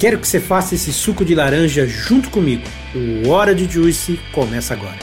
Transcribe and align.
Quero 0.00 0.18
que 0.18 0.26
você 0.26 0.40
faça 0.40 0.74
esse 0.74 0.94
suco 0.94 1.26
de 1.26 1.34
laranja 1.34 1.86
junto 1.86 2.30
comigo. 2.30 2.62
O 2.96 3.28
Hora 3.28 3.54
de 3.54 3.66
Juice 3.66 4.18
começa 4.32 4.72
agora. 4.72 4.96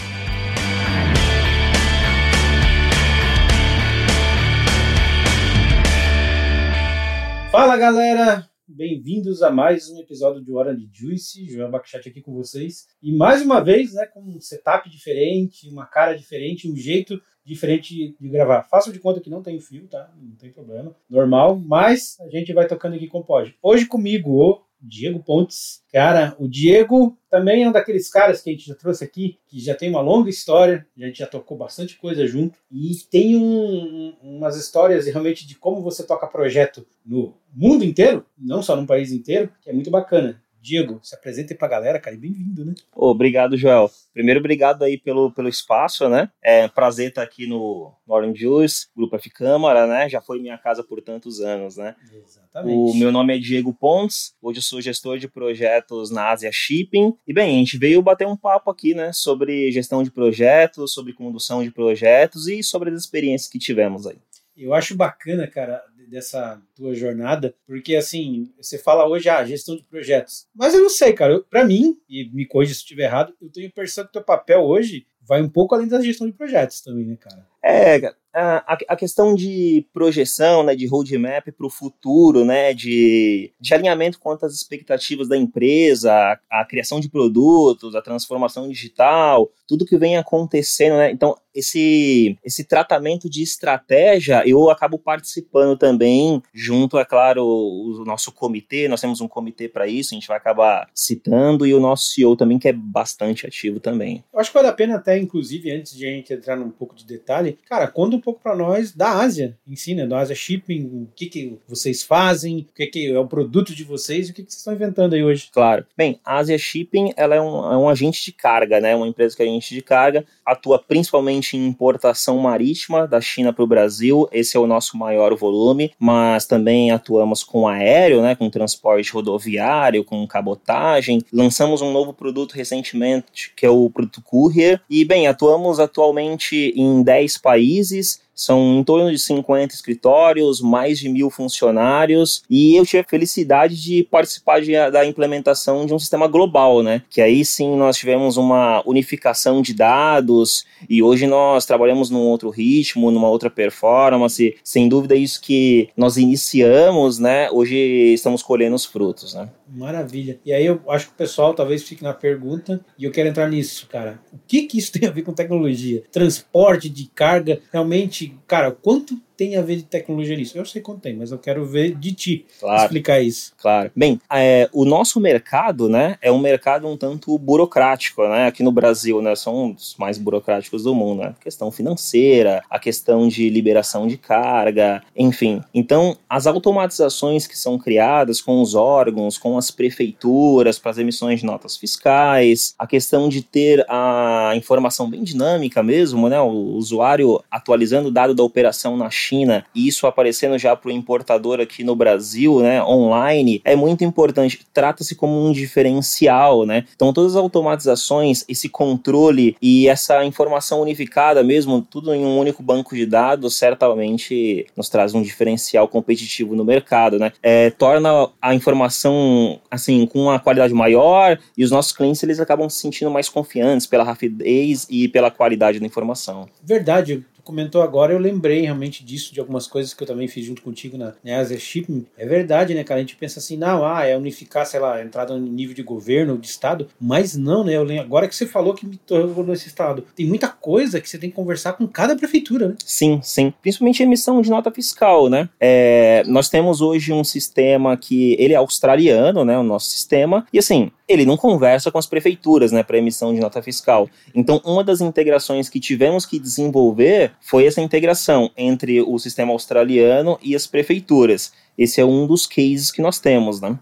Fala 7.52 7.78
galera, 7.78 8.50
bem-vindos 8.68 9.44
a 9.44 9.52
mais 9.52 9.88
um 9.88 10.00
episódio 10.00 10.44
de 10.44 10.52
Hora 10.52 10.76
de 10.76 10.90
Juice. 10.92 11.46
João 11.46 11.70
Bakchat 11.70 12.10
aqui 12.10 12.20
com 12.20 12.34
vocês. 12.34 12.88
E 13.00 13.16
mais 13.16 13.44
uma 13.44 13.64
vez, 13.64 13.94
né, 13.94 14.08
com 14.08 14.22
um 14.22 14.42
setup 14.42 14.90
diferente, 14.90 15.70
uma 15.70 15.86
cara 15.86 16.16
diferente, 16.16 16.68
um 16.68 16.76
jeito 16.76 17.22
diferente 17.46 18.16
de 18.20 18.30
gravar. 18.30 18.64
Faço 18.64 18.92
de 18.92 18.98
conta 18.98 19.22
que 19.22 19.30
não 19.30 19.44
tem 19.44 19.60
fio, 19.60 19.88
tá? 19.88 20.12
Não 20.20 20.36
tem 20.36 20.52
problema. 20.52 20.96
Normal, 21.08 21.56
mas 21.56 22.20
a 22.20 22.28
gente 22.30 22.52
vai 22.52 22.68
tocando 22.68 22.96
aqui 22.96 23.08
com 23.08 23.22
pode. 23.22 23.56
Hoje 23.62 23.86
comigo 23.86 24.32
o 24.32 24.67
Diego 24.82 25.24
Pontes. 25.24 25.84
Cara, 25.92 26.36
o 26.40 26.48
Diego 26.48 27.18
também 27.30 27.64
é 27.64 27.70
um 27.70 27.72
daqueles 27.72 28.10
caras 28.10 28.42
que 28.42 28.50
a 28.50 28.54
gente 28.54 28.66
já 28.66 28.76
trouxe 28.76 29.04
aqui, 29.04 29.38
que 29.48 29.60
já 29.60 29.76
tem 29.76 29.90
uma 29.90 30.02
longa 30.02 30.30
história, 30.30 30.86
a 30.98 31.06
gente 31.06 31.20
já 31.20 31.28
tocou 31.28 31.58
bastante 31.58 31.98
coisa 31.98 32.26
junto, 32.26 32.60
e 32.72 32.92
tem 33.10 33.36
um, 33.36 34.16
umas 34.22 34.56
histórias 34.56 35.06
realmente 35.06 35.46
de 35.48 35.56
como 35.56 35.82
você 35.82 36.04
toca 36.04 36.28
projeto 36.28 36.86
no 37.06 37.34
mundo 37.54 37.84
inteiro, 37.84 38.26
não 38.38 38.62
só 38.62 38.76
num 38.76 38.86
país 38.86 39.12
inteiro, 39.12 39.52
que 39.62 39.70
é 39.70 39.74
muito 39.74 39.90
bacana. 39.90 40.42
Diego, 40.68 41.00
se 41.02 41.16
apresente 41.16 41.56
para 41.56 41.66
a 41.66 41.72
galera, 41.72 42.00
cara, 42.00 42.14
e 42.14 42.20
bem-vindo, 42.20 42.66
né? 42.66 42.76
obrigado, 42.94 43.56
Joel. 43.56 43.90
Primeiro, 44.14 44.42
obrigado 44.42 44.84
aí 44.84 44.98
pelo, 44.98 45.32
pelo 45.32 45.48
espaço, 45.48 46.10
né? 46.10 46.30
É 46.44 46.68
prazer 46.68 47.10
estar 47.10 47.24
aqui 47.24 47.48
no, 47.48 47.94
Orange 48.06 48.42
Juice, 48.42 48.88
Grupo 48.94 49.16
F 49.16 49.30
Câmara, 49.30 49.88
né? 49.88 50.10
Já 50.10 50.20
foi 50.20 50.42
minha 50.42 50.58
casa 50.58 50.84
por 50.84 51.02
tantos 51.02 51.40
anos, 51.40 51.78
né? 51.78 51.96
Exatamente. 52.14 52.76
O 52.76 52.94
meu 52.96 53.14
nome 53.14 53.38
é 53.38 53.40
Diego 53.40 53.74
Pontes, 53.74 54.36
hoje 54.42 54.60
eu 54.60 54.64
sou 54.64 54.82
gestor 54.82 55.18
de 55.18 55.30
projetos 55.30 56.12
na 56.12 56.32
Asia 56.32 56.52
Shipping. 56.52 57.14
E 57.26 57.34
bem, 57.34 57.56
a 57.56 57.60
gente 57.60 57.78
veio 57.78 58.02
bater 58.02 58.28
um 58.28 58.36
papo 58.36 58.70
aqui, 58.70 58.94
né? 58.94 59.14
Sobre 59.14 59.72
gestão 59.72 60.04
de 60.04 60.12
projetos, 60.12 60.94
sobre 60.94 61.14
condução 61.14 61.64
de 61.64 61.72
projetos 61.72 62.50
e 62.50 62.62
sobre 62.62 62.90
as 62.90 63.00
experiências 63.00 63.50
que 63.50 63.58
tivemos 63.58 64.06
aí. 64.06 64.18
Eu 64.58 64.74
acho 64.74 64.96
bacana, 64.98 65.48
cara, 65.48 65.82
dessa 66.08 66.62
tua 66.76 66.96
jornada, 66.96 67.54
porque 67.66 67.96
assim, 67.96 68.52
você 68.58 68.78
fala 68.78 69.08
hoje, 69.08 69.30
ah, 69.30 69.46
gestão 69.46 69.76
de 69.76 69.84
projetos. 69.84 70.48
Mas 70.56 70.74
eu 70.74 70.82
não 70.82 70.90
sei, 70.90 71.14
cara, 71.14 71.40
para 71.50 71.66
mim, 71.66 72.00
e 72.10 72.30
me 72.34 72.46
corrija 72.46 72.74
se 72.74 72.80
estiver 72.80 73.04
errado, 73.04 73.34
eu 73.42 73.50
tenho 73.50 73.68
a 73.68 73.70
impressão 73.70 74.06
que 74.06 74.14
teu 74.14 74.24
papel 74.24 74.62
hoje 74.62 75.06
vai 75.22 75.42
um 75.42 75.50
pouco 75.50 75.76
além 75.76 75.88
da 75.88 76.02
gestão 76.02 76.26
de 76.26 76.34
projetos 76.34 76.82
também, 76.82 77.06
né, 77.06 77.18
cara? 77.18 77.46
É, 77.62 78.14
a, 78.40 78.78
a 78.90 78.96
questão 78.96 79.34
de 79.34 79.86
projeção, 79.94 80.64
né, 80.64 80.76
de 80.76 80.88
roadmap 80.88 81.48
para 81.52 81.66
o 81.66 81.70
futuro, 81.70 82.46
né, 82.46 82.74
de, 82.74 83.52
de 83.60 83.74
alinhamento 83.74 84.20
quanto 84.20 84.46
às 84.46 84.54
expectativas 84.54 85.28
da 85.28 85.38
empresa, 85.38 86.14
a, 86.14 86.62
a, 86.62 86.66
criação 86.66 87.00
de 87.00 87.10
produtos, 87.10 87.96
a 87.96 88.02
transformação 88.02 88.70
digital, 88.70 89.52
tudo 89.68 89.86
que 89.86 89.98
vem 89.98 90.18
acontecendo, 90.18 90.98
né, 90.98 91.12
então 91.12 91.36
esse, 91.54 92.38
esse 92.44 92.64
tratamento 92.64 93.28
de 93.28 93.42
estratégia 93.42 94.44
eu 94.46 94.70
acabo 94.70 95.00
participando 95.00 95.76
também, 95.76 96.42
junto, 96.54 97.00
é 97.00 97.06
claro, 97.06 97.44
o, 97.44 98.02
o 98.02 98.06
nosso 98.06 98.32
comitê, 98.32 98.88
nós 98.88 99.02
temos 99.02 99.22
um 99.22 99.28
comitê 99.28 99.68
para 99.68 99.88
isso, 99.88 100.14
a 100.14 100.16
gente 100.16 100.28
vai 100.28 100.38
acabar 100.38 100.88
citando, 100.94 101.66
e 101.66 101.74
o 101.74 101.80
nosso 101.80 102.12
CEO 102.12 102.36
também, 102.36 102.60
que 102.60 102.68
é 102.68 102.74
bastante 102.74 103.48
ativo 103.48 103.80
também. 103.80 104.24
Eu 104.32 104.40
acho 104.40 104.52
que 104.52 104.58
vale 104.58 104.68
a 104.68 104.74
pena 104.74 104.96
até, 104.96 105.18
inclusive, 105.18 105.72
antes 105.72 105.96
de 105.96 106.06
a 106.06 106.10
gente 106.10 106.34
entrar 106.34 106.56
num 106.56 106.70
pouco 106.70 106.96
de 106.96 107.06
detalhe, 107.06 107.58
cara, 107.68 107.88
quando 107.88 108.20
pouco 108.28 108.42
para 108.44 108.58
nós 108.58 108.92
da 108.92 109.10
Ásia 109.22 109.58
em 109.66 109.78
si, 109.78 109.96
né? 109.96 110.06
Da 110.06 110.20
Ásia 110.20 110.36
Shipping, 110.36 110.84
o 110.84 111.08
que, 111.16 111.28
que 111.28 111.58
vocês 111.66 112.04
fazem, 112.04 112.68
o 112.70 112.76
que, 112.76 112.88
que 112.88 113.08
é 113.10 113.18
o 113.18 113.26
produto 113.26 113.74
de 113.74 113.86
vocês 113.86 114.28
o 114.30 114.34
que, 114.34 114.44
que 114.44 114.52
vocês 114.52 114.60
estão 114.60 114.74
inventando 114.74 115.14
aí 115.14 115.24
hoje. 115.24 115.48
Claro. 115.50 115.86
Bem, 115.96 116.20
a 116.26 116.36
Ásia 116.36 116.58
Shipping 116.58 117.14
ela 117.16 117.36
é 117.36 117.42
um, 117.42 117.72
é 117.72 117.78
um 117.78 117.88
agente 117.88 118.22
de 118.26 118.34
carga, 118.34 118.82
né? 118.82 118.94
Uma 118.94 119.08
empresa 119.08 119.34
que 119.34 119.42
é 119.42 119.46
agente 119.46 119.74
de 119.74 119.82
carga, 119.82 120.26
atua 120.46 120.78
principalmente 120.78 121.56
em 121.56 121.66
importação 121.66 122.38
marítima 122.38 123.08
da 123.08 123.22
China 123.22 123.54
para 123.54 123.64
o 123.64 123.68
Brasil, 123.68 124.28
esse 124.34 124.58
é 124.58 124.60
o 124.60 124.68
nosso 124.68 124.98
maior 124.98 125.34
volume, 125.34 125.94
mas 125.98 126.46
também 126.46 126.92
atuamos 126.92 127.46
com 127.46 127.66
aéreo, 127.66 128.22
né? 128.22 128.36
Com 128.36 128.50
transporte 128.50 129.10
rodoviário, 129.14 130.04
com 130.04 130.28
cabotagem. 130.28 131.22
Lançamos 131.32 131.82
um 131.82 131.94
novo 131.94 132.14
produto 132.14 132.52
recentemente, 132.52 133.54
que 133.56 133.66
é 133.66 133.70
o 133.70 133.90
produto 133.90 134.22
Courier, 134.22 134.82
e 134.90 135.06
bem, 135.06 135.28
atuamos 135.28 135.80
atualmente 135.80 136.74
em 136.76 137.02
10 137.02 137.38
países, 137.38 138.17
são 138.38 138.78
em 138.78 138.84
torno 138.84 139.12
de 139.12 139.18
50 139.18 139.74
escritórios, 139.74 140.62
mais 140.62 141.00
de 141.00 141.10
mil 141.10 141.32
funcionários, 141.32 142.44
e 142.48 142.76
eu 142.76 142.86
tive 142.86 143.00
a 143.00 143.04
felicidade 143.04 143.82
de 143.82 144.04
participar 144.04 144.62
de, 144.62 144.74
da 144.92 145.04
implementação 145.04 145.88
de 145.88 145.94
um 145.94 145.98
sistema 145.98 146.28
global, 146.28 146.84
né? 146.84 147.02
Que 147.10 147.20
aí 147.20 147.44
sim 147.44 147.76
nós 147.76 147.98
tivemos 147.98 148.38
uma 148.38 148.84
unificação 148.86 149.60
de 149.62 149.74
dados, 149.74 150.66
e 150.88 151.02
hoje 151.02 151.26
nós 151.26 151.66
trabalhamos 151.66 152.12
num 152.12 152.22
outro 152.22 152.52
ritmo, 152.52 153.10
numa 153.10 153.28
outra 153.28 153.50
performance. 153.50 154.56
Sem 154.64 154.88
dúvida, 154.88 155.16
isso 155.16 155.42
que 155.42 155.90
nós 155.98 156.18
iniciamos, 156.18 157.18
né? 157.18 157.50
Hoje 157.50 157.76
estamos 158.14 158.44
colhendo 158.44 158.76
os 158.76 158.86
frutos, 158.86 159.34
né? 159.34 159.50
Maravilha. 159.70 160.40
E 160.46 160.54
aí 160.54 160.66
eu 160.66 160.82
acho 160.90 161.08
que 161.08 161.14
o 161.14 161.18
pessoal 161.18 161.54
talvez 161.54 161.84
fique 161.84 162.04
na 162.04 162.14
pergunta, 162.14 162.80
e 162.98 163.04
eu 163.04 163.12
quero 163.12 163.30
entrar 163.30 163.50
nisso, 163.50 163.88
cara. 163.88 164.20
O 164.32 164.40
que 164.48 164.64
que 164.64 164.78
isso 164.78 164.92
tem 164.92 165.08
a 165.08 165.12
ver 165.12 165.24
com 165.24 165.34
tecnologia? 165.34 166.04
Transporte 166.12 166.90
de 166.90 167.08
carga, 167.08 167.60
realmente, 167.72 168.38
cara, 168.48 168.72
quanto 168.72 169.20
tem 169.38 169.56
a 169.56 169.62
ver 169.62 169.78
de 169.78 169.84
tecnologia 169.84 170.36
nisso? 170.36 170.58
Eu 170.58 170.66
sei 170.66 170.82
quanto 170.82 171.02
tem, 171.02 171.16
mas 171.16 171.32
eu 171.32 171.38
quero 171.38 171.64
ver 171.64 171.94
de 171.96 172.12
ti 172.12 172.46
claro, 172.60 172.82
explicar 172.82 173.22
isso. 173.22 173.54
Claro. 173.58 173.92
Bem, 173.96 174.20
é, 174.34 174.68
o 174.74 174.84
nosso 174.84 175.20
mercado, 175.20 175.88
né, 175.88 176.18
é 176.22 176.32
um 176.32 176.40
mercado 176.40 176.88
um 176.88 176.98
tanto 176.98 177.38
burocrático, 177.38 178.28
né? 178.28 178.48
Aqui 178.48 178.64
no 178.64 178.72
Brasil, 178.72 179.22
né, 179.22 179.36
são 179.36 179.66
um 179.66 179.72
dos 179.72 179.96
mais 179.98 180.18
burocráticos 180.18 180.84
do 180.84 180.96
mundo, 180.96 181.22
né? 181.22 181.36
A 181.40 181.44
questão 181.44 181.72
financeira, 181.72 182.64
a 182.70 182.80
questão 182.80 183.28
de 183.28 183.50
liberação 183.50 184.08
de 184.08 184.18
carga, 184.18 185.04
enfim. 185.16 185.62
Então, 185.74 186.18
as 186.28 186.48
automatizações 186.48 187.46
que 187.46 187.58
são 187.58 187.78
criadas 187.78 188.42
com 188.42 188.62
os 188.62 188.74
órgãos, 188.74 189.38
com 189.38 189.58
as 189.58 189.70
prefeituras 189.70 190.80
para 190.80 190.92
as 190.92 190.98
emissões 190.98 191.42
de 191.42 191.46
notas 191.46 191.78
fiscais, 191.78 192.74
a 192.80 192.88
questão 192.88 193.30
de 193.30 193.44
ter 193.44 193.86
a 193.88 194.54
informação 194.56 195.08
bem 195.08 195.24
dinâmica 195.24 195.84
mesmo, 195.84 196.28
né? 196.28 196.40
O 196.42 196.48
usuário 196.76 197.40
atualizando 197.52 198.08
o 198.08 198.12
dado 198.12 198.34
da 198.34 198.42
operação 198.42 198.98
na 198.98 199.12
China 199.12 199.27
China 199.28 199.66
e 199.74 199.88
isso 199.88 200.08
aparecendo 200.08 200.58
já 200.58 200.76
para 200.76 200.90
o 200.90 200.92
importador 200.92 201.60
aqui 201.60 201.84
no 201.84 201.96
Brasil, 201.96 202.60
né, 202.60 202.84
online, 202.84 203.62
é 203.64 203.76
muito 203.76 204.04
importante. 204.04 204.60
Trata-se 204.74 205.16
como 205.16 205.46
um 205.46 205.52
diferencial, 205.52 206.66
né? 206.66 206.86
Então 206.96 207.12
todas 207.12 207.36
as 207.36 207.42
automatizações, 207.42 208.46
esse 208.48 208.70
controle 208.70 209.56
e 209.62 209.88
essa 209.88 210.24
informação 210.26 210.82
unificada 210.82 211.44
mesmo, 211.44 211.82
tudo 211.82 212.14
em 212.14 212.24
um 212.24 212.38
único 212.38 212.64
banco 212.64 212.96
de 212.96 213.06
dados, 213.06 213.58
certamente 213.58 214.66
nos 214.76 214.90
traz 214.90 215.14
um 215.14 215.22
diferencial 215.22 215.88
competitivo 215.88 216.56
no 216.56 216.64
mercado, 216.64 217.20
né? 217.20 217.32
É, 217.42 217.70
torna 217.72 218.30
a 218.42 218.54
informação 218.56 219.60
assim 219.70 220.06
com 220.06 220.24
uma 220.24 220.40
qualidade 220.40 220.74
maior 220.74 221.38
e 221.58 221.64
os 221.64 221.72
nossos 221.72 221.92
clientes 221.92 222.22
eles 222.24 222.40
acabam 222.40 222.70
se 222.70 222.80
sentindo 222.80 223.12
mais 223.12 223.30
confiantes 223.30 223.88
pela 223.88 224.04
rapidez 224.04 224.88
e 224.90 225.08
pela 225.08 225.32
qualidade 225.32 225.80
da 225.80 225.86
informação. 225.86 226.48
Verdade, 226.64 227.26
comentou 227.48 227.82
agora, 227.82 228.12
eu 228.12 228.20
lembrei 228.20 228.62
realmente 228.62 229.06
disso, 229.06 229.34
de 229.34 229.40
algumas 229.40 229.66
coisas 229.68 229.94
que 229.94 230.04
eu 230.04 230.08
também 230.08 230.28
fiz 230.28 230.46
junto 230.46 230.62
contigo 230.62 230.98
na, 230.98 231.14
na 231.24 231.40
Asia 231.40 231.58
Shipping. 231.58 232.06
É 232.18 232.26
verdade, 232.26 232.76
né, 232.76 232.84
cara? 232.84 233.00
A 233.00 233.04
gente 233.04 233.16
pensa 233.16 233.40
assim, 233.40 233.56
não, 233.56 233.86
ah, 233.86 234.04
é 234.04 234.18
unificar, 234.18 234.66
sei 234.66 234.82
lá, 234.82 235.02
entrada 235.02 235.34
no 235.34 235.48
nível 235.48 235.74
de 235.74 235.82
governo 235.82 236.34
ou 236.34 236.38
de 236.38 236.48
estado, 236.48 236.90
mas 237.00 237.38
não, 237.38 237.64
né? 237.64 237.74
Eu 237.74 237.84
lembro, 237.84 238.04
agora 238.04 238.28
que 238.28 238.36
você 238.36 238.46
falou 238.46 238.74
que 238.74 238.86
me 238.86 238.98
tornou 238.98 239.46
nesse 239.46 239.70
estado, 239.70 240.04
tem 240.14 240.26
muita 240.26 240.50
coisa 240.50 241.00
que 241.00 241.10
você 241.10 241.18
tem 241.18 241.30
que 241.30 241.36
conversar 241.36 241.74
com 241.74 241.88
cada 241.88 242.16
prefeitura, 242.18 242.70
né? 242.70 242.76
Sim, 242.86 243.22
sim. 243.24 243.54
Principalmente 243.62 244.04
emissão 244.04 244.42
de 244.42 244.50
nota 244.50 244.70
fiscal, 244.70 245.30
né? 245.30 245.48
É, 245.58 246.24
nós 246.28 246.50
temos 246.50 246.82
hoje 246.82 247.14
um 247.14 247.24
sistema 247.24 247.96
que 247.96 248.36
ele 248.38 248.54
é 248.54 248.58
australiano, 248.58 249.46
né? 249.46 249.58
O 249.58 249.64
nosso 249.64 249.90
sistema, 249.90 250.46
e 250.52 250.60
assim, 250.60 250.92
ele 251.08 251.26
não 251.26 251.38
conversa 251.38 251.92
com 251.92 251.98
as 251.98 252.06
prefeituras, 252.06 252.72
né, 252.72 252.84
para 252.84 252.98
emissão 252.98 253.34
de 253.34 253.40
nota 253.40 253.62
fiscal. 253.62 254.10
Então, 254.36 254.62
uma 254.66 254.84
das 254.84 255.02
integrações 255.02 255.70
que 255.70 255.80
tivemos 255.80 256.26
que 256.26 256.40
desenvolver 256.40 257.32
foi 257.42 257.66
essa 257.66 257.82
integração 257.82 258.52
entre 258.58 259.02
o 259.02 259.18
sistema 259.18 259.52
australiano 259.52 260.38
e 260.42 260.56
as 260.56 260.68
prefeituras. 260.68 261.54
Esse 261.78 262.02
é 262.02 262.06
um 262.06 262.28
dos 262.28 262.46
cases 262.46 262.92
que 262.92 263.02
nós 263.02 263.20
temos, 263.20 263.62
né? 263.62 263.78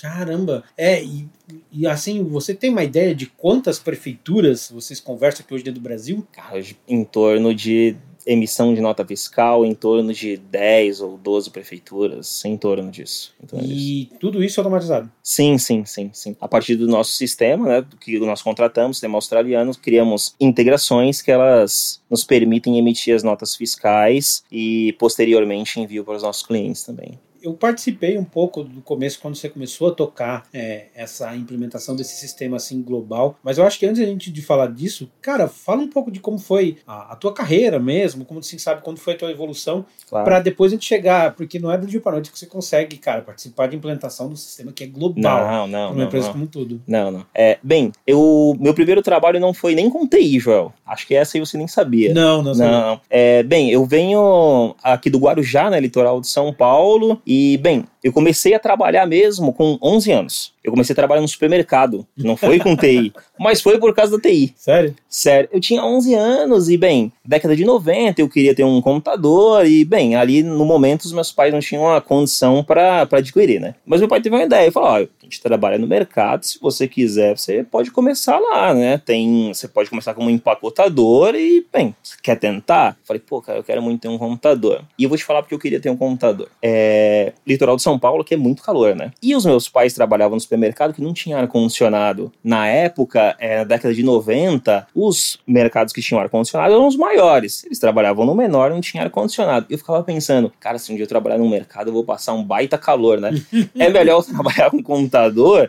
Caramba! 0.00 0.64
É, 0.78 1.02
e, 1.04 1.28
e 1.70 1.86
assim, 1.86 2.24
você 2.24 2.54
tem 2.54 2.70
uma 2.70 2.82
ideia 2.82 3.14
de 3.14 3.26
quantas 3.26 3.78
prefeituras 3.78 4.70
vocês 4.70 4.98
conversam 4.98 5.44
aqui 5.44 5.52
hoje 5.52 5.64
dentro 5.64 5.78
do 5.80 5.84
Brasil? 5.84 6.26
Cara, 6.32 6.62
em 6.88 7.04
torno 7.04 7.54
de 7.54 7.96
emissão 8.26 8.74
de 8.74 8.80
nota 8.80 9.04
fiscal 9.04 9.64
em 9.64 9.74
torno 9.74 10.12
de 10.12 10.36
10 10.36 11.00
ou 11.00 11.18
12 11.18 11.50
prefeituras, 11.50 12.44
em 12.44 12.56
torno 12.56 12.90
disso. 12.90 13.34
Em 13.42 13.46
torno 13.46 13.64
e 13.64 13.68
disso. 13.68 14.10
tudo 14.18 14.42
isso 14.42 14.60
automatizado? 14.60 15.10
Sim, 15.22 15.58
sim, 15.58 15.84
sim, 15.84 16.10
sim. 16.12 16.36
A 16.40 16.48
partir 16.48 16.76
do 16.76 16.86
nosso 16.86 17.12
sistema, 17.12 17.66
né, 17.66 17.86
que 18.00 18.18
nós 18.20 18.42
contratamos, 18.42 18.96
sistema 18.98 19.16
australiano, 19.16 19.72
criamos 19.76 20.34
integrações 20.40 21.22
que 21.22 21.30
elas 21.30 22.02
nos 22.10 22.24
permitem 22.24 22.78
emitir 22.78 23.14
as 23.14 23.22
notas 23.22 23.54
fiscais 23.56 24.44
e 24.50 24.94
posteriormente 24.98 25.80
envio 25.80 26.04
para 26.04 26.16
os 26.16 26.22
nossos 26.22 26.42
clientes 26.42 26.82
também 26.82 27.18
eu 27.42 27.54
participei 27.54 28.18
um 28.18 28.24
pouco 28.24 28.62
do 28.62 28.80
começo 28.80 29.18
quando 29.20 29.36
você 29.36 29.48
começou 29.48 29.88
a 29.88 29.92
tocar 29.92 30.46
é, 30.52 30.86
essa 30.94 31.34
implementação 31.36 31.94
desse 31.96 32.16
sistema 32.16 32.56
assim 32.56 32.82
global, 32.82 33.36
mas 33.42 33.58
eu 33.58 33.64
acho 33.64 33.78
que 33.78 33.86
antes 33.86 34.02
a 34.02 34.06
gente 34.06 34.30
de 34.30 34.42
falar 34.42 34.68
disso, 34.68 35.10
cara, 35.20 35.48
fala 35.48 35.82
um 35.82 35.88
pouco 35.88 36.10
de 36.10 36.20
como 36.20 36.38
foi 36.38 36.78
a, 36.86 37.12
a 37.12 37.16
tua 37.16 37.32
carreira 37.32 37.78
mesmo, 37.78 38.24
como 38.24 38.42
você 38.42 38.58
sabe 38.58 38.82
quando 38.82 38.98
foi 38.98 39.14
a 39.14 39.16
tua 39.16 39.30
evolução, 39.30 39.84
claro. 40.08 40.24
para 40.24 40.40
depois 40.40 40.72
a 40.72 40.74
gente 40.74 40.86
chegar, 40.86 41.34
porque 41.34 41.58
não 41.58 41.70
é 41.70 41.78
do 41.78 41.86
dia 41.86 42.00
para 42.00 42.12
noite 42.12 42.30
que 42.30 42.38
você 42.38 42.46
consegue, 42.46 42.96
cara, 42.96 43.22
participar 43.22 43.66
de 43.66 43.76
implementação 43.76 44.28
um 44.28 44.36
sistema 44.36 44.72
que 44.72 44.84
é 44.84 44.86
global, 44.86 45.66
não, 45.66 45.66
não, 45.66 45.86
uma 45.88 45.94
não, 45.96 46.04
empresa 46.04 46.26
não. 46.26 46.32
como 46.34 46.46
tudo. 46.46 46.80
Não, 46.86 47.10
não. 47.10 47.26
É, 47.34 47.58
bem, 47.62 47.92
eu 48.06 48.56
meu 48.58 48.74
primeiro 48.74 49.02
trabalho 49.02 49.40
não 49.40 49.52
foi 49.52 49.74
nem 49.74 49.88
com 49.90 50.06
TI, 50.06 50.38
Joel. 50.38 50.72
Acho 50.86 51.06
que 51.06 51.14
essa 51.14 51.36
aí 51.36 51.40
você 51.40 51.56
nem 51.56 51.68
sabia. 51.68 52.12
Não, 52.12 52.42
não 52.42 52.54
sabia. 52.54 52.72
Não. 52.72 53.00
É, 53.08 53.42
bem, 53.42 53.70
eu 53.70 53.84
venho 53.84 54.74
aqui 54.82 55.08
do 55.10 55.18
Guarujá, 55.18 55.70
né, 55.70 55.80
litoral 55.80 56.20
de 56.20 56.28
São 56.28 56.52
Paulo, 56.52 57.20
e, 57.32 57.58
bem, 57.58 57.84
eu 58.02 58.12
comecei 58.12 58.54
a 58.54 58.58
trabalhar 58.58 59.06
mesmo 59.06 59.52
com 59.52 59.78
11 59.80 60.10
anos. 60.10 60.52
Eu 60.64 60.72
comecei 60.72 60.92
a 60.92 60.96
trabalhar 60.96 61.20
no 61.20 61.28
supermercado. 61.28 62.04
Não 62.16 62.36
foi 62.36 62.58
com 62.58 62.74
TI, 62.74 63.12
mas 63.38 63.62
foi 63.62 63.78
por 63.78 63.94
causa 63.94 64.16
da 64.16 64.20
TI. 64.20 64.52
Sério? 64.56 64.96
Sério. 65.08 65.48
Eu 65.52 65.60
tinha 65.60 65.84
11 65.84 66.12
anos 66.12 66.68
e, 66.68 66.76
bem, 66.76 67.12
década 67.24 67.54
de 67.54 67.64
90 67.64 68.20
eu 68.20 68.28
queria 68.28 68.52
ter 68.52 68.64
um 68.64 68.82
computador 68.82 69.64
e, 69.64 69.84
bem, 69.84 70.16
ali 70.16 70.42
no 70.42 70.64
momento 70.64 71.02
os 71.02 71.12
meus 71.12 71.30
pais 71.30 71.52
não 71.52 71.60
tinham 71.60 71.88
a 71.94 72.00
condição 72.00 72.64
para 72.64 73.06
adquirir, 73.12 73.60
né? 73.60 73.76
Mas 73.86 74.00
meu 74.00 74.08
pai 74.08 74.20
teve 74.20 74.34
uma 74.34 74.42
ideia 74.42 74.66
e 74.66 74.72
falou: 74.72 74.88
ó, 74.88 75.06
gente 75.30 75.40
trabalha 75.40 75.78
no 75.78 75.86
mercado, 75.86 76.44
se 76.44 76.58
você 76.60 76.88
quiser, 76.88 77.38
você 77.38 77.62
pode 77.62 77.90
começar 77.90 78.38
lá, 78.38 78.74
né? 78.74 78.98
Tem, 78.98 79.52
você 79.54 79.68
pode 79.68 79.88
começar 79.88 80.12
como 80.14 80.28
empacotador 80.28 81.34
e, 81.34 81.66
bem, 81.72 81.94
você 82.02 82.16
quer 82.22 82.36
tentar? 82.36 82.98
falei, 83.04 83.20
pô, 83.20 83.40
cara, 83.40 83.58
eu 83.58 83.64
quero 83.64 83.82
muito 83.82 84.00
ter 84.00 84.08
um 84.08 84.18
computador. 84.18 84.82
E 84.98 85.04
eu 85.04 85.08
vou 85.08 85.16
te 85.16 85.24
falar 85.24 85.42
porque 85.42 85.54
eu 85.54 85.58
queria 85.58 85.80
ter 85.80 85.90
um 85.90 85.96
computador. 85.96 86.48
É, 86.62 87.32
litoral 87.46 87.76
de 87.76 87.82
São 87.82 87.98
Paulo, 87.98 88.24
que 88.24 88.34
é 88.34 88.36
muito 88.36 88.62
calor, 88.62 88.94
né? 88.94 89.12
E 89.22 89.34
os 89.34 89.44
meus 89.44 89.68
pais 89.68 89.92
trabalhavam 89.94 90.36
no 90.36 90.40
supermercado 90.40 90.92
que 90.92 91.02
não 91.02 91.12
tinha 91.12 91.38
ar-condicionado. 91.38 92.32
Na 92.42 92.66
época, 92.66 93.36
é, 93.38 93.58
na 93.58 93.64
década 93.64 93.94
de 93.94 94.02
90, 94.02 94.86
os 94.94 95.38
mercados 95.46 95.92
que 95.92 96.00
tinham 96.00 96.20
ar-condicionado 96.20 96.72
eram 96.72 96.86
os 96.86 96.96
maiores. 96.96 97.64
Eles 97.64 97.78
trabalhavam 97.78 98.24
no 98.24 98.34
menor, 98.34 98.70
não 98.70 98.80
tinha 98.80 99.02
ar-condicionado. 99.04 99.66
Eu 99.68 99.78
ficava 99.78 100.02
pensando, 100.02 100.52
cara, 100.60 100.78
se 100.78 100.92
um 100.92 100.94
dia 100.94 101.04
eu 101.04 101.08
trabalhar 101.08 101.38
num 101.38 101.48
mercado, 101.48 101.88
eu 101.88 101.92
vou 101.92 102.04
passar 102.04 102.32
um 102.32 102.42
baita 102.42 102.78
calor, 102.78 103.20
né? 103.20 103.30
é 103.78 103.88
melhor 103.88 104.18
eu 104.18 104.22
trabalhar 104.22 104.70
com 104.70 104.82
computador, 104.82 105.19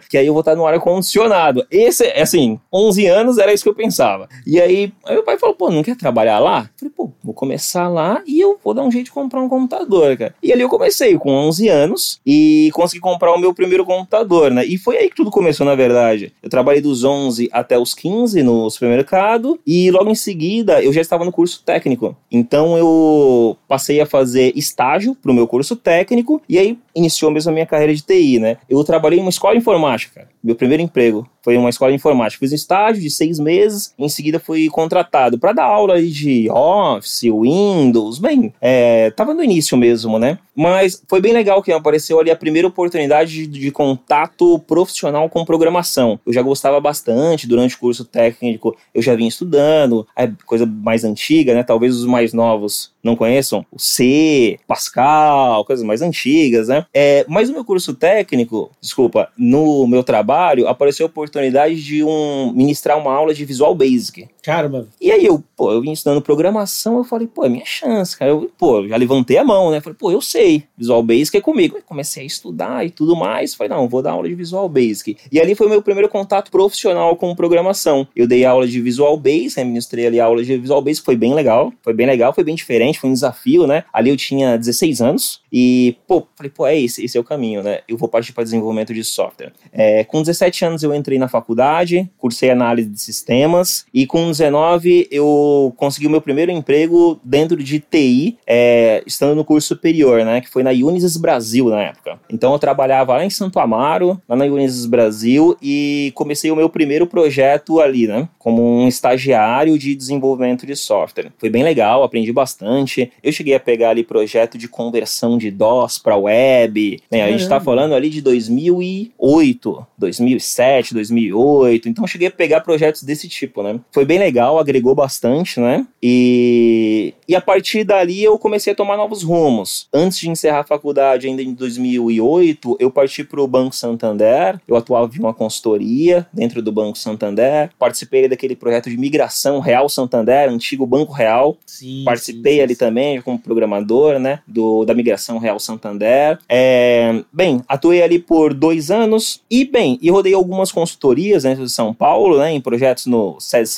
que 0.09 0.18
aí 0.18 0.27
eu 0.27 0.33
vou 0.33 0.42
estar 0.42 0.56
no 0.56 0.65
ar-condicionado. 0.65 1.65
Esse, 1.69 2.06
assim, 2.12 2.59
11 2.71 3.06
anos 3.07 3.38
era 3.38 3.53
isso 3.53 3.63
que 3.63 3.69
eu 3.69 3.75
pensava. 3.75 4.30
E 4.45 4.59
aí, 4.59 4.92
aí 5.06 5.13
meu 5.13 5.24
pai 5.24 5.38
falou, 5.38 5.56
pô, 5.56 5.69
não 5.69 5.83
quer 5.83 5.95
trabalhar 5.95 6.39
lá? 6.39 6.62
Eu 6.62 6.80
falei, 6.80 6.94
pô, 6.95 7.12
vou 7.24 7.33
começar 7.33 7.88
lá 7.88 8.21
e 8.25 8.39
eu 8.39 8.59
vou 8.63 8.74
dar 8.74 8.83
um 8.83 8.92
jeito 8.92 9.06
de 9.06 9.12
comprar 9.12 9.42
um 9.42 9.50
computador, 9.50 10.18
cara. 10.18 10.36
E 10.42 10.51
ali 10.51 10.62
eu 10.62 10.69
comecei 10.69 11.18
com 11.18 11.31
11 11.31 11.68
anos 11.69 12.19
e 12.25 12.69
consegui 12.74 13.01
comprar 13.01 13.33
o 13.33 13.39
meu 13.39 13.53
primeiro 13.53 13.86
computador, 13.86 14.51
né? 14.51 14.65
E 14.65 14.77
foi 14.77 14.98
aí 14.98 15.09
que 15.09 15.15
tudo 15.15 15.31
começou, 15.31 15.65
na 15.65 15.75
verdade. 15.75 16.33
Eu 16.42 16.50
trabalhei 16.50 16.81
dos 16.81 17.04
11 17.04 17.50
até 17.51 17.77
os 17.77 17.94
15 17.94 18.42
no 18.44 18.69
supermercado 18.69 19.59
e 19.65 19.92
logo 19.92 20.09
em 20.09 20.15
seguida 20.15 20.81
eu 20.83 20.94
já 20.94 21.01
estava 21.01 21.25
no 21.25 21.31
curso 21.31 21.63
técnico. 21.63 22.15
Então 22.31 22.77
eu 22.77 23.57
passei 23.68 24.01
a 24.01 24.06
fazer 24.06 24.54
estágio 24.56 25.15
pro 25.15 25.33
meu 25.33 25.47
curso 25.47 25.75
técnico 25.75 26.42
e 26.47 26.57
aí 26.57 26.77
iniciou 26.95 27.31
mesmo 27.31 27.51
a 27.51 27.54
minha 27.54 27.65
carreira 27.65 27.94
de 27.94 28.01
TI, 28.01 28.39
né? 28.39 28.57
Eu 28.69 28.83
trabalhei 28.83 29.19
em 29.19 29.21
uma 29.21 29.30
escola 29.42 29.56
informática, 29.56 30.14
cara. 30.14 30.28
Meu 30.44 30.56
primeiro 30.56 30.84
emprego 30.84 31.28
foi 31.44 31.58
uma 31.58 31.70
escola 31.70 31.92
de 31.92 31.96
informática. 31.96 32.40
Fiz 32.40 32.52
um 32.52 32.56
estágio 32.56 33.02
de 33.02 33.10
seis 33.10 33.40
meses, 33.40 33.94
em 33.98 34.10
seguida 34.10 34.40
fui 34.40 34.68
contratado 34.70 35.40
para 35.40 35.54
dar 35.54 35.66
aula 35.66 36.02
de 36.02 36.50
Office, 36.52 37.24
Windows, 37.24 38.20
bem, 38.20 38.54
é, 38.62 39.10
tava 39.12 39.34
no 39.34 39.44
início 39.44 39.76
mesmo, 39.78 40.20
né? 40.20 40.38
Mas 40.56 41.02
foi 41.08 41.22
bem 41.22 41.34
legal 41.34 41.62
que 41.64 41.72
apareceu 41.72 42.20
ali 42.20 42.30
a 42.30 42.36
primeira 42.36 42.68
oportunidade 42.68 43.48
de, 43.48 43.48
de 43.48 43.72
contato 43.72 44.60
profissional 44.60 45.30
com 45.30 45.46
programação. 45.46 46.20
Eu 46.26 46.34
já 46.34 46.42
gostava 46.42 46.80
bastante 46.80 47.48
durante 47.48 47.76
o 47.76 47.80
curso 47.80 48.06
técnico, 48.06 48.76
eu 48.94 49.02
já 49.02 49.16
vinha 49.16 49.30
estudando, 49.30 50.06
é 50.16 50.30
coisa 50.46 50.66
mais 50.66 51.04
antiga, 51.04 51.54
né? 51.54 51.64
Talvez 51.64 51.96
os 51.96 52.06
mais 52.06 52.34
novos 52.34 52.92
não 53.04 53.16
conheçam, 53.16 53.66
o 53.72 53.80
C, 53.80 54.60
Pascal, 54.68 55.66
coisas 55.66 55.84
mais 55.84 56.02
antigas, 56.02 56.68
né? 56.68 56.86
É, 56.94 57.26
mas 57.28 57.48
no 57.48 57.56
meu 57.56 57.66
curso 57.66 57.96
técnico, 57.96 58.70
desculpa, 58.80 59.31
no 59.38 59.88
meu 59.88 60.04
trabalho, 60.04 60.68
apareceu 60.68 61.06
a 61.06 61.10
oportunidade 61.10 61.81
de 61.81 62.04
um 62.04 62.51
ministrar 62.54 62.98
uma 62.98 63.13
aula 63.13 63.33
de 63.33 63.45
Visual 63.45 63.74
Basic. 63.74 64.28
Caramba. 64.42 64.88
E 65.00 65.12
aí 65.12 65.26
eu, 65.26 65.44
pô, 65.56 65.72
eu 65.72 65.84
estudando 65.84 66.22
programação, 66.22 66.98
eu 66.98 67.04
falei, 67.04 67.28
pô, 67.28 67.46
é 67.46 67.50
minha 67.50 67.66
chance, 67.66 68.18
cara. 68.18 68.32
Eu, 68.32 68.52
pô, 68.58 68.88
já 68.88 68.98
levantei 68.98 69.38
a 69.38 69.44
mão, 69.44 69.70
né? 69.70 69.80
Falei, 69.80 69.96
pô, 69.98 70.12
eu 70.12 70.22
sei, 70.22 70.64
Visual 70.76 71.04
Basic 71.04 71.38
é 71.38 71.42
comigo. 71.42 71.78
Eu 71.78 71.84
comecei 71.84 72.24
a 72.24 72.26
estudar 72.26 72.86
e 72.86 72.90
tudo 72.90 73.16
mais. 73.16 73.54
Falei, 73.54 73.70
não, 73.70 73.88
vou 73.88 74.02
dar 74.02 74.12
aula 74.12 74.28
de 74.28 74.34
Visual 74.34 74.68
Basic. 74.68 75.18
E 75.32 75.40
ali 75.40 75.54
foi 75.54 75.68
o 75.68 75.70
meu 75.70 75.82
primeiro 75.82 76.10
contato 76.10 76.50
profissional 76.50 77.16
com 77.16 77.36
programação. 77.36 78.08
Eu 78.16 78.28
dei 78.28 78.44
aula 78.44 78.68
de 78.68 78.82
Visual 78.82 79.16
Basic, 79.18 79.64
ministrei 79.64 80.08
ali 80.08 80.20
a 80.20 80.26
aula 80.26 80.44
de 80.44 80.58
Visual 80.58 80.82
Basic, 80.82 81.06
foi 81.06 81.16
bem 81.16 81.34
legal, 81.34 81.72
foi 81.84 81.94
bem 81.94 82.08
legal, 82.08 82.34
foi 82.34 82.44
bem 82.44 82.56
diferente, 82.56 83.00
foi 83.00 83.10
um 83.10 83.14
desafio, 83.14 83.68
né? 83.68 83.84
Ali 83.94 84.10
eu 84.10 84.18
tinha 84.18 84.58
16 84.58 85.02
anos 85.02 85.42
e, 85.52 85.96
pô, 86.08 86.26
falei, 86.36 86.50
pô, 86.50 86.66
é 86.66 86.80
esse, 86.80 87.04
esse 87.04 87.18
é 87.18 87.22
o 87.22 87.24
caminho, 87.24 87.62
né? 87.62 87.82
Eu 87.88 87.98
vou 87.98 88.10
partir 88.10 88.34
para 88.34 88.44
desenvolvimento 88.44 88.94
de 88.94 89.04
software. 89.04 89.54
É, 89.72 90.04
com 90.04 90.22
17 90.22 90.66
anos 90.66 90.84
eu 90.84 90.96
entrei 90.96 91.20
na 91.20 91.28
faculdade, 91.28 92.10
cursei 92.18 92.50
análise 92.50 92.90
de 92.90 93.00
sistemas 93.00 93.86
e 93.94 94.08
com 94.08 94.31
19 94.31 95.07
eu 95.12 95.74
consegui 95.78 96.07
o 96.07 96.10
meu 96.10 96.22
primeiro 96.22 96.51
emprego 96.51 97.19
dentro 97.24 97.62
de 97.62 97.80
TI, 97.80 98.38
é, 98.48 99.04
estando 99.06 99.36
no 99.36 99.45
curso 99.45 99.69
superior, 99.69 100.24
né? 100.25 100.42
Que 100.42 100.50
foi 100.50 100.64
na 100.64 100.71
Unisys 100.71 101.18
Brasil 101.18 101.69
na 101.69 101.81
época. 101.81 102.19
Então 102.30 102.54
eu 102.54 102.59
trabalhava 102.59 103.14
lá 103.14 103.26
em 103.26 103.30
Santo 103.30 103.59
Amaro, 103.59 104.21
lá 104.28 104.35
na 104.35 104.45
Unisys 104.45 104.85
Brasil 104.85 105.57
e 105.61 106.11
comecei 106.16 106.52
o 106.52 106.56
meu 106.56 106.69
primeiro 106.69 107.06
projeto 107.07 107.80
ali, 107.80 108.07
né? 108.07 108.28
Como 108.40 108.81
um 108.81 108.88
estagiário 108.88 109.78
de 109.78 109.95
desenvolvimento 109.95 110.66
de 110.66 110.76
software. 110.76 111.31
Foi 111.38 111.50
bem 111.50 111.64
legal, 111.64 112.04
aprendi 112.04 112.31
bastante. 112.31 113.11
Eu 113.23 113.31
cheguei 113.31 113.54
a 113.56 113.59
pegar 113.59 113.90
ali 113.90 114.04
projeto 114.04 114.57
de 114.57 114.68
conversão 114.68 115.38
de 115.38 115.52
DOS 115.52 115.97
para 115.97 116.18
web. 116.18 117.00
Né? 117.11 117.23
A 117.23 117.31
gente 117.31 117.44
está 117.44 117.59
falando 117.59 117.94
ali 117.94 118.09
de 118.09 118.21
2008, 118.21 119.88
2007, 119.97 120.94
2008. 120.94 121.90
Então 121.90 122.04
eu 122.04 122.07
cheguei 122.07 122.28
a 122.28 122.31
pegar 122.31 122.61
projetos 122.61 123.04
desse 123.04 123.28
tipo, 123.28 123.61
né? 123.64 123.80
Foi 123.92 124.06
bem 124.06 124.19
legal, 124.21 124.59
agregou 124.59 124.94
bastante, 124.94 125.59
né? 125.59 125.85
E, 126.01 127.13
e 127.28 127.35
a 127.35 127.42
partir 127.42 127.83
dali 127.83 128.23
eu 128.23 128.37
comecei 128.37 128.73
a 128.73 128.75
tomar 128.75 128.97
novos 128.97 129.23
rumos. 129.23 129.87
Antes 129.94 130.19
de 130.19 130.30
encerrar 130.30 130.59
a 130.59 130.63
faculdade, 130.63 131.28
ainda 131.28 131.42
em 131.42 131.54
2008, 131.54 132.78
eu 132.80 132.92
parti 132.92 133.23
para 133.23 133.42
o 133.42 133.47
Banco 133.47 133.75
Santander. 133.75 134.59
Eu 134.68 134.75
atuava 134.75 135.11
em 135.16 135.19
uma 135.19 135.33
consultoria 135.33 136.25
dentro 136.31 136.61
do 136.61 136.71
Banco 136.71 136.97
Santander. 136.97 137.69
Participei 137.78 138.28
daquele 138.28 138.56
projeto 138.56 138.90
de 138.90 138.97
migração 138.97 139.59
Real 139.59 139.90
Santander, 139.90 140.49
antigo 140.49 140.85
Banco 140.85 141.11
Real. 141.11 141.57
Sim, 141.66 142.04
Participei 142.06 142.56
sim, 142.56 142.61
ali 142.61 142.73
sim. 142.73 142.80
também 142.80 143.21
como 143.21 143.40
programador, 143.40 144.19
né? 144.19 144.40
Do, 144.47 144.85
da 144.85 144.94
migração 144.94 145.37
Real 145.37 145.59
Santander. 145.59 146.40
É, 146.47 147.23
bem, 147.33 147.61
atuei 147.68 148.01
ali 148.01 148.19
por 148.19 148.54
dois 148.54 148.92
anos 148.92 149.42
e, 149.49 149.66
bem, 149.66 149.97
e 150.01 150.09
rodei 150.09 150.33
algumas 150.33 150.71
consultorias 150.71 151.44
dentro 151.44 151.63
de 151.63 151.71
São 151.71 151.94
Paulo, 151.94 152.37
né? 152.37 152.51
Em 152.51 152.61
projetos 152.61 153.06
no 153.06 153.40
SESI 153.40 153.71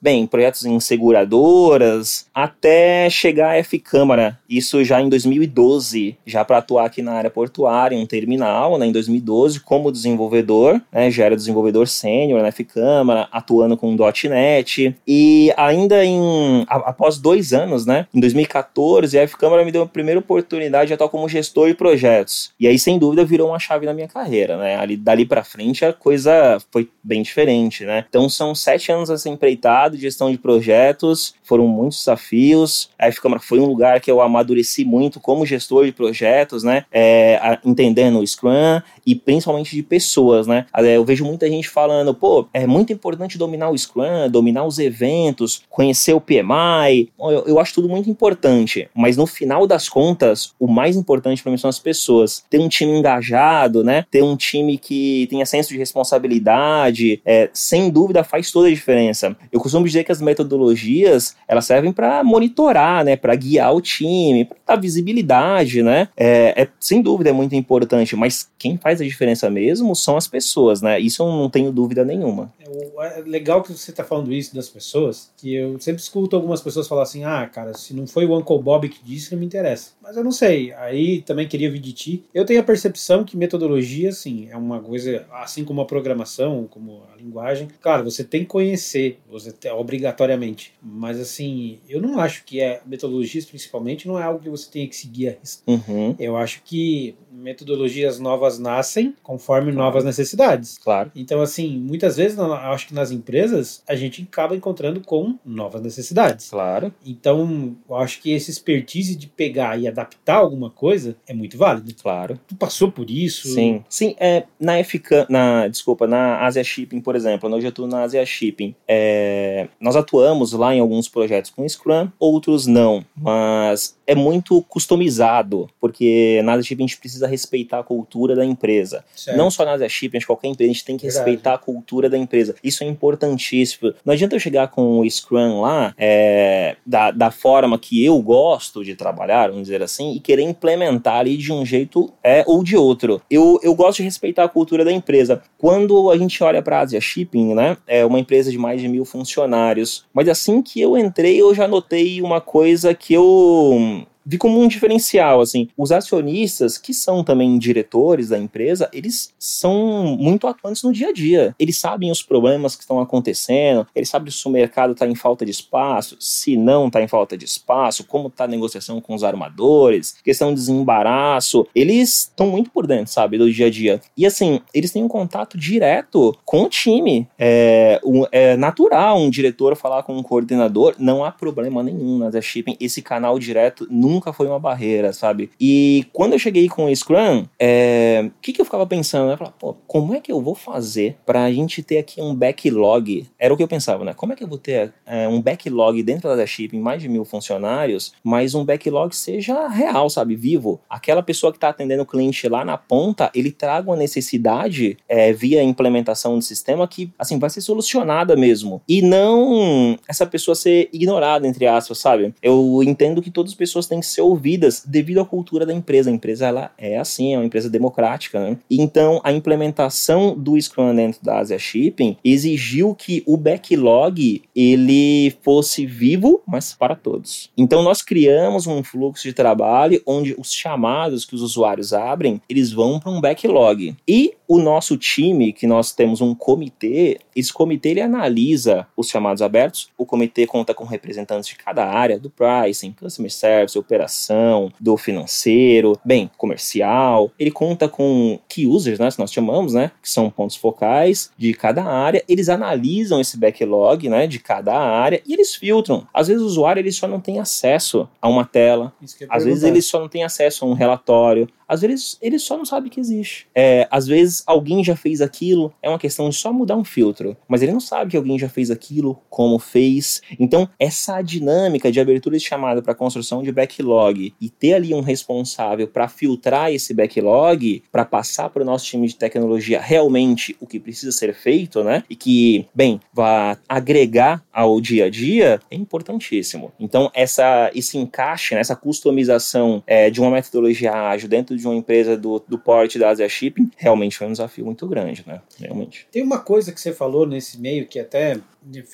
Bem, 0.00 0.26
projetos 0.26 0.64
em 0.64 0.78
seguradoras, 0.80 2.26
até 2.34 3.08
chegar 3.10 3.50
a 3.50 3.56
F 3.56 3.78
Câmara. 3.78 4.38
Isso 4.48 4.84
já 4.84 5.00
em 5.00 5.08
2012, 5.08 6.16
já 6.26 6.44
para 6.44 6.58
atuar 6.58 6.86
aqui 6.86 7.02
na 7.02 7.12
área 7.12 7.30
portuária, 7.30 7.96
em 7.96 8.02
um 8.02 8.06
terminal, 8.06 8.78
né? 8.78 8.86
Em 8.86 8.92
2012, 8.92 9.60
como 9.60 9.92
desenvolvedor, 9.92 10.80
né? 10.92 11.10
Já 11.10 11.24
era 11.24 11.36
desenvolvedor 11.36 11.86
sênior 11.88 12.42
na 12.42 12.48
F 12.48 12.64
Câmara, 12.64 13.28
atuando 13.30 13.76
com 13.76 13.94
.NET. 13.94 14.94
E 15.06 15.52
ainda 15.56 16.04
em 16.04 16.64
após 16.68 17.18
dois 17.18 17.52
anos, 17.52 17.86
né? 17.86 18.06
Em 18.14 18.20
2014, 18.20 19.18
a 19.18 19.22
F 19.22 19.36
Câmara 19.36 19.64
me 19.64 19.72
deu 19.72 19.82
a 19.82 19.86
primeira 19.86 20.20
oportunidade 20.20 20.88
de 20.88 20.94
atuar 20.94 21.08
como 21.08 21.28
gestor 21.28 21.68
de 21.68 21.74
projetos. 21.74 22.52
E 22.58 22.66
aí, 22.66 22.78
sem 22.78 22.98
dúvida, 22.98 23.24
virou 23.24 23.48
uma 23.48 23.58
chave 23.58 23.86
na 23.86 23.94
minha 23.94 24.08
carreira, 24.08 24.56
né? 24.56 24.76
Ali, 24.76 24.96
dali 24.96 25.24
para 25.24 25.44
frente, 25.44 25.84
a 25.84 25.92
coisa 25.92 26.58
foi 26.70 26.88
bem 27.02 27.22
diferente, 27.22 27.84
né? 27.84 28.04
Então, 28.08 28.28
são 28.28 28.54
sete 28.54 28.90
anos 28.90 29.10
assim 29.10 29.35
empreitado 29.36 29.96
gestão 29.96 30.30
de 30.30 30.38
projetos, 30.38 31.34
foram 31.42 31.66
muitos 31.68 31.98
desafios. 31.98 32.90
Aí 32.98 33.12
foi 33.40 33.60
um 33.60 33.66
lugar 33.66 34.00
que 34.00 34.10
eu 34.10 34.20
amadureci 34.20 34.84
muito 34.84 35.20
como 35.20 35.46
gestor 35.46 35.84
de 35.86 35.92
projetos, 35.92 36.62
né? 36.62 36.84
É, 36.90 37.58
entendendo 37.64 38.18
o 38.18 38.26
Scrum 38.26 38.80
e 39.06 39.14
principalmente 39.14 39.74
de 39.76 39.82
pessoas, 39.82 40.46
né? 40.46 40.66
Eu 40.94 41.04
vejo 41.04 41.24
muita 41.24 41.48
gente 41.48 41.68
falando, 41.68 42.14
pô, 42.14 42.48
é 42.52 42.66
muito 42.66 42.92
importante 42.92 43.38
dominar 43.38 43.70
o 43.70 43.78
Scrum, 43.78 44.28
dominar 44.30 44.64
os 44.64 44.78
eventos, 44.78 45.62
conhecer 45.70 46.14
o 46.14 46.20
PMI. 46.20 47.10
Eu, 47.18 47.44
eu 47.46 47.60
acho 47.60 47.74
tudo 47.74 47.88
muito 47.88 48.10
importante, 48.10 48.88
mas 48.94 49.16
no 49.16 49.26
final 49.26 49.66
das 49.66 49.88
contas, 49.88 50.54
o 50.58 50.66
mais 50.66 50.96
importante 50.96 51.42
para 51.42 51.52
mim 51.52 51.58
são 51.58 51.70
as 51.70 51.78
pessoas. 51.78 52.44
Ter 52.50 52.58
um 52.58 52.68
time 52.68 52.92
engajado, 52.92 53.84
né? 53.84 54.04
Ter 54.10 54.22
um 54.22 54.36
time 54.36 54.78
que 54.78 55.26
tenha 55.30 55.46
senso 55.46 55.70
de 55.70 55.78
responsabilidade, 55.78 57.20
é, 57.24 57.48
sem 57.52 57.90
dúvida 57.90 58.24
faz 58.24 58.50
toda 58.50 58.68
a 58.68 58.70
diferença. 58.70 59.25
Eu 59.50 59.60
costumo 59.60 59.86
dizer 59.86 60.04
que 60.04 60.12
as 60.12 60.20
metodologias 60.20 61.36
elas 61.48 61.64
servem 61.64 61.92
para 61.92 62.22
monitorar, 62.22 63.04
né? 63.04 63.16
Para 63.16 63.34
guiar 63.34 63.74
o 63.74 63.80
time, 63.80 64.44
para 64.44 64.76
dar 64.76 64.80
visibilidade, 64.80 65.82
né? 65.82 66.08
É, 66.16 66.62
é, 66.62 66.68
sem 66.78 67.00
dúvida 67.00 67.30
é 67.30 67.32
muito 67.32 67.54
importante, 67.54 68.14
mas 68.16 68.48
quem 68.58 68.76
faz 68.76 69.00
a 69.00 69.04
diferença 69.04 69.48
mesmo 69.50 69.94
são 69.94 70.16
as 70.16 70.26
pessoas, 70.26 70.82
né? 70.82 70.98
Isso 71.00 71.22
eu 71.22 71.26
não 71.26 71.48
tenho 71.50 71.72
dúvida 71.72 72.04
nenhuma. 72.04 72.52
É, 72.60 73.20
é 73.20 73.22
legal 73.22 73.62
que 73.62 73.72
você 73.72 73.90
está 73.90 74.04
falando 74.04 74.32
isso 74.32 74.54
das 74.54 74.68
pessoas, 74.68 75.30
que 75.36 75.54
eu 75.54 75.78
sempre 75.80 76.02
escuto 76.02 76.36
algumas 76.36 76.60
pessoas 76.60 76.88
falar 76.88 77.02
assim, 77.02 77.24
ah, 77.24 77.46
cara, 77.46 77.74
se 77.74 77.94
não 77.94 78.06
foi 78.06 78.26
o 78.26 78.36
Uncle 78.36 78.60
Bob 78.60 78.88
que 78.88 79.04
disse, 79.04 79.32
não 79.32 79.38
me 79.38 79.46
interessa. 79.46 79.90
Mas 80.06 80.16
eu 80.16 80.22
não 80.22 80.30
sei. 80.30 80.72
Aí 80.74 81.20
também 81.22 81.48
queria 81.48 81.66
ouvir 81.66 81.80
de 81.80 81.92
ti. 81.92 82.24
Eu 82.32 82.44
tenho 82.44 82.60
a 82.60 82.62
percepção 82.62 83.24
que 83.24 83.36
metodologia, 83.36 84.10
assim, 84.10 84.46
é 84.48 84.56
uma 84.56 84.78
coisa, 84.78 85.26
assim 85.32 85.64
como 85.64 85.80
a 85.80 85.84
programação, 85.84 86.68
como 86.70 87.02
a 87.12 87.16
linguagem. 87.16 87.66
Claro, 87.80 88.04
você 88.04 88.22
tem 88.22 88.42
que 88.42 88.46
conhecer, 88.46 89.18
você 89.28 89.50
tem, 89.50 89.72
obrigatoriamente. 89.72 90.72
Mas 90.80 91.18
assim, 91.18 91.80
eu 91.88 92.00
não 92.00 92.20
acho 92.20 92.44
que 92.44 92.60
é 92.60 92.80
metodologias 92.86 93.44
principalmente 93.44 94.06
não 94.06 94.18
é 94.18 94.22
algo 94.22 94.40
que 94.40 94.48
você 94.48 94.70
tenha 94.70 94.86
que 94.86 94.94
seguir 94.94 95.28
a 95.28 95.36
risco. 95.40 95.64
Uhum. 95.66 96.14
Eu 96.20 96.36
acho 96.36 96.62
que 96.64 97.16
metodologias 97.32 98.18
novas 98.18 98.58
nascem 98.58 99.14
conforme 99.22 99.72
claro. 99.72 99.86
novas 99.86 100.04
necessidades. 100.04 100.78
Claro. 100.78 101.10
Então, 101.14 101.40
assim, 101.40 101.76
muitas 101.78 102.16
vezes, 102.16 102.38
eu 102.38 102.52
acho 102.52 102.88
que 102.88 102.94
nas 102.94 103.10
empresas, 103.10 103.82
a 103.86 103.94
gente 103.94 104.22
acaba 104.22 104.56
encontrando 104.56 105.00
com 105.00 105.38
novas 105.44 105.82
necessidades. 105.82 106.48
Claro. 106.48 106.92
Então, 107.04 107.76
eu 107.88 107.96
acho 107.96 108.20
que 108.20 108.30
esse 108.30 108.50
expertise 108.50 109.14
de 109.14 109.26
pegar 109.26 109.78
e 109.78 109.86
adaptar 109.96 110.36
alguma 110.36 110.70
coisa 110.70 111.16
é 111.26 111.32
muito 111.32 111.56
válido. 111.56 111.92
Claro. 111.94 112.38
Tu 112.46 112.54
passou 112.54 112.90
por 112.90 113.10
isso? 113.10 113.48
Sim. 113.48 113.82
Sim, 113.88 114.14
é, 114.18 114.44
na 114.60 114.82
FK, 114.82 115.26
na, 115.28 115.68
desculpa, 115.68 116.06
na 116.06 116.44
Asia 116.44 116.62
Shipping, 116.62 117.00
por 117.00 117.16
exemplo, 117.16 117.50
hoje 117.50 117.66
eu 117.66 117.70
estou 117.70 117.86
na 117.86 118.02
Asia 118.02 118.24
Shipping, 118.24 118.74
é, 118.86 119.68
nós 119.80 119.96
atuamos 119.96 120.52
lá 120.52 120.74
em 120.74 120.80
alguns 120.80 121.08
projetos 121.08 121.50
com 121.50 121.66
Scrum, 121.66 122.08
outros 122.18 122.66
não, 122.66 123.04
mas 123.16 123.96
é 124.06 124.14
muito 124.14 124.62
customizado, 124.62 125.68
porque 125.80 126.40
na 126.44 126.52
Asia 126.52 126.64
Shipping 126.64 126.84
a 126.84 126.86
gente 126.86 126.98
precisa 126.98 127.26
respeitar 127.26 127.80
a 127.80 127.82
cultura 127.82 128.34
da 128.36 128.44
empresa. 128.44 129.04
Certo. 129.14 129.36
Não 129.36 129.50
só 129.50 129.64
na 129.64 129.72
Asia 129.72 129.88
Shipping, 129.88 130.18
mas 130.18 130.24
qualquer 130.24 130.48
empresa, 130.48 130.70
a 130.70 130.72
gente 130.72 130.84
tem 130.84 130.96
que 130.96 131.06
Verdade. 131.06 131.24
respeitar 131.24 131.54
a 131.54 131.58
cultura 131.58 132.08
da 132.08 132.18
empresa. 132.18 132.54
Isso 132.62 132.84
é 132.84 132.86
importantíssimo. 132.86 133.94
Não 134.04 134.12
adianta 134.12 134.36
eu 134.36 134.40
chegar 134.40 134.68
com 134.68 135.00
o 135.00 135.10
Scrum 135.10 135.60
lá, 135.60 135.94
é, 135.96 136.76
da, 136.84 137.10
da 137.10 137.30
forma 137.30 137.78
que 137.78 138.04
eu 138.04 138.20
gosto 138.20 138.84
de 138.84 138.94
trabalhar, 138.94 139.48
vamos 139.48 139.64
dizer 139.64 139.82
assim, 139.82 139.85
e 140.14 140.20
querer 140.20 140.42
implementar 140.42 141.18
ali 141.18 141.36
de 141.36 141.52
um 141.52 141.64
jeito 141.64 142.12
é, 142.22 142.44
ou 142.46 142.62
de 142.62 142.76
outro. 142.76 143.20
Eu, 143.30 143.58
eu 143.62 143.74
gosto 143.74 143.98
de 143.98 144.04
respeitar 144.04 144.44
a 144.44 144.48
cultura 144.48 144.84
da 144.84 144.92
empresa. 144.92 145.42
Quando 145.58 146.10
a 146.10 146.18
gente 146.18 146.42
olha 146.42 146.62
para 146.62 146.78
a 146.78 146.80
Asia 146.82 147.00
Shipping, 147.00 147.54
né, 147.54 147.76
é 147.86 148.04
uma 148.04 148.18
empresa 148.18 148.50
de 148.50 148.58
mais 148.58 148.80
de 148.80 148.88
mil 148.88 149.04
funcionários, 149.04 150.04
mas 150.12 150.28
assim 150.28 150.62
que 150.62 150.80
eu 150.80 150.96
entrei, 150.96 151.40
eu 151.40 151.54
já 151.54 151.66
notei 151.68 152.20
uma 152.20 152.40
coisa 152.40 152.94
que 152.94 153.14
eu 153.14 154.06
vi 154.26 154.36
como 154.36 154.60
um 154.60 154.66
diferencial, 154.66 155.40
assim, 155.40 155.68
os 155.76 155.92
acionistas, 155.92 156.76
que 156.76 156.92
são 156.92 157.22
também 157.22 157.56
diretores 157.58 158.30
da 158.30 158.38
empresa, 158.38 158.90
eles 158.92 159.32
são 159.38 160.16
muito 160.18 160.48
atuantes 160.48 160.82
no 160.82 160.92
dia 160.92 161.10
a 161.10 161.12
dia. 161.12 161.54
Eles 161.58 161.78
sabem 161.78 162.10
os 162.10 162.22
problemas 162.22 162.74
que 162.74 162.82
estão 162.82 163.00
acontecendo, 163.00 163.86
eles 163.94 164.08
sabem 164.08 164.32
se 164.32 164.46
o 164.46 164.50
mercado 164.50 164.92
está 164.92 165.06
em 165.06 165.14
falta 165.14 165.44
de 165.44 165.52
espaço, 165.52 166.16
se 166.18 166.56
não 166.56 166.88
está 166.88 167.00
em 167.00 167.06
falta 167.06 167.36
de 167.36 167.44
espaço, 167.44 168.04
como 168.04 168.28
está 168.28 168.44
a 168.44 168.48
negociação 168.48 169.00
com 169.00 169.14
os 169.14 169.22
armadores, 169.22 170.16
questão 170.24 170.48
de 170.48 170.56
desembaraço. 170.56 171.66
Eles 171.74 172.22
estão 172.22 172.48
muito 172.48 172.70
por 172.70 172.86
dentro, 172.86 173.12
sabe, 173.12 173.38
do 173.38 173.50
dia 173.50 173.66
a 173.66 173.70
dia. 173.70 174.00
E 174.16 174.26
assim, 174.26 174.60
eles 174.74 174.90
têm 174.90 175.04
um 175.04 175.08
contato 175.08 175.56
direto 175.56 176.36
com 176.44 176.64
o 176.64 176.68
time. 176.68 177.28
É, 177.38 178.00
é 178.32 178.56
natural 178.56 179.18
um 179.18 179.30
diretor 179.30 179.76
falar 179.76 180.02
com 180.02 180.16
um 180.16 180.22
coordenador, 180.22 180.94
não 180.98 181.24
há 181.24 181.30
problema 181.30 181.82
nenhum 181.82 182.18
na 182.18 182.30
Shipping. 182.40 182.76
Esse 182.80 183.02
canal 183.02 183.38
direto 183.38 183.86
nunca 183.90 184.15
nunca 184.16 184.32
foi 184.32 184.46
uma 184.46 184.58
barreira, 184.58 185.12
sabe? 185.12 185.50
E 185.60 186.06
quando 186.12 186.32
eu 186.32 186.38
cheguei 186.38 186.68
com 186.68 186.86
o 186.86 186.96
Scrum, 186.96 187.44
é, 187.58 188.24
o 188.26 188.40
que, 188.40 188.52
que 188.52 188.60
eu 188.60 188.64
ficava 188.64 188.86
pensando? 188.86 189.30
Eu 189.30 189.36
falava, 189.36 189.56
pô, 189.58 189.76
como 189.86 190.14
é 190.14 190.20
que 190.20 190.32
eu 190.32 190.40
vou 190.40 190.54
fazer 190.54 191.16
pra 191.24 191.52
gente 191.52 191.82
ter 191.82 191.98
aqui 191.98 192.20
um 192.20 192.34
backlog? 192.34 193.26
Era 193.38 193.52
o 193.52 193.56
que 193.56 193.62
eu 193.62 193.68
pensava, 193.68 194.04
né? 194.04 194.14
Como 194.14 194.32
é 194.32 194.36
que 194.36 194.42
eu 194.42 194.48
vou 194.48 194.58
ter 194.58 194.92
é, 195.04 195.28
um 195.28 195.40
backlog 195.40 196.02
dentro 196.02 196.34
da 196.34 196.46
Chip 196.46 196.74
em 196.76 196.80
mais 196.80 197.02
de 197.02 197.08
mil 197.08 197.24
funcionários, 197.24 198.12
mas 198.24 198.54
um 198.54 198.64
backlog 198.64 199.14
seja 199.14 199.68
real, 199.68 200.08
sabe? 200.08 200.34
Vivo. 200.34 200.80
Aquela 200.88 201.22
pessoa 201.22 201.52
que 201.52 201.58
tá 201.58 201.68
atendendo 201.68 202.02
o 202.02 202.06
cliente 202.06 202.48
lá 202.48 202.64
na 202.64 202.78
ponta, 202.78 203.30
ele 203.34 203.50
traga 203.50 203.90
uma 203.90 203.96
necessidade 203.96 204.96
é, 205.08 205.32
via 205.32 205.62
implementação 205.62 206.38
de 206.38 206.44
sistema 206.44 206.88
que, 206.88 207.12
assim, 207.18 207.38
vai 207.38 207.50
ser 207.50 207.60
solucionada 207.60 208.34
mesmo. 208.34 208.80
E 208.88 209.02
não 209.02 209.98
essa 210.08 210.26
pessoa 210.26 210.54
ser 210.54 210.88
ignorada, 210.92 211.46
entre 211.46 211.66
aspas, 211.66 211.98
sabe? 211.98 212.34
Eu 212.42 212.82
entendo 212.82 213.20
que 213.20 213.30
todas 213.30 213.52
as 213.52 213.56
pessoas 213.56 213.86
têm 213.86 214.00
que 214.00 214.05
ser 214.06 214.22
ouvidas 214.22 214.82
devido 214.84 215.20
à 215.20 215.24
cultura 215.24 215.66
da 215.66 215.72
empresa. 215.72 216.10
A 216.10 216.12
empresa 216.12 216.46
ela 216.46 216.70
é 216.78 216.98
assim, 216.98 217.34
é 217.34 217.38
uma 217.38 217.46
empresa 217.46 217.68
democrática, 217.68 218.40
né? 218.40 218.58
Então, 218.70 219.20
a 219.24 219.32
implementação 219.32 220.36
do 220.36 220.60
Scrum 220.60 220.94
dentro 220.94 221.22
da 221.22 221.38
Asia 221.38 221.58
Shipping 221.58 222.16
exigiu 222.24 222.94
que 222.94 223.22
o 223.26 223.36
backlog 223.36 224.42
ele 224.54 225.34
fosse 225.42 225.86
vivo, 225.86 226.42
mas 226.46 226.72
para 226.72 226.94
todos. 226.94 227.50
Então, 227.56 227.82
nós 227.82 228.02
criamos 228.02 228.66
um 228.66 228.82
fluxo 228.82 229.22
de 229.22 229.32
trabalho 229.32 230.02
onde 230.06 230.34
os 230.38 230.52
chamados 230.52 231.24
que 231.24 231.34
os 231.34 231.42
usuários 231.42 231.92
abrem, 231.92 232.40
eles 232.48 232.72
vão 232.72 232.98
para 232.98 233.10
um 233.10 233.20
backlog. 233.20 233.94
E 234.06 234.34
o 234.48 234.58
nosso 234.58 234.96
time, 234.96 235.52
que 235.52 235.66
nós 235.66 235.92
temos 235.92 236.20
um 236.20 236.34
comitê, 236.34 237.18
esse 237.34 237.52
comitê 237.52 237.90
ele 237.90 238.00
analisa 238.00 238.86
os 238.96 239.08
chamados 239.08 239.42
abertos. 239.42 239.88
O 239.98 240.06
comitê 240.06 240.46
conta 240.46 240.72
com 240.72 240.84
representantes 240.84 241.48
de 241.48 241.56
cada 241.56 241.84
área, 241.84 242.18
do 242.18 242.30
pricing, 242.30 242.92
customer 242.92 243.30
service, 243.30 243.78
operação, 243.96 244.70
do 244.78 244.96
financeiro, 244.96 245.98
bem, 246.04 246.30
comercial. 246.36 247.30
Ele 247.38 247.50
conta 247.50 247.88
com 247.88 248.38
key 248.48 248.66
users, 248.66 248.98
né, 248.98 249.10
que 249.10 249.18
nós 249.18 249.32
chamamos, 249.32 249.72
né, 249.72 249.90
que 250.02 250.08
são 250.08 250.30
pontos 250.30 250.56
focais 250.56 251.30
de 251.36 251.54
cada 251.54 251.82
área. 251.82 252.22
Eles 252.28 252.48
analisam 252.48 253.20
esse 253.20 253.38
backlog, 253.38 254.08
né, 254.08 254.26
de 254.26 254.38
cada 254.38 254.78
área 254.78 255.22
e 255.26 255.32
eles 255.32 255.54
filtram. 255.54 256.06
Às 256.12 256.28
vezes 256.28 256.42
o 256.42 256.46
usuário 256.46 256.80
ele 256.80 256.92
só 256.92 257.08
não 257.08 257.20
tem 257.20 257.40
acesso 257.40 258.08
a 258.20 258.28
uma 258.28 258.44
tela, 258.44 258.92
às 259.28 259.44
vezes 259.44 259.62
ele 259.64 259.80
só 259.80 259.98
não 259.98 260.08
tem 260.08 260.24
acesso 260.24 260.64
a 260.64 260.68
um 260.68 260.74
relatório, 260.74 261.48
às 261.68 261.80
vezes 261.80 262.18
ele 262.20 262.38
só 262.38 262.56
não 262.56 262.64
sabe 262.64 262.90
que 262.90 263.00
existe. 263.00 263.46
É, 263.54 263.86
às 263.90 264.06
vezes 264.06 264.42
alguém 264.46 264.82
já 264.82 264.96
fez 264.96 265.20
aquilo, 265.20 265.72
é 265.82 265.88
uma 265.88 265.98
questão 265.98 266.28
de 266.28 266.36
só 266.36 266.52
mudar 266.52 266.76
um 266.76 266.84
filtro, 266.84 267.36
mas 267.48 267.62
ele 267.62 267.72
não 267.72 267.80
sabe 267.80 268.12
que 268.12 268.16
alguém 268.16 268.38
já 268.38 268.48
fez 268.48 268.70
aquilo, 268.70 269.18
como 269.28 269.58
fez. 269.58 270.20
Então, 270.38 270.68
essa 270.78 271.20
dinâmica 271.22 271.90
de 271.90 272.00
abertura 272.00 272.36
de 272.36 272.44
chamada 272.44 272.82
para 272.82 272.94
construção 272.94 273.42
de 273.42 273.52
backlog 273.52 274.34
e 274.40 274.48
ter 274.48 274.74
ali 274.74 274.94
um 274.94 275.00
responsável 275.00 275.88
para 275.88 276.08
filtrar 276.08 276.72
esse 276.72 276.94
backlog, 276.94 277.82
para 277.90 278.04
passar 278.04 278.50
para 278.50 278.62
o 278.62 278.66
nosso 278.66 278.84
time 278.86 279.06
de 279.06 279.16
tecnologia 279.16 279.80
realmente 279.80 280.56
o 280.60 280.66
que 280.66 280.78
precisa 280.78 281.12
ser 281.12 281.34
feito, 281.34 281.82
né? 281.82 282.04
E 282.08 282.14
que, 282.14 282.66
bem, 282.74 283.00
vá 283.12 283.58
agregar 283.68 284.42
ao 284.52 284.80
dia 284.80 285.06
a 285.06 285.10
dia, 285.10 285.60
é 285.70 285.76
importantíssimo. 285.76 286.72
Então, 286.78 287.10
essa, 287.14 287.70
esse 287.74 287.98
encaixe, 287.98 288.54
né, 288.54 288.60
essa 288.60 288.76
customização 288.76 289.82
é, 289.86 290.10
de 290.10 290.20
uma 290.20 290.30
metodologia 290.30 290.92
ágil 290.92 291.28
dentro 291.28 291.55
de 291.56 291.66
uma 291.66 291.74
empresa 291.76 292.16
do, 292.16 292.42
do 292.46 292.58
porte 292.58 292.98
da 292.98 293.10
Asia 293.10 293.28
Shipping, 293.28 293.70
realmente 293.76 294.16
foi 294.16 294.26
um 294.26 294.32
desafio 294.32 294.64
muito 294.64 294.86
grande, 294.86 295.24
né? 295.26 295.40
Realmente. 295.58 296.06
Tem 296.10 296.22
uma 296.22 296.38
coisa 296.38 296.72
que 296.72 296.80
você 296.80 296.92
falou 296.92 297.26
nesse 297.26 297.60
meio 297.60 297.86
que 297.86 297.98
até 297.98 298.38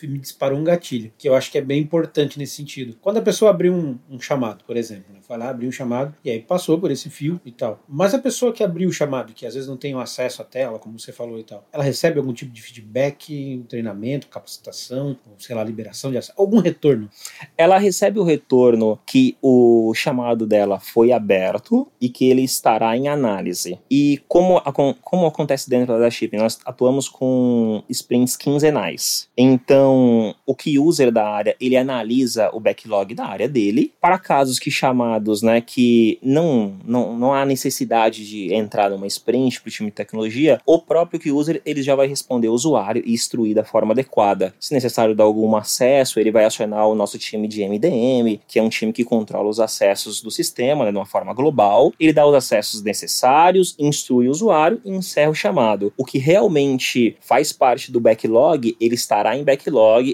me 0.03 0.19
disparou 0.19 0.59
um 0.59 0.65
gatilho, 0.65 1.13
que 1.17 1.29
eu 1.29 1.35
acho 1.35 1.51
que 1.51 1.59
é 1.59 1.63
bem 1.63 1.81
importante 1.81 2.39
nesse 2.39 2.57
sentido. 2.57 2.97
Quando 3.01 3.19
a 3.19 3.23
pessoa 3.23 3.51
abriu 3.51 3.73
um, 3.73 3.99
um 4.11 4.21
chamado, 4.21 4.65
por 4.65 4.77
exemplo, 4.77 5.13
né? 5.13 5.21
foi 5.23 5.39
lá, 5.39 5.49
abriu 5.49 5.69
um 5.69 5.73
chamado 5.73 6.15
e 6.25 6.31
aí 6.31 6.41
passou 6.41 6.79
por 6.79 6.91
esse 6.91 7.09
fio 7.09 7.41
e 7.45 7.51
tal. 7.51 7.81
Mas 7.89 8.15
a 8.15 8.19
pessoa 8.19 8.53
que 8.53 8.63
abriu 8.63 8.89
o 8.89 8.93
chamado, 8.93 9.33
que 9.33 9.47
às 9.47 9.55
vezes 9.55 9.69
não 9.69 9.77
tem 9.77 9.95
acesso 9.95 10.43
à 10.43 10.45
tela, 10.45 10.79
como 10.79 10.99
você 10.99 11.13
falou 11.13 11.39
e 11.39 11.45
tal, 11.45 11.67
ela 11.73 11.83
recebe 11.83 12.19
algum 12.19 12.33
tipo 12.33 12.53
de 12.53 12.61
feedback, 12.61 13.65
treinamento, 13.69 14.29
capacitação, 14.29 15.17
sei 15.39 15.57
lá, 15.57 15.65
liberação 15.65 16.11
de 16.11 16.19
acesso, 16.19 16.35
algum 16.37 16.59
retorno? 16.59 17.09
Ela 17.57 17.79
recebe 17.79 18.19
o 18.19 18.25
retorno 18.25 18.99
que 19.07 19.37
o 19.41 19.93
chamado 19.95 20.47
dela 20.47 20.79
foi 20.79 21.13
aberto 21.13 21.89
e 22.01 22.09
que 22.09 22.29
ele 22.29 22.43
estará 22.43 22.97
em 22.97 23.09
análise. 23.09 23.79
E 23.91 24.21
como, 24.29 24.61
como 25.01 25.27
acontece 25.27 25.69
dentro 25.69 25.99
da 25.99 26.11
Chip, 26.11 26.37
nós 26.37 26.59
atuamos 26.65 27.09
com 27.09 27.83
sprints 27.89 28.37
quinzenais. 28.37 29.29
Então, 29.65 30.35
o 30.45 30.57
key 30.57 30.79
user 30.79 31.13
da 31.13 31.25
área, 31.25 31.55
ele 31.61 31.77
analisa 31.77 32.51
o 32.53 32.59
backlog 32.59 33.15
da 33.15 33.27
área 33.27 33.49
dele 33.49 33.93
para 34.01 34.19
casos 34.19 34.59
que 34.59 34.71
chamados, 34.71 35.41
né, 35.41 35.61
que 35.61 36.19
não, 36.21 36.75
não, 36.85 37.17
não 37.17 37.33
há 37.33 37.47
necessidade 37.47 38.27
de 38.27 38.53
entrar 38.53 38.91
numa 38.91 39.07
sprint 39.07 39.61
para 39.61 39.69
o 39.69 39.73
time 39.73 39.91
de 39.91 39.95
tecnologia, 39.95 40.61
o 40.67 40.81
próprio 40.81 41.21
key 41.21 41.31
user, 41.31 41.63
ele 41.65 41.81
já 41.81 41.95
vai 41.95 42.09
responder 42.09 42.49
o 42.49 42.53
usuário 42.53 43.03
e 43.07 43.13
instruir 43.13 43.55
da 43.55 43.63
forma 43.63 43.93
adequada. 43.93 44.53
Se 44.59 44.75
necessário 44.75 45.15
dar 45.15 45.25
algum 45.25 45.55
acesso, 45.55 46.19
ele 46.19 46.33
vai 46.33 46.45
acionar 46.45 46.89
o 46.89 46.95
nosso 46.95 47.17
time 47.17 47.47
de 47.47 47.65
MDM, 47.65 48.41
que 48.49 48.59
é 48.59 48.63
um 48.63 48.69
time 48.69 48.93
que 48.93 49.05
controla 49.05 49.49
os 49.49 49.61
acessos 49.61 50.21
do 50.21 50.31
sistema, 50.31 50.85
né, 50.85 50.91
de 50.91 50.99
uma 50.99 51.07
forma 51.07 51.33
global. 51.33 51.93
Ele 52.01 52.13
dá 52.13 52.27
os 52.27 52.35
acessos 52.35 52.83
necessários, 52.83 53.77
instrui 53.79 54.27
o 54.27 54.31
usuário 54.33 54.81
e 54.85 54.91
encerra 54.91 55.31
o 55.31 55.35
chamado. 55.35 55.93
O 55.97 56.05
que 56.05 56.19
realmente 56.19 57.17
faz 57.21 57.53
parte 57.53 57.93
do 57.93 58.01
backlog, 58.01 58.77
ele 58.81 58.95
estará 58.97 59.37
em 59.37 59.45
backlog, 59.45 59.52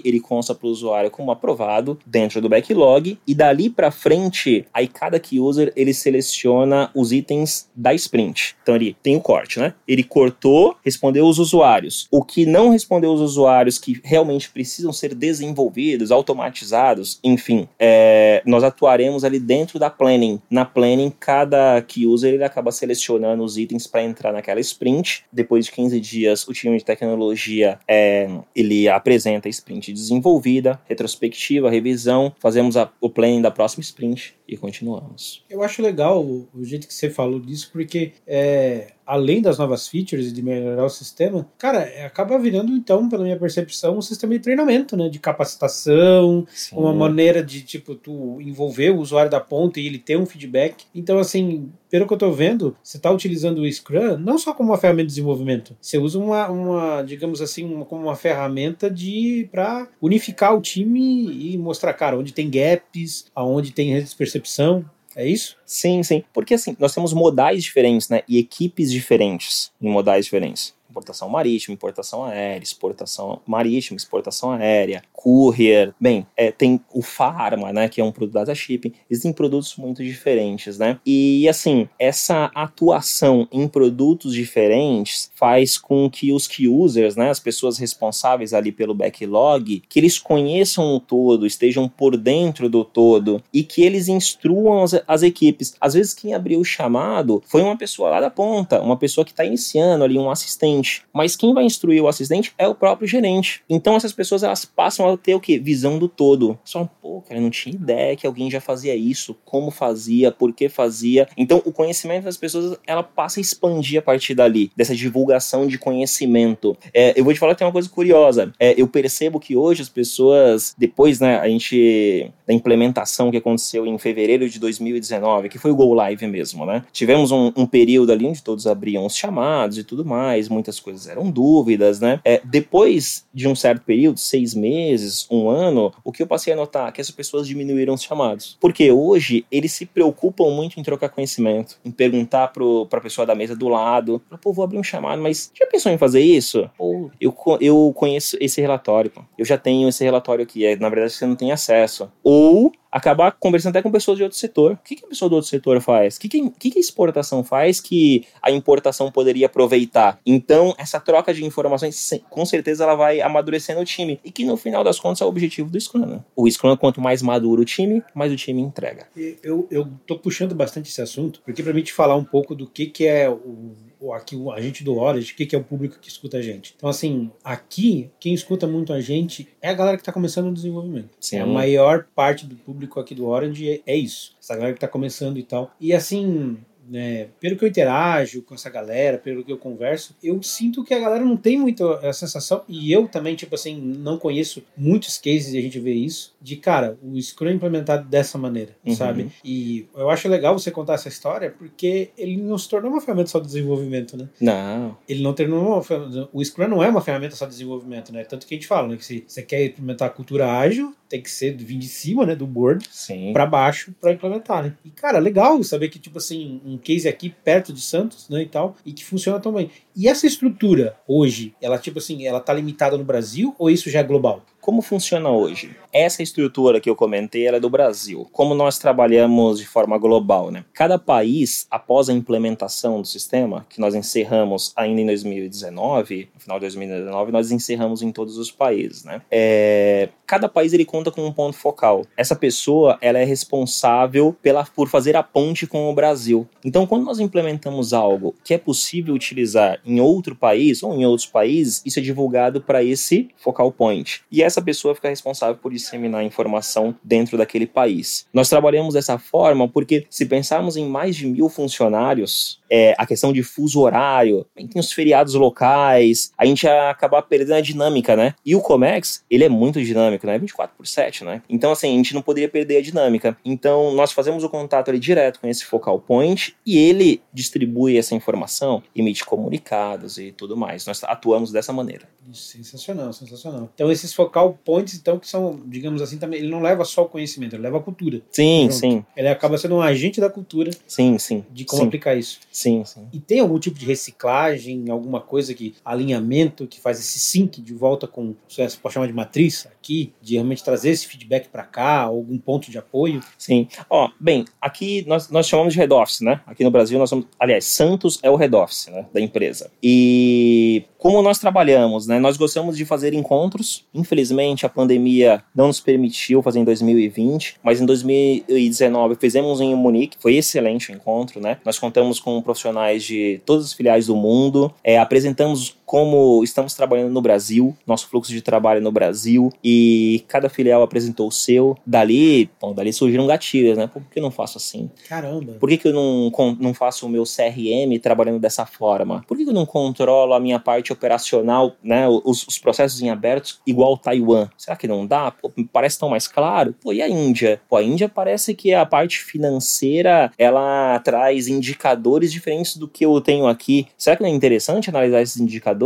ele 0.03 0.19
consta 0.19 0.53
para 0.55 0.67
o 0.67 0.71
usuário 0.71 1.11
como 1.11 1.31
aprovado 1.31 1.97
dentro 2.05 2.41
do 2.41 2.49
backlog 2.49 3.17
e 3.25 3.35
dali 3.35 3.69
para 3.69 3.91
frente, 3.91 4.65
aí 4.73 4.87
cada 4.87 5.19
key 5.19 5.39
user 5.39 5.71
ele 5.75 5.93
seleciona 5.93 6.89
os 6.95 7.11
itens 7.11 7.69
da 7.75 7.93
sprint. 7.93 8.55
Então 8.61 8.75
ele 8.75 8.95
tem 9.01 9.15
o 9.15 9.21
corte, 9.21 9.59
né? 9.59 9.73
Ele 9.87 10.03
cortou, 10.03 10.75
respondeu 10.83 11.25
os 11.25 11.39
usuários. 11.39 12.07
O 12.11 12.23
que 12.23 12.45
não 12.45 12.69
respondeu 12.69 13.11
os 13.11 13.21
usuários 13.21 13.77
que 13.77 13.99
realmente 14.03 14.49
precisam 14.49 14.91
ser 14.91 15.13
desenvolvidos, 15.13 16.11
automatizados, 16.11 17.19
enfim, 17.23 17.67
é, 17.79 18.41
nós 18.45 18.63
atuaremos 18.63 19.23
ali 19.23 19.39
dentro 19.39 19.79
da 19.79 19.89
planning. 19.89 20.41
Na 20.49 20.65
planning, 20.65 21.11
cada 21.19 21.81
key 21.81 22.05
user 22.05 22.33
ele 22.33 22.43
acaba 22.43 22.71
selecionando 22.71 23.43
os 23.43 23.57
itens 23.57 23.87
para 23.87 24.03
entrar 24.03 24.31
naquela 24.31 24.59
sprint. 24.59 25.23
Depois 25.31 25.65
de 25.65 25.71
15 25.71 25.99
dias, 25.99 26.47
o 26.47 26.53
time 26.53 26.77
de 26.77 26.85
tecnologia 26.85 27.79
é, 27.87 28.29
ele 28.55 28.87
apresenta 28.87 29.18
a 29.25 29.49
sprint 29.49 29.93
desenvolvida, 29.93 30.79
retrospectiva, 30.85 31.69
revisão, 31.69 32.33
fazemos 32.39 32.77
a, 32.77 32.91
o 32.99 33.09
planning 33.09 33.41
da 33.41 33.51
próxima 33.51 33.81
sprint 33.81 34.35
e 34.47 34.57
continuamos. 34.57 35.43
Eu 35.49 35.63
acho 35.63 35.81
legal 35.81 36.23
o, 36.23 36.47
o 36.53 36.63
jeito 36.63 36.87
que 36.87 36.93
você 36.93 37.09
falou 37.09 37.39
disso, 37.39 37.69
porque 37.71 38.13
é, 38.25 38.93
além 39.09 39.41
das 39.41 39.57
novas 39.57 39.87
features 39.87 40.27
e 40.27 40.31
de 40.31 40.43
melhorar 40.43 40.85
o 40.85 40.89
sistema, 40.89 41.49
cara, 41.57 41.79
é, 41.79 42.05
acaba 42.05 42.37
virando, 42.37 42.71
então, 42.73 43.09
pela 43.09 43.23
minha 43.23 43.39
percepção, 43.39 43.97
um 43.97 44.03
sistema 44.03 44.33
de 44.33 44.39
treinamento, 44.39 44.95
né? 44.95 45.09
De 45.09 45.17
capacitação, 45.17 46.45
Sim. 46.53 46.75
uma 46.75 46.93
maneira 46.93 47.43
de, 47.43 47.63
tipo, 47.63 47.95
tu 47.95 48.39
envolver 48.39 48.91
o 48.91 48.99
usuário 48.99 49.31
da 49.31 49.39
ponta 49.39 49.79
e 49.79 49.87
ele 49.87 49.97
ter 49.97 50.15
um 50.15 50.27
feedback. 50.27 50.85
Então, 50.93 51.17
assim, 51.17 51.71
pelo 51.89 52.05
que 52.05 52.13
eu 52.13 52.17
tô 52.19 52.31
vendo, 52.31 52.77
você 52.83 52.97
está 52.97 53.09
utilizando 53.09 53.61
o 53.61 53.71
Scrum 53.71 54.15
não 54.19 54.37
só 54.37 54.53
como 54.53 54.69
uma 54.69 54.77
ferramenta 54.77 55.07
de 55.07 55.13
desenvolvimento, 55.13 55.75
você 55.81 55.97
usa 55.97 56.19
uma, 56.19 56.47
uma 56.47 57.01
digamos 57.01 57.41
assim, 57.41 57.65
uma, 57.65 57.85
como 57.85 58.03
uma 58.03 58.15
ferramenta 58.15 58.91
de 58.91 59.49
para 59.51 59.87
unificar 59.99 60.55
o 60.55 60.61
time 60.61 61.31
e 61.31 61.57
mostrar, 61.57 61.93
cara, 61.93 62.15
onde 62.15 62.31
tem 62.31 62.47
gaps, 62.47 63.25
aonde 63.33 63.71
tem 63.71 64.05
percepção. 64.15 64.85
É 65.19 65.27
isso? 65.27 65.57
Sim, 65.65 66.01
sim. 66.01 66.23
Porque 66.33 66.53
assim, 66.53 66.77
nós 66.79 66.93
temos 66.93 67.11
modais 67.11 67.61
diferentes, 67.61 68.07
né? 68.07 68.21
E 68.25 68.37
equipes 68.37 68.89
diferentes 68.89 69.69
em 69.81 69.89
modais 69.89 70.23
diferentes 70.23 70.73
importação 70.99 71.29
marítima, 71.29 71.73
importação 71.73 72.25
aérea, 72.25 72.63
exportação 72.63 73.41
marítima, 73.47 73.97
exportação 73.97 74.51
aérea, 74.51 75.01
courier. 75.13 75.93
Bem, 75.99 76.27
é, 76.35 76.51
tem 76.51 76.79
o 76.93 77.01
Pharma, 77.01 77.71
né, 77.71 77.87
que 77.87 78.01
é 78.01 78.03
um 78.03 78.11
produto 78.11 78.33
data 78.33 78.53
shipping. 78.53 78.93
Existem 79.09 79.31
produtos 79.31 79.75
muito 79.77 80.03
diferentes, 80.03 80.77
né? 80.77 80.99
E 81.05 81.47
assim, 81.47 81.87
essa 81.97 82.51
atuação 82.53 83.47
em 83.51 83.67
produtos 83.67 84.33
diferentes 84.33 85.31
faz 85.35 85.77
com 85.77 86.09
que 86.09 86.31
os 86.31 86.47
key 86.47 86.67
users, 86.67 87.15
né, 87.15 87.29
as 87.29 87.39
pessoas 87.39 87.77
responsáveis 87.77 88.53
ali 88.53 88.71
pelo 88.71 88.93
backlog, 88.93 89.81
que 89.87 89.99
eles 89.99 90.19
conheçam 90.19 90.95
o 90.95 90.99
todo, 90.99 91.45
estejam 91.45 91.87
por 91.87 92.17
dentro 92.17 92.69
do 92.69 92.83
todo 92.83 93.41
e 93.53 93.63
que 93.63 93.81
eles 93.81 94.07
instruam 94.07 94.83
as, 94.83 95.01
as 95.07 95.23
equipes. 95.23 95.75
Às 95.79 95.93
vezes 95.93 96.13
quem 96.13 96.33
abriu 96.33 96.59
o 96.59 96.65
chamado 96.65 97.41
foi 97.47 97.61
uma 97.61 97.77
pessoa 97.77 98.09
lá 98.09 98.19
da 98.21 98.29
ponta, 98.29 98.81
uma 98.81 98.97
pessoa 98.97 99.23
que 99.23 99.31
está 99.31 99.45
iniciando 99.45 100.03
ali, 100.03 100.17
um 100.17 100.29
assistente 100.29 100.88
gerente, 100.89 101.03
mas 101.13 101.35
quem 101.35 101.53
vai 101.53 101.63
instruir 101.63 102.01
o 102.01 102.07
assistente 102.07 102.51
é 102.57 102.67
o 102.67 102.75
próprio 102.75 103.07
gerente. 103.07 103.61
Então 103.69 103.95
essas 103.95 104.11
pessoas 104.11 104.43
elas 104.43 104.65
passam 104.65 105.11
a 105.11 105.17
ter 105.17 105.35
o 105.35 105.39
que? 105.39 105.59
Visão 105.59 105.99
do 105.99 106.07
todo. 106.07 106.57
Só, 106.63 106.89
pô, 107.01 107.21
cara, 107.21 107.39
eu 107.39 107.43
não 107.43 107.49
tinha 107.49 107.75
ideia 107.75 108.15
que 108.15 108.25
alguém 108.25 108.49
já 108.49 108.59
fazia 108.59 108.95
isso, 108.95 109.35
como 109.45 109.71
fazia, 109.71 110.31
por 110.31 110.53
que 110.53 110.67
fazia. 110.67 111.27
Então 111.37 111.61
o 111.65 111.71
conhecimento 111.71 112.23
das 112.23 112.37
pessoas 112.37 112.77
ela 112.85 113.03
passa 113.03 113.39
a 113.39 113.41
expandir 113.41 113.99
a 113.99 114.01
partir 114.01 114.33
dali, 114.33 114.71
dessa 114.75 114.95
divulgação 114.95 115.67
de 115.67 115.77
conhecimento. 115.77 116.75
É, 116.93 117.13
eu 117.19 117.23
vou 117.23 117.33
te 117.33 117.39
falar 117.39 117.53
que 117.53 117.59
tem 117.59 117.67
uma 117.67 117.73
coisa 117.73 117.89
curiosa. 117.89 118.51
É, 118.59 118.79
eu 118.79 118.87
percebo 118.87 119.39
que 119.39 119.55
hoje 119.55 119.81
as 119.81 119.89
pessoas, 119.89 120.75
depois, 120.77 121.19
né, 121.19 121.37
a 121.37 121.47
gente, 121.47 122.31
da 122.47 122.53
implementação 122.53 123.29
que 123.29 123.37
aconteceu 123.37 123.85
em 123.85 123.97
fevereiro 123.97 124.49
de 124.49 124.59
2019, 124.59 125.49
que 125.49 125.59
foi 125.59 125.71
o 125.71 125.75
Go 125.75 125.93
Live 125.93 126.25
mesmo, 126.27 126.65
né? 126.65 126.83
Tivemos 126.91 127.31
um, 127.31 127.51
um 127.55 127.65
período 127.65 128.11
ali 128.11 128.25
onde 128.25 128.41
todos 128.41 128.65
abriam 128.67 129.05
os 129.05 129.15
chamados 129.15 129.77
e 129.77 129.83
tudo 129.83 130.05
mais, 130.05 130.47
muita 130.47 130.68
muitas 130.69 130.79
coisas 130.79 131.07
eram 131.07 131.29
dúvidas, 131.29 131.99
né? 131.99 132.19
É, 132.23 132.41
depois 132.43 133.25
de 133.33 133.47
um 133.47 133.55
certo 133.55 133.83
período, 133.83 134.19
seis 134.19 134.53
meses, 134.53 135.27
um 135.29 135.49
ano, 135.49 135.91
o 136.03 136.11
que 136.11 136.21
eu 136.21 136.27
passei 136.27 136.53
a 136.53 136.55
notar 136.55 136.89
é 136.89 136.91
que 136.91 137.01
essas 137.01 137.13
pessoas 137.13 137.47
diminuíram 137.47 137.93
os 137.93 138.03
chamados. 138.03 138.57
Porque 138.59 138.91
hoje 138.91 139.45
eles 139.51 139.71
se 139.73 139.85
preocupam 139.85 140.49
muito 140.51 140.79
em 140.79 140.83
trocar 140.83 141.09
conhecimento, 141.09 141.77
em 141.83 141.91
perguntar 141.91 142.49
pro, 142.49 142.85
pra 142.85 143.01
pessoa 143.01 143.25
da 143.25 143.33
mesa 143.33 143.55
do 143.55 143.67
lado, 143.67 144.21
pô, 144.41 144.53
vou 144.53 144.63
abrir 144.63 144.77
um 144.77 144.83
chamado, 144.83 145.21
mas 145.21 145.51
já 145.57 145.65
pensou 145.65 145.91
em 145.91 145.97
fazer 145.97 146.21
isso? 146.21 146.69
Ou 146.77 147.11
eu, 147.19 147.35
eu 147.59 147.91
conheço 147.95 148.37
esse 148.39 148.61
relatório, 148.61 149.09
pô. 149.09 149.21
eu 149.37 149.45
já 149.45 149.57
tenho 149.57 149.89
esse 149.89 150.03
relatório 150.03 150.43
aqui, 150.43 150.65
é, 150.65 150.75
na 150.75 150.89
verdade 150.89 151.13
você 151.13 151.25
não 151.25 151.35
tem 151.35 151.51
acesso. 151.51 152.11
Ou 152.23 152.71
acabar 152.91 153.31
conversando 153.31 153.71
até 153.71 153.81
com 153.81 153.91
pessoas 153.91 154.17
de 154.17 154.23
outro 154.23 154.37
setor. 154.37 154.73
O 154.73 154.77
que, 154.77 154.95
que 154.95 155.05
a 155.05 155.07
pessoa 155.07 155.29
do 155.29 155.35
outro 155.35 155.49
setor 155.49 155.79
faz? 155.81 156.17
O 156.17 156.19
que, 156.19 156.29
que, 156.29 156.71
que, 156.71 156.77
a 156.77 156.79
exportação 156.79 157.43
faz 157.43 157.79
que 157.79 158.25
a 158.41 158.51
importação 158.51 159.11
poderia 159.11 159.45
aproveitar? 159.45 160.19
Então, 160.25 160.73
essa 160.77 160.99
troca 160.99 161.33
de 161.33 161.45
informações, 161.45 162.09
com 162.29 162.45
certeza, 162.45 162.83
ela 162.83 162.95
vai 162.95 163.21
amadurecendo 163.21 163.81
o 163.81 163.85
time. 163.85 164.19
E 164.23 164.31
que 164.31 164.45
no 164.45 164.57
final 164.57 164.83
das 164.83 164.99
contas 164.99 165.21
é 165.21 165.25
o 165.25 165.27
objetivo 165.27 165.69
do 165.69 165.79
Scrum. 165.79 166.05
Né? 166.05 166.19
O 166.35 166.49
Scrum, 166.49 166.75
quanto 166.77 167.01
mais 167.01 167.21
maduro 167.21 167.61
o 167.61 167.65
time, 167.65 168.03
mais 168.13 168.31
o 168.31 168.35
time 168.35 168.61
entrega. 168.61 169.07
Eu, 169.43 169.67
eu 169.69 169.87
tô 170.05 170.17
puxando 170.17 170.55
bastante 170.55 170.89
esse 170.89 171.01
assunto, 171.01 171.41
porque 171.45 171.63
para 171.63 171.73
mim 171.73 171.83
te 171.83 171.93
falar 171.93 172.15
um 172.15 172.23
pouco 172.23 172.55
do 172.55 172.67
que, 172.67 172.87
que 172.87 173.05
é 173.05 173.29
o 173.29 173.88
aqui 174.13 174.35
o 174.35 174.51
agente 174.51 174.83
do 174.83 174.97
Orange, 174.97 175.33
o 175.33 175.35
que, 175.35 175.45
que 175.45 175.55
é 175.55 175.59
o 175.59 175.63
público 175.63 175.99
que 175.99 176.09
escuta 176.09 176.37
a 176.37 176.41
gente. 176.41 176.73
Então, 176.75 176.89
assim, 176.89 177.29
aqui, 177.43 178.09
quem 178.19 178.33
escuta 178.33 178.65
muito 178.67 178.93
a 178.93 179.01
gente 179.01 179.47
é 179.61 179.69
a 179.69 179.73
galera 179.73 179.97
que 179.97 180.01
está 180.01 180.11
começando 180.11 180.47
o 180.47 180.53
desenvolvimento. 180.53 181.09
Sim. 181.19 181.39
A 181.39 181.45
maior 181.45 182.07
parte 182.15 182.45
do 182.45 182.55
público 182.55 182.99
aqui 182.99 183.13
do 183.13 183.27
Orange 183.27 183.69
é, 183.69 183.81
é 183.85 183.95
isso. 183.95 184.35
Essa 184.41 184.55
galera 184.55 184.73
que 184.73 184.77
está 184.77 184.87
começando 184.87 185.37
e 185.37 185.43
tal. 185.43 185.71
E 185.79 185.93
assim, 185.93 186.57
né, 186.89 187.27
pelo 187.39 187.55
que 187.55 187.63
eu 187.63 187.69
interajo 187.69 188.41
com 188.41 188.55
essa 188.55 188.69
galera, 188.69 189.17
pelo 189.17 189.43
que 189.43 189.51
eu 189.51 189.57
converso, 189.57 190.15
eu 190.23 190.41
sinto 190.41 190.83
que 190.83 190.93
a 190.93 190.99
galera 190.99 191.23
não 191.23 191.37
tem 191.37 191.57
muito 191.57 191.87
a 191.87 192.11
sensação, 192.11 192.63
e 192.67 192.91
eu 192.91 193.07
também, 193.07 193.35
tipo 193.35 193.53
assim, 193.55 193.79
não 193.79 194.17
conheço 194.17 194.63
muitos 194.75 195.17
cases 195.17 195.53
e 195.53 195.57
a 195.57 195.61
gente 195.61 195.79
vê 195.79 195.93
isso, 195.93 196.35
de 196.41 196.55
cara, 196.55 196.97
o 197.03 197.19
Scrum 197.21 197.49
é 197.49 197.53
implementado 197.53 198.07
dessa 198.07 198.37
maneira, 198.37 198.75
uhum. 198.85 198.95
sabe? 198.95 199.31
E 199.43 199.87
eu 199.95 200.09
acho 200.09 200.27
legal 200.27 200.57
você 200.57 200.71
contar 200.71 200.93
essa 200.93 201.07
história 201.07 201.53
porque 201.57 202.09
ele 202.17 202.37
não 202.37 202.57
se 202.57 202.67
tornou 202.67 202.91
uma 202.91 203.01
ferramenta 203.01 203.29
só 203.29 203.39
de 203.39 203.45
desenvolvimento, 203.45 204.17
né? 204.17 204.27
Não. 204.39 204.97
Ele 205.07 205.21
não 205.21 205.33
tornou 205.33 205.83
uma, 205.83 206.29
o 206.33 206.43
Scrum 206.43 206.67
não 206.67 206.83
é 206.83 206.89
uma 206.89 207.01
ferramenta 207.01 207.35
só 207.35 207.45
de 207.45 207.51
desenvolvimento, 207.51 208.11
né? 208.11 208.23
Tanto 208.23 208.47
que 208.47 208.55
a 208.55 208.57
gente 208.57 208.67
fala, 208.67 208.87
né, 208.87 208.97
que 208.97 209.05
se 209.05 209.23
você 209.27 209.41
quer 209.41 209.65
implementar 209.65 210.07
a 210.07 210.11
cultura 210.11 210.51
ágil, 210.51 210.93
tem 211.07 211.21
que 211.21 211.31
ser 211.31 211.55
vir 211.57 211.77
de 211.77 211.87
cima, 211.87 212.25
né, 212.25 212.35
do 212.35 212.45
board, 212.45 212.87
para 213.33 213.45
baixo 213.45 213.93
para 213.99 214.13
implementar, 214.13 214.63
né? 214.63 214.77
E 214.85 214.89
cara, 214.91 215.17
legal 215.17 215.61
saber 215.63 215.89
que 215.89 215.99
tipo 215.99 216.19
assim, 216.19 216.61
um 216.65 216.77
case 216.79 217.07
aqui 217.07 217.29
perto 217.29 217.71
de 217.71 217.81
Santos, 217.81 218.29
né, 218.29 218.41
e 218.41 218.47
tal, 218.47 218.75
e 218.85 218.91
que 218.91 219.05
funciona 219.05 219.39
tão 219.39 219.53
bem. 219.53 219.69
E 219.95 220.07
essa 220.07 220.25
estrutura 220.25 220.95
hoje, 221.07 221.53
ela 221.61 221.77
tipo 221.77 221.99
assim, 221.99 222.25
ela 222.25 222.39
tá 222.39 222.53
limitada 222.53 222.97
no 222.97 223.03
Brasil 223.03 223.55
ou 223.59 223.69
isso 223.69 223.89
já 223.89 223.99
é 223.99 224.03
global? 224.03 224.43
Como 224.61 224.81
funciona 224.81 225.29
hoje? 225.29 225.75
Essa 225.91 226.21
estrutura 226.21 226.79
que 226.79 226.89
eu 226.89 226.95
comentei 226.95 227.47
é 227.47 227.59
do 227.59 227.69
Brasil. 227.69 228.27
Como 228.31 228.53
nós 228.53 228.77
trabalhamos 228.77 229.59
de 229.59 229.65
forma 229.65 229.97
global, 229.97 230.51
né? 230.51 230.63
Cada 230.73 230.99
país, 230.99 231.65
após 231.71 232.09
a 232.09 232.13
implementação 232.13 233.01
do 233.01 233.07
sistema, 233.07 233.65
que 233.69 233.79
nós 233.79 233.95
encerramos 233.95 234.71
ainda 234.75 235.01
em 235.01 235.05
2019, 235.05 236.29
no 236.35 236.41
final 236.41 236.59
de 236.59 236.65
2019, 236.65 237.31
nós 237.31 237.51
encerramos 237.51 238.01
em 238.01 238.11
todos 238.11 238.37
os 238.37 238.51
países, 238.51 239.03
né? 239.03 239.21
É, 239.31 240.09
cada 240.27 240.47
país 240.47 240.73
ele 240.73 240.85
conta 240.85 241.09
com 241.09 241.25
um 241.25 241.31
ponto 241.31 241.57
focal. 241.57 242.05
Essa 242.15 242.35
pessoa, 242.35 242.97
ela 243.01 243.17
é 243.17 243.23
responsável 243.23 244.35
pela, 244.43 244.63
por 244.63 244.87
fazer 244.87 245.15
a 245.15 245.23
ponte 245.23 245.65
com 245.65 245.89
o 245.89 245.95
Brasil. 245.95 246.47
Então, 246.63 246.85
quando 246.85 247.05
nós 247.05 247.19
implementamos 247.19 247.93
algo 247.93 248.35
que 248.43 248.53
é 248.53 248.57
possível 248.57 249.15
utilizar 249.15 249.79
em 249.83 249.99
outro 249.99 250.35
país 250.35 250.83
ou 250.83 250.93
em 250.93 251.05
outros 251.05 251.27
países, 251.27 251.81
isso 251.83 251.97
é 251.97 252.01
divulgado 252.01 252.61
para 252.61 252.83
esse 252.83 253.29
focal 253.37 253.71
point. 253.71 254.21
E 254.31 254.43
essa 254.43 254.58
essa 254.59 254.61
pessoa 254.61 254.93
fica 254.93 255.09
responsável 255.09 255.55
por 255.55 255.71
disseminar 255.71 256.23
informação 256.23 256.95
dentro 257.03 257.37
daquele 257.37 257.65
país. 257.65 258.27
Nós 258.33 258.49
trabalhamos 258.49 258.93
dessa 258.93 259.17
forma 259.17 259.67
porque, 259.67 260.05
se 260.09 260.25
pensarmos 260.25 260.75
em 260.75 260.87
mais 260.87 261.15
de 261.15 261.25
mil 261.25 261.49
funcionários, 261.49 262.59
é, 262.69 262.93
a 262.97 263.05
questão 263.05 263.33
de 263.33 263.41
fuso 263.41 263.79
horário, 263.81 264.45
tem 264.55 264.69
os 264.75 264.91
feriados 264.91 265.33
locais, 265.33 266.31
a 266.37 266.45
gente 266.45 266.63
ia 266.63 266.89
acabar 266.89 267.21
perdendo 267.23 267.55
a 267.55 267.61
dinâmica, 267.61 268.15
né? 268.15 268.35
E 268.45 268.55
o 268.55 268.61
Comex, 268.61 269.23
ele 269.29 269.43
é 269.43 269.49
muito 269.49 269.81
dinâmico, 269.81 270.27
né? 270.27 270.37
24 270.37 270.75
por 270.75 270.85
7, 270.85 271.23
né? 271.23 271.41
Então, 271.49 271.71
assim, 271.71 271.93
a 271.93 271.97
gente 271.97 272.13
não 272.13 272.21
poderia 272.21 272.49
perder 272.49 272.77
a 272.77 272.81
dinâmica. 272.81 273.37
Então, 273.43 273.93
nós 273.93 274.11
fazemos 274.11 274.43
o 274.43 274.49
contato 274.49 274.89
ali 274.89 274.99
direto 274.99 275.39
com 275.39 275.47
esse 275.47 275.65
focal 275.65 275.99
point 275.99 276.55
e 276.65 276.77
ele 276.77 277.21
distribui 277.33 277.97
essa 277.97 278.13
informação, 278.13 278.83
emite 278.95 279.25
comunicados 279.25 280.17
e 280.17 280.31
tudo 280.31 280.55
mais. 280.55 280.85
Nós 280.85 281.03
atuamos 281.03 281.51
dessa 281.51 281.73
maneira. 281.73 282.07
Sensacional, 282.31 283.11
sensacional. 283.11 283.69
Então, 283.73 283.91
esses 283.91 284.13
focal 284.13 284.38
points, 284.63 284.95
então, 284.95 285.19
que 285.19 285.27
são, 285.27 285.59
digamos 285.65 286.01
assim, 286.01 286.17
também, 286.17 286.39
ele 286.39 286.49
não 286.49 286.61
leva 286.61 286.85
só 286.85 287.03
o 287.03 287.09
conhecimento, 287.09 287.55
ele 287.55 287.63
leva 287.63 287.77
a 287.77 287.81
cultura. 287.81 288.21
Sim, 288.31 288.67
Pronto. 288.67 288.79
sim. 288.79 289.05
Ele 289.15 289.27
acaba 289.27 289.57
sendo 289.57 289.75
um 289.75 289.81
agente 289.81 290.21
da 290.21 290.29
cultura. 290.29 290.71
Sim, 290.87 291.17
sim. 291.17 291.43
De 291.51 291.65
como 291.65 291.81
sim. 291.81 291.87
aplicar 291.87 292.15
isso. 292.15 292.39
Sim, 292.51 292.83
sim. 292.85 293.07
E 293.11 293.19
tem 293.19 293.39
algum 293.39 293.59
tipo 293.59 293.77
de 293.77 293.85
reciclagem, 293.85 294.89
alguma 294.89 295.19
coisa 295.19 295.53
que, 295.53 295.75
alinhamento, 295.83 296.67
que 296.67 296.79
faz 296.79 296.99
esse 296.99 297.19
sync 297.19 297.61
de 297.61 297.73
volta 297.73 298.07
com, 298.07 298.35
você 298.47 298.67
pode 298.81 298.93
chamar 298.93 299.07
de 299.07 299.13
matriz 299.13 299.67
aqui, 299.67 300.13
de 300.21 300.35
realmente 300.35 300.63
trazer 300.63 300.91
esse 300.91 301.07
feedback 301.07 301.49
para 301.49 301.63
cá, 301.63 302.01
algum 302.01 302.37
ponto 302.37 302.69
de 302.69 302.77
apoio? 302.77 303.21
Sim. 303.37 303.67
Ó, 303.89 304.09
bem, 304.19 304.45
aqui 304.61 305.03
nós, 305.07 305.29
nós 305.29 305.47
chamamos 305.47 305.73
de 305.73 305.79
head 305.79 305.93
office, 305.93 306.21
né? 306.21 306.41
Aqui 306.45 306.63
no 306.63 306.71
Brasil 306.71 306.97
nós 306.99 307.09
somos, 307.09 307.25
aliás, 307.39 307.65
Santos 307.65 308.19
é 308.21 308.29
o 308.29 308.35
head 308.35 308.55
office, 308.55 308.87
né, 308.87 309.05
da 309.13 309.19
empresa. 309.19 309.71
E 309.81 310.83
como 310.99 311.21
nós 311.21 311.39
trabalhamos, 311.39 312.05
né? 312.05 312.19
Nós 312.19 312.35
gostamos 312.35 312.77
de 312.77 312.85
fazer 312.85 313.13
encontros. 313.13 313.85
Infelizmente, 313.93 314.65
a 314.65 314.69
pandemia 314.69 315.41
não 315.55 315.67
nos 315.67 315.79
permitiu 315.79 316.43
fazer 316.43 316.59
em 316.59 316.65
2020, 316.65 317.55
mas 317.63 317.79
em 317.79 317.85
2019 317.85 319.15
fizemos 319.15 319.61
em 319.61 319.73
Munique. 319.73 320.17
Foi 320.19 320.35
excelente 320.35 320.91
o 320.91 320.93
encontro, 320.93 321.39
né? 321.39 321.57
Nós 321.63 321.79
contamos 321.79 322.19
com 322.19 322.41
profissionais 322.41 323.01
de 323.03 323.41
todas 323.45 323.65
as 323.65 323.73
filiais 323.73 324.07
do 324.07 324.15
mundo, 324.15 324.73
é, 324.83 324.99
apresentamos 324.99 325.73
como 325.89 326.43
estamos 326.43 326.75
trabalhando 326.75 327.11
no 327.11 327.19
Brasil, 327.19 327.75
nosso 327.87 328.07
fluxo 328.07 328.31
de 328.31 328.43
trabalho 328.43 328.79
no 328.79 328.91
Brasil, 328.91 329.51
e 329.63 330.23
cada 330.27 330.47
filial 330.47 330.83
apresentou 330.83 331.27
o 331.27 331.31
seu. 331.31 331.75
Dali, 331.83 332.47
bom, 332.61 332.75
dali 332.75 332.93
surgiram 332.93 333.25
gatilhos, 333.25 333.75
né? 333.75 333.87
Por 333.91 334.03
que 334.03 334.19
eu 334.19 334.21
não 334.21 334.29
faço 334.29 334.59
assim? 334.59 334.91
Caramba! 335.07 335.53
Por 335.53 335.67
que, 335.67 335.77
que 335.77 335.87
eu 335.87 335.93
não, 335.93 336.31
não 336.59 336.75
faço 336.75 337.07
o 337.07 337.09
meu 337.09 337.23
CRM 337.23 337.99
trabalhando 337.99 338.39
dessa 338.39 338.67
forma? 338.67 339.23
Por 339.27 339.35
que, 339.35 339.43
que 339.43 339.49
eu 339.49 339.53
não 339.53 339.65
controlo 339.65 340.35
a 340.35 340.39
minha 340.39 340.59
parte 340.59 340.93
operacional, 340.93 341.75
né? 341.83 342.07
Os, 342.07 342.45
os 342.47 342.59
processos 342.59 343.01
em 343.01 343.09
abertos 343.09 343.59
igual 343.65 343.97
Taiwan? 343.97 344.47
Será 344.59 344.77
que 344.77 344.87
não 344.87 345.07
dá? 345.07 345.31
Pô, 345.31 345.51
parece 345.73 345.97
tão 345.97 346.07
mais 346.07 346.27
claro. 346.27 346.75
Pô, 346.83 346.93
e 346.93 347.01
a 347.01 347.09
Índia? 347.09 347.59
Pô, 347.67 347.77
a 347.77 347.81
Índia 347.81 348.07
parece 348.07 348.53
que 348.53 348.75
a 348.75 348.85
parte 348.85 349.23
financeira 349.23 350.31
ela 350.37 350.99
traz 350.99 351.47
indicadores 351.47 352.31
diferentes 352.31 352.77
do 352.77 352.87
que 352.87 353.03
eu 353.03 353.19
tenho 353.19 353.47
aqui. 353.47 353.87
Será 353.97 354.15
que 354.15 354.21
não 354.21 354.29
é 354.29 354.31
interessante 354.31 354.91
analisar 354.91 355.23
esses 355.23 355.37
indicadores? 355.37 355.78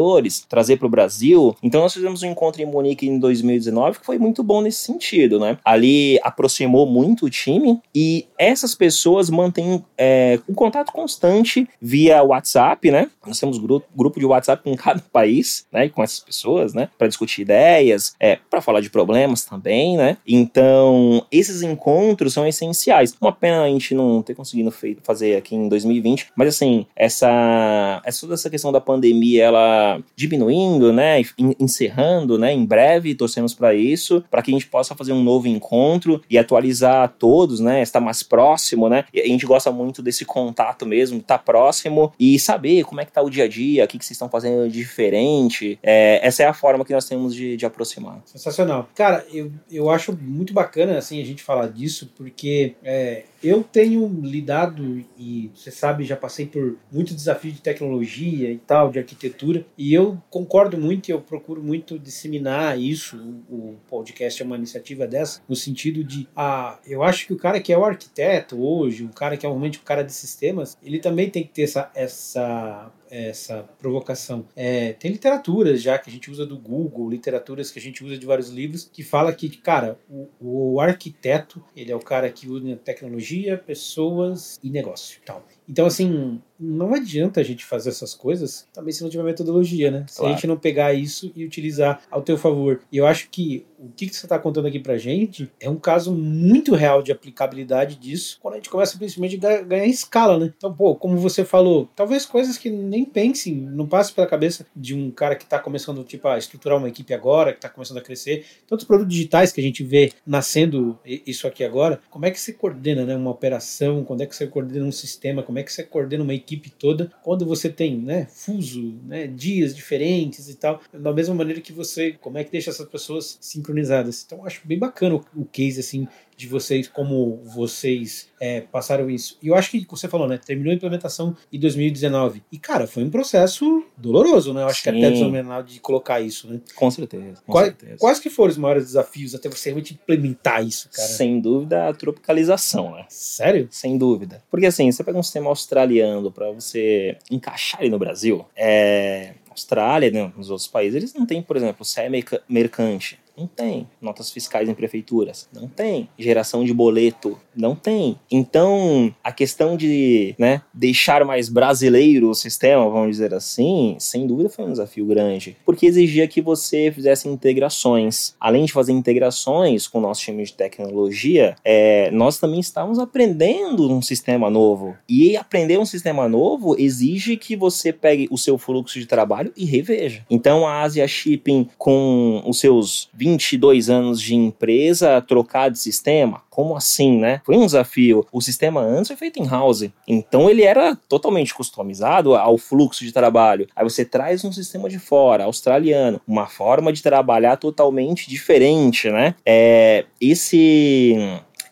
Trazer 0.47 0.77
para 0.77 0.87
o 0.87 0.89
Brasil. 0.89 1.55
Então 1.61 1.81
nós 1.81 1.93
fizemos 1.93 2.23
um 2.23 2.27
encontro 2.27 2.61
em 2.61 2.65
Munique 2.65 3.07
em 3.07 3.19
2019 3.19 3.99
que 3.99 4.05
foi 4.05 4.17
muito 4.17 4.43
bom 4.43 4.61
nesse 4.61 4.79
sentido, 4.79 5.39
né? 5.39 5.57
Ali 5.63 6.19
aproximou 6.23 6.85
muito 6.85 7.25
o 7.25 7.29
time 7.29 7.81
e 7.93 8.25
essas 8.37 8.75
pessoas 8.75 9.29
mantêm 9.29 9.83
é, 9.97 10.39
um 10.47 10.53
contato 10.53 10.91
constante 10.91 11.67
via 11.81 12.23
WhatsApp, 12.23 12.91
né? 12.91 13.09
Nós 13.25 13.39
temos 13.39 13.57
grupo, 13.57 13.87
grupo 13.95 14.19
de 14.19 14.25
WhatsApp 14.25 14.63
com 14.63 14.75
cada 14.75 15.01
país, 15.11 15.65
né? 15.71 15.89
Com 15.89 16.03
essas 16.03 16.19
pessoas, 16.19 16.73
né? 16.73 16.89
Para 16.97 17.07
discutir 17.07 17.41
ideias, 17.41 18.15
é, 18.19 18.37
para 18.49 18.61
falar 18.61 18.81
de 18.81 18.89
problemas 18.89 19.45
também, 19.45 19.97
né? 19.97 20.17
Então 20.27 21.25
esses 21.31 21.61
encontros 21.61 22.33
são 22.33 22.47
essenciais. 22.47 23.15
Uma 23.19 23.31
pena 23.31 23.63
a 23.63 23.67
gente 23.67 23.93
não 23.93 24.21
ter 24.21 24.35
conseguido 24.35 24.73
fazer 25.03 25.35
aqui 25.35 25.55
em 25.55 25.67
2020, 25.67 26.27
mas 26.35 26.49
assim 26.49 26.85
essa, 26.95 28.01
essa 28.05 28.21
toda 28.21 28.33
essa 28.33 28.49
questão 28.49 28.71
da 28.71 28.81
pandemia 28.81 29.43
ela 29.43 29.82
diminuindo, 30.15 30.93
né, 30.93 31.21
encerrando, 31.59 32.37
né, 32.37 32.53
em 32.53 32.65
breve, 32.65 33.15
torcemos 33.15 33.53
para 33.53 33.73
isso, 33.73 34.23
para 34.29 34.41
que 34.41 34.51
a 34.51 34.53
gente 34.53 34.67
possa 34.67 34.95
fazer 34.95 35.13
um 35.13 35.23
novo 35.23 35.47
encontro 35.47 36.21
e 36.29 36.37
atualizar 36.37 37.13
todos, 37.17 37.59
né, 37.59 37.81
estar 37.81 37.99
mais 37.99 38.21
próximo, 38.21 38.87
né, 38.87 39.05
e 39.13 39.21
a 39.21 39.27
gente 39.27 39.45
gosta 39.45 39.71
muito 39.71 40.01
desse 40.01 40.25
contato 40.25 40.85
mesmo, 40.85 41.17
estar 41.17 41.37
tá 41.37 41.43
próximo 41.43 42.13
e 42.19 42.37
saber 42.37 42.83
como 42.83 43.01
é 43.01 43.05
que 43.05 43.11
tá 43.11 43.21
o 43.21 43.29
dia 43.29 43.45
a 43.45 43.47
dia, 43.47 43.85
o 43.85 43.87
que, 43.87 43.97
que 43.97 44.05
vocês 44.05 44.15
estão 44.15 44.29
fazendo 44.29 44.69
de 44.69 44.83
diferente, 44.83 45.79
é, 45.81 46.19
essa 46.25 46.43
é 46.43 46.45
a 46.45 46.53
forma 46.53 46.83
que 46.85 46.93
nós 46.93 47.05
temos 47.05 47.33
de, 47.33 47.55
de 47.55 47.65
aproximar. 47.65 48.21
Sensacional. 48.25 48.89
Cara, 48.93 49.25
eu, 49.33 49.51
eu 49.71 49.89
acho 49.89 50.15
muito 50.21 50.53
bacana, 50.53 50.97
assim, 50.97 51.21
a 51.21 51.25
gente 51.25 51.41
falar 51.41 51.67
disso, 51.67 52.11
porque 52.15 52.75
é, 52.83 53.23
eu 53.43 53.63
tenho 53.63 54.07
lidado, 54.21 55.03
e 55.17 55.51
você 55.53 55.69
sabe, 55.69 56.03
já 56.03 56.15
passei 56.15 56.45
por 56.45 56.77
muitos 56.91 57.13
desafios 57.13 57.55
de 57.55 57.61
tecnologia 57.61 58.49
e 58.49 58.57
tal, 58.57 58.89
de 58.89 58.99
arquitetura, 58.99 59.65
e 59.77 59.93
eu 59.93 60.17
concordo 60.29 60.77
muito 60.77 61.09
e 61.09 61.11
eu 61.11 61.19
procuro 61.19 61.61
muito 61.61 61.99
disseminar 61.99 62.79
isso. 62.79 63.17
O, 63.49 63.73
podcast 63.89 64.41
é 64.41 64.45
uma 64.45 64.55
iniciativa 64.55 65.05
dessa, 65.05 65.41
no 65.47 65.55
sentido 65.55 66.03
de, 66.03 66.27
ah, 66.35 66.79
eu 66.85 67.03
acho 67.03 67.27
que 67.27 67.33
o 67.33 67.37
cara 67.37 67.59
que 67.59 67.73
é 67.73 67.77
o 67.77 67.83
arquiteto 67.83 68.61
hoje, 68.61 69.03
o 69.03 69.09
cara 69.09 69.35
que 69.35 69.45
é 69.45 69.49
realmente 69.49 69.77
o 69.77 69.81
cara 69.81 70.03
de 70.03 70.13
sistemas, 70.13 70.77
ele 70.81 70.99
também 70.99 71.29
tem 71.29 71.43
que 71.43 71.49
ter 71.49 71.63
essa, 71.63 71.91
essa 71.93 72.91
essa 73.13 73.63
provocação. 73.79 74.45
É, 74.55 74.93
tem 74.93 75.11
literaturas 75.11 75.81
já 75.81 75.97
que 75.99 76.09
a 76.09 76.13
gente 76.13 76.31
usa 76.31 76.45
do 76.45 76.57
Google, 76.57 77.09
literaturas 77.09 77.69
que 77.69 77.77
a 77.77 77.81
gente 77.81 78.03
usa 78.03 78.17
de 78.17 78.25
vários 78.25 78.49
livros, 78.49 78.89
que 78.91 79.03
fala 79.03 79.31
que, 79.31 79.49
cara, 79.49 79.99
o, 80.09 80.27
o 80.39 80.79
arquiteto, 80.79 81.63
ele 81.75 81.91
é 81.91 81.95
o 81.95 81.99
cara 81.99 82.29
que 82.31 82.47
usa 82.47 82.75
tecnologia, 82.77 83.57
pessoas 83.57 84.59
e 84.63 84.69
negócio. 84.69 85.21
Tal. 85.25 85.45
Então, 85.67 85.85
assim, 85.85 86.39
não 86.59 86.93
adianta 86.93 87.41
a 87.41 87.43
gente 87.43 87.65
fazer 87.65 87.89
essas 87.89 88.13
coisas 88.13 88.67
também 88.73 88.93
se 88.93 89.03
não 89.03 89.09
tiver 89.09 89.23
metodologia, 89.23 89.91
né? 89.91 90.05
Se 90.07 90.17
claro. 90.17 90.31
a 90.31 90.35
gente 90.35 90.47
não 90.47 90.57
pegar 90.57 90.93
isso 90.93 91.31
e 91.35 91.43
utilizar 91.43 92.01
ao 92.09 92.21
teu 92.21 92.37
favor. 92.37 92.81
E 92.91 92.97
eu 92.97 93.05
acho 93.05 93.29
que 93.29 93.65
o 93.77 93.89
que, 93.89 94.07
que 94.07 94.15
você 94.15 94.25
está 94.25 94.39
contando 94.39 94.67
aqui 94.67 94.79
pra 94.79 94.97
gente 94.97 95.51
é 95.59 95.69
um 95.69 95.75
caso 95.75 96.13
muito 96.13 96.73
real 96.73 97.03
de 97.03 97.11
aplicabilidade 97.11 97.97
disso 97.97 98.39
quando 98.41 98.53
a 98.53 98.57
gente 98.57 98.69
começa 98.69 98.97
principalmente 98.97 99.45
a 99.45 99.61
ganhar 99.61 99.85
escala, 99.85 100.39
né? 100.39 100.53
Então, 100.55 100.73
pô, 100.73 100.95
como 100.95 101.17
você 101.17 101.43
falou, 101.43 101.89
talvez 101.95 102.25
coisas 102.25 102.57
que 102.57 102.69
nem 102.69 103.03
pensem, 103.03 103.53
não 103.53 103.85
passe 103.85 104.13
pela 104.13 104.25
cabeça 104.25 104.65
de 104.73 104.95
um 104.95 105.11
cara 105.11 105.35
que 105.35 105.43
está 105.43 105.59
começando, 105.59 106.03
tipo, 106.03 106.27
a 106.27 106.37
estruturar 106.37 106.77
uma 106.77 106.87
equipe 106.87 107.13
agora, 107.13 107.51
que 107.51 107.57
está 107.57 107.67
começando 107.69 107.97
a 107.97 108.01
crescer. 108.01 108.45
Tantos 108.67 108.85
produtos 108.85 109.13
digitais 109.13 109.51
que 109.51 109.59
a 109.59 109.63
gente 109.63 109.83
vê 109.83 110.13
nascendo 110.25 110.97
isso 111.05 111.45
aqui 111.45 111.63
agora, 111.63 111.99
como 112.09 112.25
é 112.25 112.31
que 112.31 112.39
você 112.39 112.53
coordena, 112.53 113.05
né? 113.05 113.15
Uma 113.15 113.31
operação, 113.31 114.05
quando 114.05 114.21
é 114.21 114.25
que 114.25 114.35
você 114.35 114.47
coordena 114.47 114.85
um 114.85 114.91
sistema, 114.91 115.43
como 115.43 115.52
é 115.57 115.63
que 115.63 115.71
você 115.71 115.83
coordena 115.83 116.23
uma 116.23 116.33
equipe 116.33 116.69
toda 116.69 117.11
quando 117.23 117.45
você 117.45 117.69
tem, 117.69 117.97
né, 117.97 118.27
fuso, 118.29 118.95
né, 119.05 119.27
dias 119.27 119.75
diferentes 119.75 120.49
e 120.49 120.55
tal, 120.55 120.81
da 120.93 121.13
mesma 121.13 121.35
maneira 121.35 121.61
que 121.61 121.71
você, 121.71 122.13
como 122.13 122.37
é 122.37 122.43
que 122.43 122.51
deixa 122.51 122.69
essas 122.69 122.87
pessoas 122.87 123.37
sincronizadas. 123.41 124.23
Então 124.25 124.45
acho 124.45 124.61
bem 124.65 124.77
bacana 124.77 125.15
o, 125.15 125.25
o 125.35 125.45
case 125.45 125.79
assim 125.79 126.07
de 126.43 126.49
vocês, 126.49 126.87
como 126.87 127.41
vocês 127.43 128.29
é, 128.39 128.61
passaram 128.61 129.09
isso. 129.09 129.37
E 129.41 129.47
eu 129.47 129.55
acho 129.55 129.71
que 129.71 129.85
você 129.89 130.07
falou, 130.07 130.27
né? 130.27 130.37
Terminou 130.37 130.71
a 130.71 130.75
implementação 130.75 131.35
em 131.51 131.59
2019. 131.59 132.43
E, 132.51 132.57
cara, 132.57 132.85
foi 132.85 133.03
um 133.03 133.09
processo 133.09 133.85
doloroso, 133.97 134.53
né? 134.53 134.61
Eu 134.61 134.67
acho 134.67 134.81
Sim. 134.81 134.91
que 134.91 134.97
até 134.97 135.11
desomenado 135.11 135.71
de 135.71 135.79
colocar 135.79 136.19
isso, 136.19 136.49
né? 136.49 136.59
Com 136.75 136.91
certeza. 136.91 137.41
Com 137.45 137.51
quais, 137.53 137.67
certeza. 137.67 137.97
quais 137.97 138.19
que 138.19 138.29
foram 138.29 138.51
os 138.51 138.57
maiores 138.57 138.85
desafios 138.85 139.33
até 139.33 139.49
você 139.49 139.69
realmente 139.69 139.93
implementar 139.93 140.65
isso, 140.65 140.89
cara? 140.89 141.07
Sem 141.07 141.39
dúvida, 141.39 141.87
a 141.87 141.93
tropicalização, 141.93 142.91
né? 142.91 143.05
Sério? 143.07 143.67
Sem 143.71 143.97
dúvida. 143.97 144.43
Porque, 144.51 144.65
assim, 144.65 144.91
você 144.91 145.03
pega 145.03 145.17
um 145.17 145.23
sistema 145.23 145.49
australiano 145.49 146.31
para 146.31 146.51
você 146.51 147.17
encaixar 147.31 147.81
ele 147.81 147.91
no 147.91 147.99
Brasil, 147.99 148.45
é. 148.55 149.35
Austrália, 149.49 150.09
né, 150.09 150.33
nos 150.35 150.49
outros 150.49 150.67
países, 150.67 150.95
eles 150.95 151.13
não 151.13 151.27
têm, 151.27 151.41
por 151.41 151.55
exemplo, 151.55 151.85
CE 151.85 152.01
mercante. 152.49 153.19
Não 153.37 153.47
tem. 153.47 153.87
Notas 153.99 154.31
fiscais 154.31 154.69
em 154.69 154.73
prefeituras? 154.73 155.49
Não 155.51 155.67
tem. 155.67 156.07
Geração 156.17 156.63
de 156.63 156.73
boleto? 156.73 157.39
Não 157.55 157.75
tem. 157.75 158.19
Então, 158.31 159.13
a 159.23 159.31
questão 159.31 159.75
de 159.75 160.35
né, 160.37 160.61
deixar 160.73 161.25
mais 161.25 161.49
brasileiro 161.49 162.29
o 162.29 162.35
sistema, 162.35 162.87
vamos 162.89 163.11
dizer 163.11 163.33
assim, 163.33 163.95
sem 163.99 164.27
dúvida 164.27 164.49
foi 164.49 164.65
um 164.65 164.71
desafio 164.71 165.05
grande. 165.05 165.57
Porque 165.65 165.85
exigia 165.85 166.27
que 166.27 166.41
você 166.41 166.91
fizesse 166.91 167.27
integrações. 167.27 168.35
Além 168.39 168.65
de 168.65 168.73
fazer 168.73 168.91
integrações 168.91 169.87
com 169.87 169.97
o 169.97 170.01
nosso 170.01 170.21
time 170.21 170.43
de 170.43 170.53
tecnologia, 170.53 171.55
é, 171.63 172.11
nós 172.11 172.37
também 172.37 172.59
estávamos 172.59 172.99
aprendendo 172.99 173.89
um 173.89 174.01
sistema 174.01 174.49
novo. 174.49 174.95
E 175.09 175.35
aprender 175.35 175.79
um 175.79 175.85
sistema 175.85 176.29
novo 176.29 176.75
exige 176.79 177.35
que 177.37 177.55
você 177.55 177.91
pegue 177.91 178.27
o 178.29 178.37
seu 178.37 178.57
fluxo 178.57 178.99
de 178.99 179.05
trabalho 179.05 179.51
e 179.57 179.65
reveja. 179.65 180.25
Então, 180.29 180.67
a 180.67 180.81
Asia 180.81 181.07
Shipping, 181.07 181.69
com 181.77 182.43
os 182.45 182.59
seus 182.59 183.09
22 183.23 183.89
anos 183.89 184.21
de 184.21 184.35
empresa 184.35 185.21
trocar 185.21 185.69
de 185.69 185.79
sistema? 185.79 186.41
Como 186.49 186.75
assim, 186.75 187.17
né? 187.17 187.41
Foi 187.45 187.55
um 187.55 187.65
desafio. 187.65 188.25
O 188.31 188.41
sistema 188.41 188.81
antes 188.81 189.07
foi 189.07 189.15
feito 189.15 189.41
em 189.41 189.47
house, 189.47 189.89
então 190.05 190.49
ele 190.49 190.63
era 190.63 190.95
totalmente 191.07 191.53
customizado 191.53 192.35
ao 192.35 192.57
fluxo 192.57 193.05
de 193.05 193.13
trabalho. 193.13 193.67
Aí 193.75 193.83
você 193.83 194.03
traz 194.03 194.43
um 194.43 194.51
sistema 194.51 194.89
de 194.89 194.99
fora, 194.99 195.45
australiano, 195.45 196.19
uma 196.27 196.47
forma 196.47 196.91
de 196.91 197.01
trabalhar 197.01 197.55
totalmente 197.55 198.29
diferente, 198.29 199.09
né? 199.09 199.35
É, 199.45 200.05
esse 200.19 201.15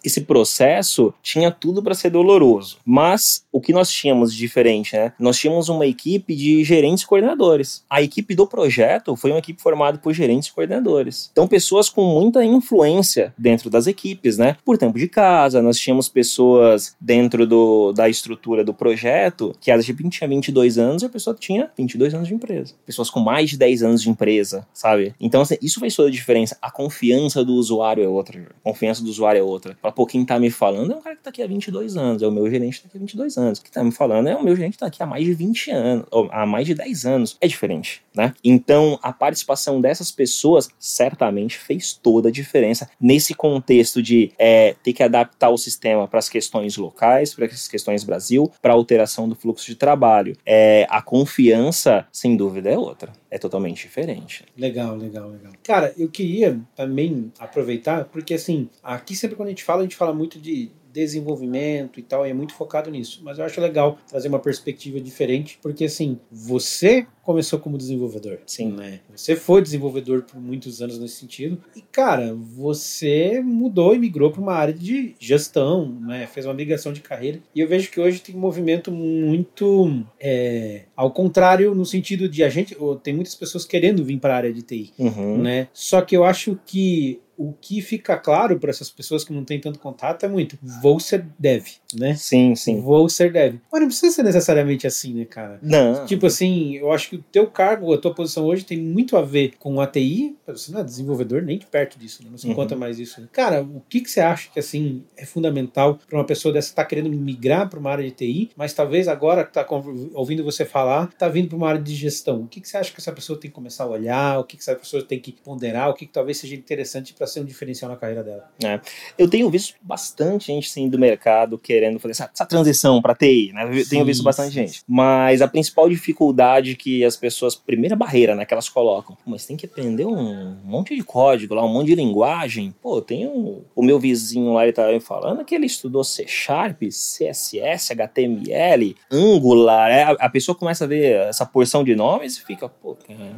esse 0.03 0.21
processo 0.21 1.13
tinha 1.21 1.51
tudo 1.51 1.81
para 1.81 1.93
ser 1.93 2.09
doloroso. 2.09 2.77
Mas 2.85 3.45
o 3.51 3.61
que 3.61 3.73
nós 3.73 3.91
tínhamos 3.91 4.33
de 4.33 4.39
diferente, 4.39 4.95
né? 4.95 5.13
Nós 5.19 5.37
tínhamos 5.37 5.69
uma 5.69 5.85
equipe 5.85 6.35
de 6.35 6.63
gerentes 6.63 7.03
e 7.03 7.07
coordenadores. 7.07 7.83
A 7.89 8.01
equipe 8.01 8.35
do 8.35 8.47
projeto 8.47 9.15
foi 9.15 9.31
uma 9.31 9.39
equipe 9.39 9.61
formada 9.61 9.97
por 9.97 10.13
gerentes 10.13 10.49
e 10.49 10.53
coordenadores. 10.53 11.29
Então, 11.31 11.47
pessoas 11.47 11.89
com 11.89 12.03
muita 12.03 12.43
influência 12.43 13.33
dentro 13.37 13.69
das 13.69 13.87
equipes, 13.87 14.37
né? 14.37 14.57
Por 14.65 14.77
tempo 14.77 14.97
de 14.97 15.07
casa, 15.07 15.61
nós 15.61 15.77
tínhamos 15.77 16.09
pessoas 16.09 16.95
dentro 16.99 17.47
do, 17.47 17.93
da 17.93 18.09
estrutura 18.09 18.63
do 18.63 18.73
projeto 18.73 19.55
que 19.61 19.71
a 19.71 19.77
equipe 19.77 20.09
tinha 20.09 20.27
22 20.27 20.77
anos 20.77 21.03
e 21.03 21.05
a 21.05 21.09
pessoa 21.09 21.35
tinha 21.39 21.71
22 21.77 22.13
anos 22.13 22.27
de 22.27 22.33
empresa. 22.33 22.73
Pessoas 22.85 23.09
com 23.09 23.19
mais 23.19 23.51
de 23.51 23.57
10 23.57 23.83
anos 23.83 24.01
de 24.01 24.09
empresa, 24.09 24.67
sabe? 24.73 25.13
Então, 25.19 25.41
assim, 25.41 25.55
isso 25.61 25.79
fez 25.79 25.95
toda 25.95 26.09
a 26.09 26.11
diferença. 26.11 26.57
A 26.61 26.71
confiança 26.71 27.43
do 27.45 27.53
usuário 27.53 28.03
é 28.03 28.07
outra. 28.07 28.41
A 28.41 28.63
confiança 28.63 29.03
do 29.03 29.09
usuário 29.09 29.39
é 29.39 29.43
outra 29.43 29.77
quem 30.07 30.25
tá 30.25 30.39
me 30.39 30.49
falando 30.49 30.93
é 30.93 30.95
um 30.95 31.01
cara 31.01 31.15
que 31.15 31.23
tá 31.23 31.29
aqui 31.29 31.41
há 31.41 31.47
22 31.47 31.97
anos, 31.97 32.21
é 32.21 32.27
o 32.27 32.31
meu 32.31 32.49
gerente 32.49 32.77
que 32.77 32.83
tá 32.83 32.87
aqui 32.87 32.97
há 32.97 32.99
22 32.99 33.37
anos. 33.37 33.59
Quem 33.59 33.71
tá 33.71 33.83
me 33.83 33.91
falando 33.91 34.27
é 34.27 34.35
o 34.35 34.43
meu 34.43 34.55
gerente 34.55 34.73
que 34.73 34.79
tá 34.79 34.87
aqui 34.87 35.01
há 35.01 35.05
mais 35.05 35.25
de 35.25 35.33
20 35.33 35.71
anos, 35.71 36.05
ou 36.11 36.29
há 36.31 36.45
mais 36.45 36.65
de 36.65 36.73
10 36.73 37.05
anos. 37.05 37.37
É 37.39 37.47
diferente, 37.47 38.01
né? 38.15 38.33
Então, 38.43 38.99
a 39.01 39.11
participação 39.13 39.81
dessas 39.81 40.11
pessoas 40.11 40.69
certamente 40.79 41.57
fez 41.57 41.93
toda 41.93 42.29
a 42.29 42.31
diferença 42.31 42.89
nesse 42.99 43.33
contexto 43.33 44.01
de 44.01 44.31
é, 44.37 44.75
ter 44.83 44.93
que 44.93 45.03
adaptar 45.03 45.49
o 45.49 45.57
sistema 45.57 46.07
para 46.07 46.19
as 46.19 46.29
questões 46.29 46.77
locais, 46.77 47.33
para 47.33 47.45
as 47.45 47.67
questões 47.67 48.03
Brasil, 48.03 48.51
para 48.61 48.73
a 48.73 48.75
alteração 48.75 49.27
do 49.27 49.35
fluxo 49.35 49.65
de 49.65 49.75
trabalho. 49.75 50.35
É, 50.45 50.85
a 50.89 51.01
confiança, 51.01 52.05
sem 52.11 52.35
dúvida, 52.35 52.69
é 52.69 52.77
outra 52.77 53.13
é 53.31 53.37
totalmente 53.37 53.83
diferente. 53.83 54.43
Legal, 54.57 54.97
legal, 54.97 55.29
legal. 55.29 55.53
Cara, 55.63 55.93
eu 55.97 56.09
queria 56.09 56.59
também 56.75 57.31
aproveitar, 57.39 58.03
porque 58.05 58.33
assim, 58.33 58.69
aqui 58.83 59.15
sempre 59.15 59.37
quando 59.37 59.47
a 59.47 59.51
gente 59.51 59.63
fala, 59.63 59.80
a 59.81 59.83
gente 59.83 59.95
fala 59.95 60.13
muito 60.13 60.39
de 60.39 60.71
desenvolvimento 60.91 61.99
e 61.99 62.03
tal, 62.03 62.25
e 62.25 62.29
é 62.29 62.33
muito 62.33 62.53
focado 62.53 62.89
nisso. 62.89 63.21
Mas 63.23 63.39
eu 63.39 63.45
acho 63.45 63.59
legal 63.61 63.97
trazer 64.07 64.27
uma 64.27 64.39
perspectiva 64.39 64.99
diferente, 64.99 65.57
porque 65.61 65.85
assim, 65.85 66.19
você 66.31 67.07
começou 67.23 67.59
como 67.59 67.77
desenvolvedor. 67.77 68.39
Sim. 68.45 68.71
Né? 68.73 68.99
Você 69.15 69.35
foi 69.35 69.61
desenvolvedor 69.61 70.23
por 70.23 70.39
muitos 70.41 70.81
anos 70.81 70.99
nesse 70.99 71.15
sentido. 71.15 71.61
E, 71.75 71.81
cara, 71.81 72.33
você 72.33 73.41
mudou 73.41 73.95
e 73.95 73.99
migrou 73.99 74.31
para 74.31 74.41
uma 74.41 74.53
área 74.53 74.73
de 74.73 75.15
gestão, 75.19 75.87
né? 76.01 76.27
Fez 76.27 76.45
uma 76.45 76.53
migração 76.53 76.91
de 76.91 76.99
carreira. 76.99 77.39
E 77.53 77.59
eu 77.59 77.67
vejo 77.67 77.91
que 77.91 77.99
hoje 77.99 78.19
tem 78.19 78.35
um 78.35 78.39
movimento 78.39 78.91
muito 78.91 80.03
é, 80.19 80.85
ao 80.95 81.11
contrário, 81.11 81.75
no 81.75 81.85
sentido 81.85 82.27
de 82.27 82.43
a 82.43 82.49
gente. 82.49 82.75
Tem 83.03 83.13
muitas 83.13 83.35
pessoas 83.35 83.65
querendo 83.65 84.03
vir 84.03 84.19
para 84.19 84.33
a 84.33 84.37
área 84.37 84.53
de 84.53 84.63
TI. 84.63 84.91
Uhum. 84.97 85.37
Né? 85.37 85.67
Só 85.71 86.01
que 86.01 86.17
eu 86.17 86.23
acho 86.23 86.59
que 86.65 87.21
o 87.49 87.53
que 87.59 87.81
fica 87.81 88.17
claro 88.17 88.59
para 88.59 88.69
essas 88.69 88.89
pessoas 88.89 89.23
que 89.23 89.33
não 89.33 89.43
têm 89.43 89.59
tanto 89.59 89.79
contato 89.79 90.25
é 90.25 90.29
muito 90.29 90.57
vou 90.81 90.99
ser 90.99 91.25
dev, 91.37 91.65
né? 91.93 92.15
Sim, 92.15 92.55
sim. 92.55 92.81
Vou 92.81 93.09
ser 93.09 93.31
dev. 93.31 93.55
Mas 93.71 93.81
não 93.81 93.87
precisa 93.87 94.13
ser 94.15 94.23
necessariamente 94.23 94.87
assim, 94.87 95.13
né, 95.13 95.25
cara? 95.25 95.59
Não. 95.61 96.05
Tipo 96.05 96.27
assim, 96.27 96.75
eu 96.75 96.91
acho 96.91 97.09
que 97.09 97.15
o 97.15 97.23
teu 97.31 97.47
cargo, 97.47 97.93
a 97.93 97.97
tua 97.97 98.13
posição 98.13 98.45
hoje 98.45 98.63
tem 98.63 98.79
muito 98.79 99.17
a 99.17 99.21
ver 99.21 99.53
com 99.57 99.81
a 99.81 99.87
TI. 99.87 100.35
Você 100.47 100.71
não 100.71 100.81
é 100.81 100.83
desenvolvedor 100.83 101.41
nem 101.41 101.57
de 101.57 101.65
perto 101.65 101.97
disso, 101.97 102.23
né? 102.23 102.29
não 102.29 102.37
se 102.37 102.47
uhum. 102.47 102.53
conta 102.53 102.75
mais 102.75 102.99
isso. 102.99 103.21
Né? 103.21 103.27
Cara, 103.31 103.61
o 103.61 103.81
que, 103.89 104.01
que 104.01 104.09
você 104.09 104.19
acha 104.19 104.49
que 104.51 104.59
assim 104.59 105.03
é 105.17 105.25
fundamental 105.25 105.99
para 106.07 106.17
uma 106.17 106.25
pessoa 106.25 106.53
dessa 106.53 106.69
que 106.69 106.75
tá 106.75 106.85
querendo 106.85 107.09
migrar 107.09 107.69
para 107.69 107.79
uma 107.79 107.91
área 107.91 108.03
de 108.03 108.11
TI, 108.11 108.51
mas 108.55 108.73
talvez 108.73 109.07
agora 109.07 109.43
que 109.43 109.53
tá 109.53 109.65
ouvindo 110.13 110.43
você 110.43 110.65
falar, 110.65 111.07
tá 111.17 111.27
vindo 111.27 111.49
para 111.49 111.57
uma 111.57 111.69
área 111.69 111.81
de 111.81 111.95
gestão. 111.95 112.41
O 112.41 112.47
que, 112.47 112.61
que 112.61 112.67
você 112.67 112.77
acha 112.77 112.91
que 112.91 112.99
essa 112.99 113.11
pessoa 113.11 113.39
tem 113.39 113.49
que 113.49 113.55
começar 113.55 113.83
a 113.83 113.87
olhar? 113.87 114.39
O 114.39 114.43
que, 114.43 114.57
que 114.57 114.63
essa 114.63 114.75
pessoa 114.75 115.03
tem 115.03 115.19
que 115.19 115.31
ponderar? 115.31 115.89
O 115.89 115.93
que, 115.93 116.05
que 116.05 116.13
talvez 116.13 116.37
seja 116.37 116.55
interessante 116.55 117.13
para 117.13 117.27
ser 117.31 117.41
um 117.41 117.45
diferencial 117.45 117.91
na 117.91 117.97
carreira 117.97 118.23
dela. 118.23 118.49
É. 118.63 118.79
Eu 119.17 119.29
tenho 119.29 119.49
visto 119.49 119.75
bastante 119.81 120.47
gente 120.47 120.69
sim 120.69 120.89
do 120.89 120.99
mercado 120.99 121.57
querendo 121.57 121.99
fazer 121.99 122.11
essa, 122.11 122.29
essa 122.33 122.45
transição 122.45 123.01
para 123.01 123.15
TI, 123.15 123.51
né? 123.53 123.71
Sim, 123.83 123.89
tenho 123.89 124.05
visto 124.05 124.23
bastante 124.23 124.49
sim. 124.49 124.61
gente. 124.61 124.83
Mas 124.87 125.41
a 125.41 125.47
principal 125.47 125.89
dificuldade 125.89 126.75
que 126.75 127.03
as 127.03 127.15
pessoas, 127.15 127.55
primeira 127.55 127.95
barreira, 127.95 128.35
né, 128.35 128.45
que 128.45 128.53
elas 128.53 128.69
colocam, 128.69 129.17
mas 129.25 129.45
tem 129.45 129.55
que 129.55 129.65
aprender 129.65 130.05
um 130.05 130.57
monte 130.63 130.95
de 130.95 131.03
código 131.03 131.53
lá, 131.53 131.63
um 131.63 131.69
monte 131.69 131.87
de 131.87 131.95
linguagem. 131.95 132.73
Pô, 132.81 133.01
tem 133.01 133.27
um, 133.27 133.61
o 133.75 133.83
meu 133.83 133.99
vizinho 133.99 134.53
lá, 134.53 134.63
ele 134.63 134.73
tá 134.73 134.83
falando 134.99 135.45
que 135.45 135.55
ele 135.55 135.65
estudou 135.65 136.03
C 136.03 136.25
Sharp, 136.27 136.81
CSS, 136.83 137.93
HTML, 137.93 138.95
Angular. 139.11 139.91
É, 139.91 140.03
a, 140.03 140.11
a 140.11 140.29
pessoa 140.29 140.55
começa 140.55 140.85
a 140.85 140.87
ver 140.87 141.21
essa 141.27 141.45
porção 141.45 141.83
de 141.83 141.95
nomes 141.95 142.37
e 142.37 142.45
fica, 142.45 142.67
pô, 142.67 142.97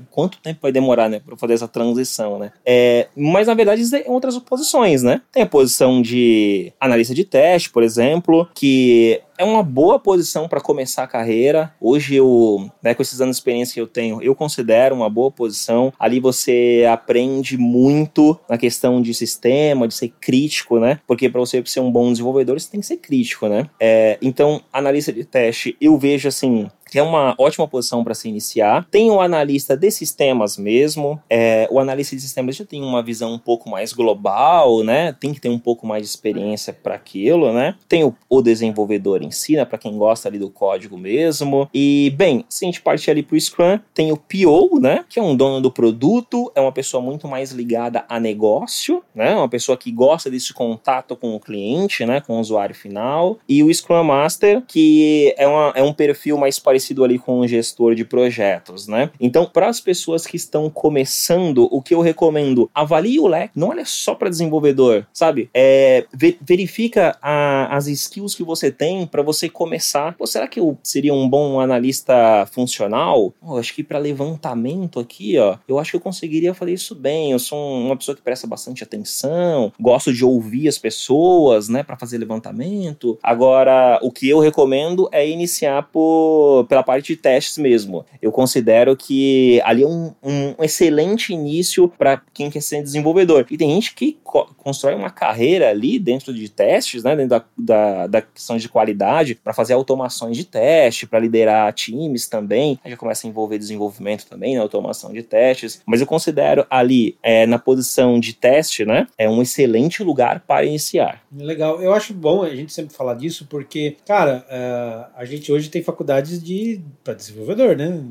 quanto 0.09 0.39
tempo 0.39 0.59
vai 0.61 0.71
demorar, 0.71 1.09
né, 1.09 1.19
para 1.19 1.37
fazer 1.37 1.53
essa 1.53 1.67
transição, 1.67 2.39
né? 2.39 2.51
É, 2.65 3.07
mas 3.15 3.47
na 3.47 3.53
verdade 3.53 3.82
existem 3.83 4.03
outras 4.07 4.37
posições, 4.39 5.03
né? 5.03 5.21
Tem 5.31 5.43
a 5.43 5.47
posição 5.47 6.01
de 6.01 6.71
analista 6.79 7.13
de 7.13 7.23
teste, 7.23 7.69
por 7.69 7.83
exemplo, 7.83 8.47
que 8.53 9.21
é 9.37 9.43
uma 9.43 9.63
boa 9.63 9.99
posição 9.99 10.47
para 10.47 10.61
começar 10.61 11.03
a 11.03 11.07
carreira. 11.07 11.73
Hoje 11.81 12.15
eu, 12.15 12.69
né, 12.81 12.93
com 12.93 13.01
esses 13.01 13.19
anos 13.19 13.35
de 13.35 13.39
experiência 13.39 13.73
que 13.73 13.81
eu 13.81 13.87
tenho, 13.87 14.21
eu 14.21 14.35
considero 14.35 14.95
uma 14.95 15.09
boa 15.09 15.31
posição. 15.31 15.91
Ali 15.99 16.19
você 16.19 16.85
aprende 16.91 17.57
muito 17.57 18.39
na 18.49 18.57
questão 18.57 19.01
de 19.01 19.13
sistema, 19.13 19.87
de 19.87 19.93
ser 19.93 20.13
crítico, 20.19 20.79
né? 20.79 20.99
Porque 21.07 21.29
para 21.29 21.39
você 21.39 21.63
ser 21.65 21.79
um 21.79 21.91
bom 21.91 22.11
desenvolvedor, 22.11 22.59
você 22.59 22.69
tem 22.69 22.79
que 22.79 22.85
ser 22.85 22.97
crítico, 22.97 23.47
né? 23.47 23.69
É, 23.79 24.17
então, 24.21 24.61
analista 24.71 25.11
de 25.11 25.23
teste, 25.23 25.75
eu 25.81 25.97
vejo 25.97 26.27
assim, 26.27 26.69
que 26.93 26.99
é 26.99 27.01
uma 27.01 27.33
ótima 27.39 27.67
posição 27.67 28.03
para 28.03 28.13
se 28.13 28.29
iniciar. 28.29 28.85
Tem 28.91 29.09
o 29.09 29.19
analista 29.19 29.75
de 29.75 29.89
sistemas 29.89 30.59
mesmo. 30.59 31.19
É, 31.27 31.67
o 31.71 31.79
analista 31.79 32.15
de 32.15 32.21
sistemas 32.21 32.55
já 32.55 32.63
tem 32.63 32.83
uma 32.83 33.01
visão 33.01 33.33
um 33.33 33.39
pouco 33.39 33.67
mais 33.67 33.91
global, 33.91 34.83
né? 34.83 35.11
Tem 35.11 35.33
que 35.33 35.41
ter 35.41 35.49
um 35.49 35.57
pouco 35.57 35.87
mais 35.87 36.03
de 36.03 36.09
experiência 36.09 36.71
para 36.71 36.93
aquilo, 36.93 37.51
né? 37.51 37.73
Tem 37.89 38.03
o, 38.03 38.15
o 38.29 38.43
desenvolvedor 38.43 39.23
em 39.23 39.31
si, 39.31 39.55
né? 39.55 39.65
Para 39.65 39.79
quem 39.79 39.97
gosta 39.97 40.29
ali 40.29 40.37
do 40.37 40.51
código 40.51 40.95
mesmo. 40.95 41.67
E, 41.73 42.13
bem, 42.15 42.45
se 42.47 42.63
a 42.63 42.67
gente 42.67 42.79
partir 42.79 43.09
ali 43.09 43.23
pro 43.23 43.41
Scrum, 43.41 43.79
tem 43.91 44.11
o 44.11 44.15
PO, 44.15 44.79
né? 44.79 45.03
Que 45.09 45.17
é 45.17 45.23
um 45.23 45.35
dono 45.35 45.59
do 45.59 45.71
produto, 45.71 46.51
é 46.53 46.61
uma 46.61 46.71
pessoa 46.71 47.01
muito 47.01 47.27
mais 47.27 47.51
ligada 47.51 48.05
a 48.07 48.19
negócio, 48.19 49.01
né? 49.15 49.35
Uma 49.35 49.49
pessoa 49.49 49.75
que 49.75 49.91
gosta 49.91 50.29
desse 50.29 50.53
contato 50.53 51.15
com 51.15 51.35
o 51.35 51.39
cliente, 51.39 52.05
né? 52.05 52.21
Com 52.21 52.37
o 52.37 52.39
usuário 52.39 52.75
final. 52.75 53.39
E 53.49 53.63
o 53.63 53.73
Scrum 53.73 54.03
Master, 54.03 54.61
que 54.67 55.33
é, 55.39 55.47
uma, 55.47 55.73
é 55.75 55.81
um 55.81 55.91
perfil 55.91 56.37
mais 56.37 56.59
parecido 56.59 56.82
parecido 56.83 57.03
ali 57.03 57.17
com 57.17 57.39
um 57.39 57.47
gestor 57.47 57.95
de 57.95 58.03
projetos, 58.03 58.87
né? 58.87 59.09
Então, 59.19 59.45
para 59.45 59.69
as 59.69 59.79
pessoas 59.79 60.27
que 60.27 60.35
estão 60.35 60.69
começando, 60.69 61.67
o 61.71 61.81
que 61.81 61.93
eu 61.93 62.01
recomendo, 62.01 62.69
avalie 62.73 63.19
o 63.19 63.27
leque, 63.27 63.57
não 63.57 63.69
olha 63.69 63.85
só 63.85 64.13
para 64.13 64.29
desenvolvedor, 64.29 65.05
sabe? 65.13 65.49
É, 65.53 66.05
verifica 66.41 67.17
a, 67.21 67.75
as 67.75 67.87
skills 67.87 68.35
que 68.35 68.43
você 68.43 68.69
tem 68.69 69.07
para 69.07 69.21
você 69.21 69.47
começar. 69.47 70.15
Pô, 70.17 70.27
será 70.27 70.47
que 70.47 70.59
eu 70.59 70.77
seria 70.83 71.13
um 71.13 71.29
bom 71.29 71.59
analista 71.59 72.45
funcional? 72.51 73.33
Pô, 73.39 73.57
acho 73.57 73.73
que 73.73 73.83
para 73.83 73.97
levantamento 73.97 74.99
aqui, 74.99 75.37
ó, 75.37 75.57
eu 75.67 75.79
acho 75.79 75.91
que 75.91 75.97
eu 75.97 76.01
conseguiria 76.01 76.53
fazer 76.53 76.73
isso 76.73 76.95
bem. 76.95 77.31
Eu 77.31 77.39
sou 77.39 77.57
uma 77.57 77.95
pessoa 77.95 78.15
que 78.15 78.21
presta 78.21 78.45
bastante 78.45 78.83
atenção, 78.83 79.71
gosto 79.79 80.11
de 80.11 80.25
ouvir 80.25 80.67
as 80.67 80.77
pessoas, 80.77 81.69
né, 81.69 81.83
para 81.83 81.97
fazer 81.97 82.17
levantamento. 82.17 83.17
Agora, 83.23 83.99
o 84.01 84.11
que 84.11 84.27
eu 84.27 84.39
recomendo 84.39 85.07
é 85.11 85.27
iniciar 85.27 85.83
por 85.83 86.65
pela 86.73 86.81
parte 86.81 87.13
de 87.13 87.17
testes 87.17 87.59
mesmo. 87.59 88.03
Eu 88.19 88.31
considero 88.31 88.97
que 88.97 89.61
ali 89.63 89.83
é 89.83 89.87
um, 89.87 90.11
um 90.23 90.63
excelente 90.63 91.31
início 91.31 91.87
para 91.87 92.19
quem 92.33 92.49
quer 92.49 92.61
ser 92.61 92.81
desenvolvedor. 92.81 93.45
E 93.51 93.57
tem 93.57 93.69
gente 93.69 93.93
que 93.93 94.17
co 94.23 94.47
constrói 94.57 94.95
uma 94.95 95.09
carreira 95.09 95.69
ali 95.69 95.99
dentro 95.99 96.33
de 96.33 96.49
testes, 96.49 97.03
né, 97.03 97.15
dentro 97.15 97.29
da, 97.29 97.45
da, 97.55 98.07
da 98.07 98.21
questão 98.21 98.57
de 98.57 98.67
qualidade, 98.67 99.35
para 99.35 99.53
fazer 99.53 99.73
automações 99.73 100.37
de 100.37 100.45
teste, 100.45 101.05
para 101.05 101.19
liderar 101.19 101.71
times 101.73 102.27
também. 102.27 102.79
Aí 102.83 102.89
já 102.89 102.97
começa 102.97 103.27
a 103.27 103.29
envolver 103.29 103.59
desenvolvimento 103.59 104.25
também, 104.25 104.53
na 104.53 104.59
né, 104.59 104.63
automação 104.63 105.11
de 105.11 105.21
testes. 105.21 105.81
Mas 105.85 106.01
eu 106.01 106.07
considero 106.07 106.65
ali, 106.69 107.17
é, 107.21 107.45
na 107.45 107.59
posição 107.59 108.19
de 108.19 108.33
teste, 108.33 108.85
né, 108.85 109.05
é 109.17 109.29
um 109.29 109.41
excelente 109.41 110.01
lugar 110.01 110.39
para 110.47 110.65
iniciar. 110.65 111.21
Legal. 111.35 111.81
Eu 111.81 111.93
acho 111.93 112.13
bom 112.13 112.41
a 112.41 112.55
gente 112.55 112.73
sempre 112.73 112.95
falar 112.95 113.15
disso, 113.15 113.45
porque, 113.49 113.97
cara, 114.07 114.45
uh, 114.47 115.13
a 115.15 115.25
gente 115.25 115.51
hoje 115.51 115.69
tem 115.69 115.83
faculdades 115.83 116.41
de 116.41 116.62
para 117.03 117.13
desenvolvedor, 117.13 117.75
né? 117.75 118.03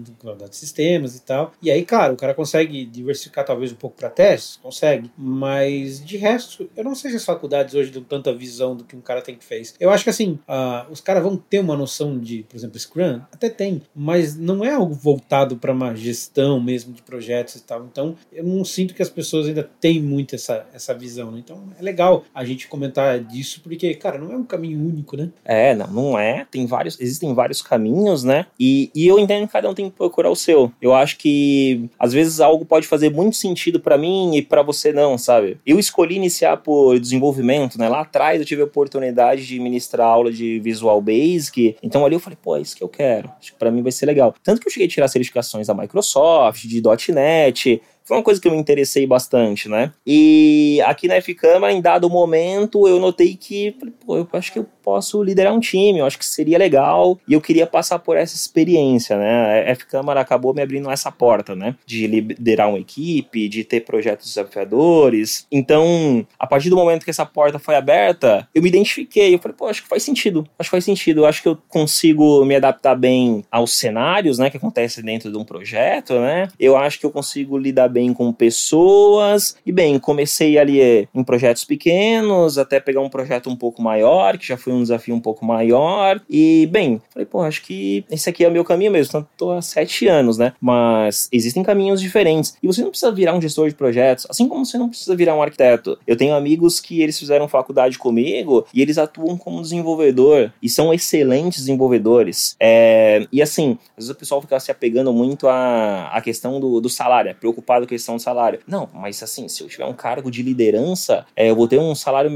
De 0.48 0.56
sistemas 0.56 1.16
e 1.16 1.22
tal. 1.22 1.52
E 1.62 1.70
aí, 1.70 1.84
cara, 1.84 2.12
o 2.12 2.16
cara 2.16 2.34
consegue 2.34 2.84
diversificar 2.84 3.44
talvez 3.44 3.72
um 3.72 3.76
pouco 3.76 3.96
para 3.96 4.10
testes, 4.10 4.58
consegue. 4.62 5.10
Mas 5.16 6.04
de 6.04 6.16
resto, 6.16 6.68
eu 6.76 6.84
não 6.84 6.94
sei 6.94 7.10
se 7.10 7.16
as 7.16 7.24
faculdades 7.24 7.74
hoje 7.74 7.90
dão 7.90 8.02
tanta 8.02 8.32
visão 8.32 8.76
do 8.76 8.84
que 8.84 8.96
um 8.96 9.00
cara 9.00 9.22
tem 9.22 9.36
que 9.36 9.44
fez. 9.44 9.74
Eu 9.78 9.90
acho 9.90 10.04
que 10.04 10.10
assim, 10.10 10.38
uma. 10.72 10.86
Os 10.90 11.00
caras 11.00 11.22
vão 11.22 11.36
ter 11.36 11.60
uma 11.60 11.76
noção 11.76 12.18
de, 12.18 12.44
por 12.44 12.56
exemplo, 12.56 12.78
Scrum? 12.78 13.20
Até 13.32 13.48
tem, 13.50 13.82
mas 13.94 14.36
não 14.36 14.64
é 14.64 14.72
algo 14.72 14.94
voltado 14.94 15.56
para 15.56 15.72
uma 15.72 15.94
gestão 15.94 16.60
mesmo 16.60 16.92
de 16.92 17.02
projetos 17.02 17.56
e 17.56 17.62
tal. 17.62 17.84
Então, 17.84 18.16
eu 18.32 18.44
não 18.44 18.64
sinto 18.64 18.94
que 18.94 19.02
as 19.02 19.10
pessoas 19.10 19.46
ainda 19.46 19.68
têm 19.80 20.00
muito 20.00 20.34
essa, 20.34 20.66
essa 20.72 20.94
visão, 20.94 21.30
né? 21.30 21.38
Então, 21.38 21.68
é 21.78 21.82
legal 21.82 22.24
a 22.34 22.44
gente 22.44 22.68
comentar 22.68 23.18
disso, 23.20 23.60
porque, 23.62 23.94
cara, 23.94 24.18
não 24.18 24.32
é 24.32 24.36
um 24.36 24.44
caminho 24.44 24.78
único, 24.78 25.16
né? 25.16 25.30
É, 25.44 25.74
não, 25.74 25.86
não 25.88 26.18
é. 26.18 26.46
Tem 26.50 26.66
vários, 26.66 27.00
existem 27.00 27.34
vários 27.34 27.62
caminhos, 27.62 28.24
né? 28.24 28.31
E, 28.58 28.90
e 28.94 29.06
eu 29.06 29.18
entendo 29.18 29.46
que 29.46 29.52
cada 29.52 29.68
um 29.68 29.74
tem 29.74 29.88
que 29.90 29.96
procurar 29.96 30.30
o 30.30 30.36
seu. 30.36 30.72
Eu 30.80 30.94
acho 30.94 31.16
que, 31.18 31.88
às 31.98 32.12
vezes, 32.12 32.40
algo 32.40 32.64
pode 32.64 32.86
fazer 32.86 33.10
muito 33.10 33.36
sentido 33.36 33.80
para 33.80 33.98
mim 33.98 34.36
e 34.36 34.42
para 34.42 34.62
você 34.62 34.92
não, 34.92 35.18
sabe? 35.18 35.58
Eu 35.66 35.78
escolhi 35.78 36.16
iniciar 36.16 36.58
por 36.58 36.98
desenvolvimento, 36.98 37.78
né? 37.78 37.88
Lá 37.88 38.00
atrás 38.00 38.40
eu 38.40 38.46
tive 38.46 38.62
a 38.62 38.64
oportunidade 38.64 39.46
de 39.46 39.58
ministrar 39.58 40.08
aula 40.08 40.32
de 40.32 40.60
Visual 40.60 41.00
Basic, 41.00 41.76
então 41.82 42.04
ali 42.04 42.14
eu 42.14 42.20
falei, 42.20 42.38
pô, 42.40 42.56
é 42.56 42.60
isso 42.60 42.76
que 42.76 42.82
eu 42.82 42.88
quero. 42.88 43.30
Acho 43.38 43.52
que 43.52 43.58
pra 43.58 43.70
mim 43.70 43.82
vai 43.82 43.92
ser 43.92 44.06
legal. 44.06 44.34
Tanto 44.42 44.60
que 44.60 44.68
eu 44.68 44.72
cheguei 44.72 44.86
a 44.86 44.90
tirar 44.90 45.08
certificações 45.08 45.66
da 45.66 45.74
Microsoft, 45.74 46.64
de 46.64 46.82
.NET, 47.12 47.82
foi 48.04 48.16
uma 48.16 48.22
coisa 48.22 48.40
que 48.40 48.48
eu 48.48 48.52
me 48.52 48.58
interessei 48.58 49.06
bastante, 49.06 49.68
né? 49.68 49.92
E 50.06 50.80
aqui 50.84 51.08
na 51.08 51.14
F-Câmara, 51.16 51.72
em 51.72 51.80
dado 51.80 52.08
momento, 52.10 52.86
eu 52.88 52.98
notei 52.98 53.36
que, 53.36 53.76
pô, 54.04 54.16
eu 54.16 54.28
acho 54.32 54.52
que 54.52 54.58
eu 54.58 54.66
posso 54.82 55.22
liderar 55.22 55.54
um 55.54 55.60
time, 55.60 56.00
eu 56.00 56.06
acho 56.06 56.18
que 56.18 56.26
seria 56.26 56.58
legal, 56.58 57.18
e 57.26 57.34
eu 57.34 57.40
queria 57.40 57.66
passar 57.66 58.00
por 58.00 58.16
essa 58.16 58.34
experiência, 58.34 59.16
né? 59.16 59.62
A 59.68 59.70
F-Câmara 59.70 60.20
acabou 60.20 60.52
me 60.52 60.60
abrindo 60.60 60.90
essa 60.90 61.10
porta, 61.10 61.54
né? 61.54 61.76
De 61.86 62.06
liderar 62.06 62.68
uma 62.68 62.78
equipe, 62.78 63.48
de 63.48 63.64
ter 63.64 63.80
projetos 63.80 64.26
desafiadores. 64.26 65.46
Então, 65.50 66.26
a 66.38 66.46
partir 66.46 66.68
do 66.68 66.76
momento 66.76 67.04
que 67.04 67.10
essa 67.10 67.24
porta 67.24 67.58
foi 67.58 67.76
aberta, 67.76 68.48
eu 68.54 68.62
me 68.62 68.68
identifiquei, 68.68 69.34
eu 69.34 69.38
falei, 69.38 69.56
pô, 69.56 69.66
acho 69.66 69.82
que 69.82 69.88
faz 69.88 70.02
sentido, 70.02 70.46
acho 70.58 70.68
que 70.68 70.76
faz 70.76 70.84
sentido, 70.84 71.20
eu 71.20 71.26
acho 71.26 71.42
que 71.42 71.48
eu 71.48 71.56
consigo 71.68 72.44
me 72.44 72.56
adaptar 72.56 72.96
bem 72.96 73.44
aos 73.50 73.74
cenários, 73.74 74.38
né, 74.38 74.50
que 74.50 74.56
acontecem 74.56 75.04
dentro 75.04 75.30
de 75.30 75.38
um 75.38 75.44
projeto, 75.44 76.14
né? 76.14 76.48
Eu 76.58 76.76
acho 76.76 76.98
que 76.98 77.06
eu 77.06 77.10
consigo 77.10 77.56
lidar 77.56 77.88
bem 77.92 78.12
com 78.12 78.32
pessoas. 78.32 79.56
E 79.64 79.70
bem, 79.70 79.98
comecei 79.98 80.58
ali 80.58 80.80
é, 80.80 81.06
em 81.14 81.22
projetos 81.22 81.64
pequenos, 81.64 82.58
até 82.58 82.80
pegar 82.80 83.00
um 83.00 83.08
projeto 83.08 83.48
um 83.48 83.56
pouco 83.56 83.82
maior, 83.82 84.36
que 84.38 84.46
já 84.46 84.56
foi 84.56 84.72
um 84.72 84.82
desafio 84.82 85.14
um 85.14 85.20
pouco 85.20 85.44
maior. 85.44 86.20
E 86.28 86.66
bem, 86.72 87.00
falei, 87.10 87.26
pô, 87.26 87.42
acho 87.42 87.62
que 87.62 88.04
esse 88.10 88.28
aqui 88.28 88.44
é 88.44 88.48
o 88.48 88.52
meu 88.52 88.64
caminho 88.64 88.90
mesmo. 88.90 89.10
Então, 89.10 89.28
tô 89.36 89.52
há 89.52 89.62
sete 89.62 90.06
anos, 90.08 90.38
né? 90.38 90.52
Mas 90.60 91.28
existem 91.30 91.62
caminhos 91.62 92.00
diferentes. 92.00 92.56
E 92.62 92.66
você 92.66 92.82
não 92.82 92.90
precisa 92.90 93.12
virar 93.12 93.34
um 93.34 93.40
gestor 93.40 93.68
de 93.68 93.74
projetos, 93.74 94.26
assim 94.28 94.48
como 94.48 94.64
você 94.64 94.78
não 94.78 94.88
precisa 94.88 95.14
virar 95.14 95.36
um 95.36 95.42
arquiteto. 95.42 95.98
Eu 96.06 96.16
tenho 96.16 96.34
amigos 96.34 96.80
que 96.80 97.02
eles 97.02 97.18
fizeram 97.18 97.46
faculdade 97.48 97.98
comigo 97.98 98.66
e 98.72 98.80
eles 98.80 98.98
atuam 98.98 99.36
como 99.36 99.60
desenvolvedor 99.60 100.52
e 100.62 100.68
são 100.68 100.92
excelentes 100.92 101.60
desenvolvedores. 101.60 102.56
É, 102.58 103.26
e 103.30 103.42
assim, 103.42 103.78
às 103.90 104.04
vezes 104.04 104.10
o 104.10 104.14
pessoal 104.14 104.40
fica 104.40 104.58
se 104.58 104.70
apegando 104.70 105.12
muito 105.12 105.48
à, 105.48 106.08
à 106.08 106.20
questão 106.20 106.58
do, 106.58 106.80
do 106.80 106.88
salário, 106.88 107.30
é 107.30 107.34
preocupado 107.34 107.81
a 107.84 107.88
questão 107.88 108.16
do 108.16 108.22
salário. 108.22 108.60
Não, 108.66 108.88
mas 108.94 109.22
assim, 109.22 109.48
se 109.48 109.62
eu 109.62 109.68
tiver 109.68 109.84
um 109.84 109.92
cargo 109.92 110.30
de 110.30 110.42
liderança, 110.42 111.24
é, 111.36 111.50
eu 111.50 111.56
vou 111.56 111.68
ter 111.68 111.78
um 111.78 111.94
salário 111.94 112.30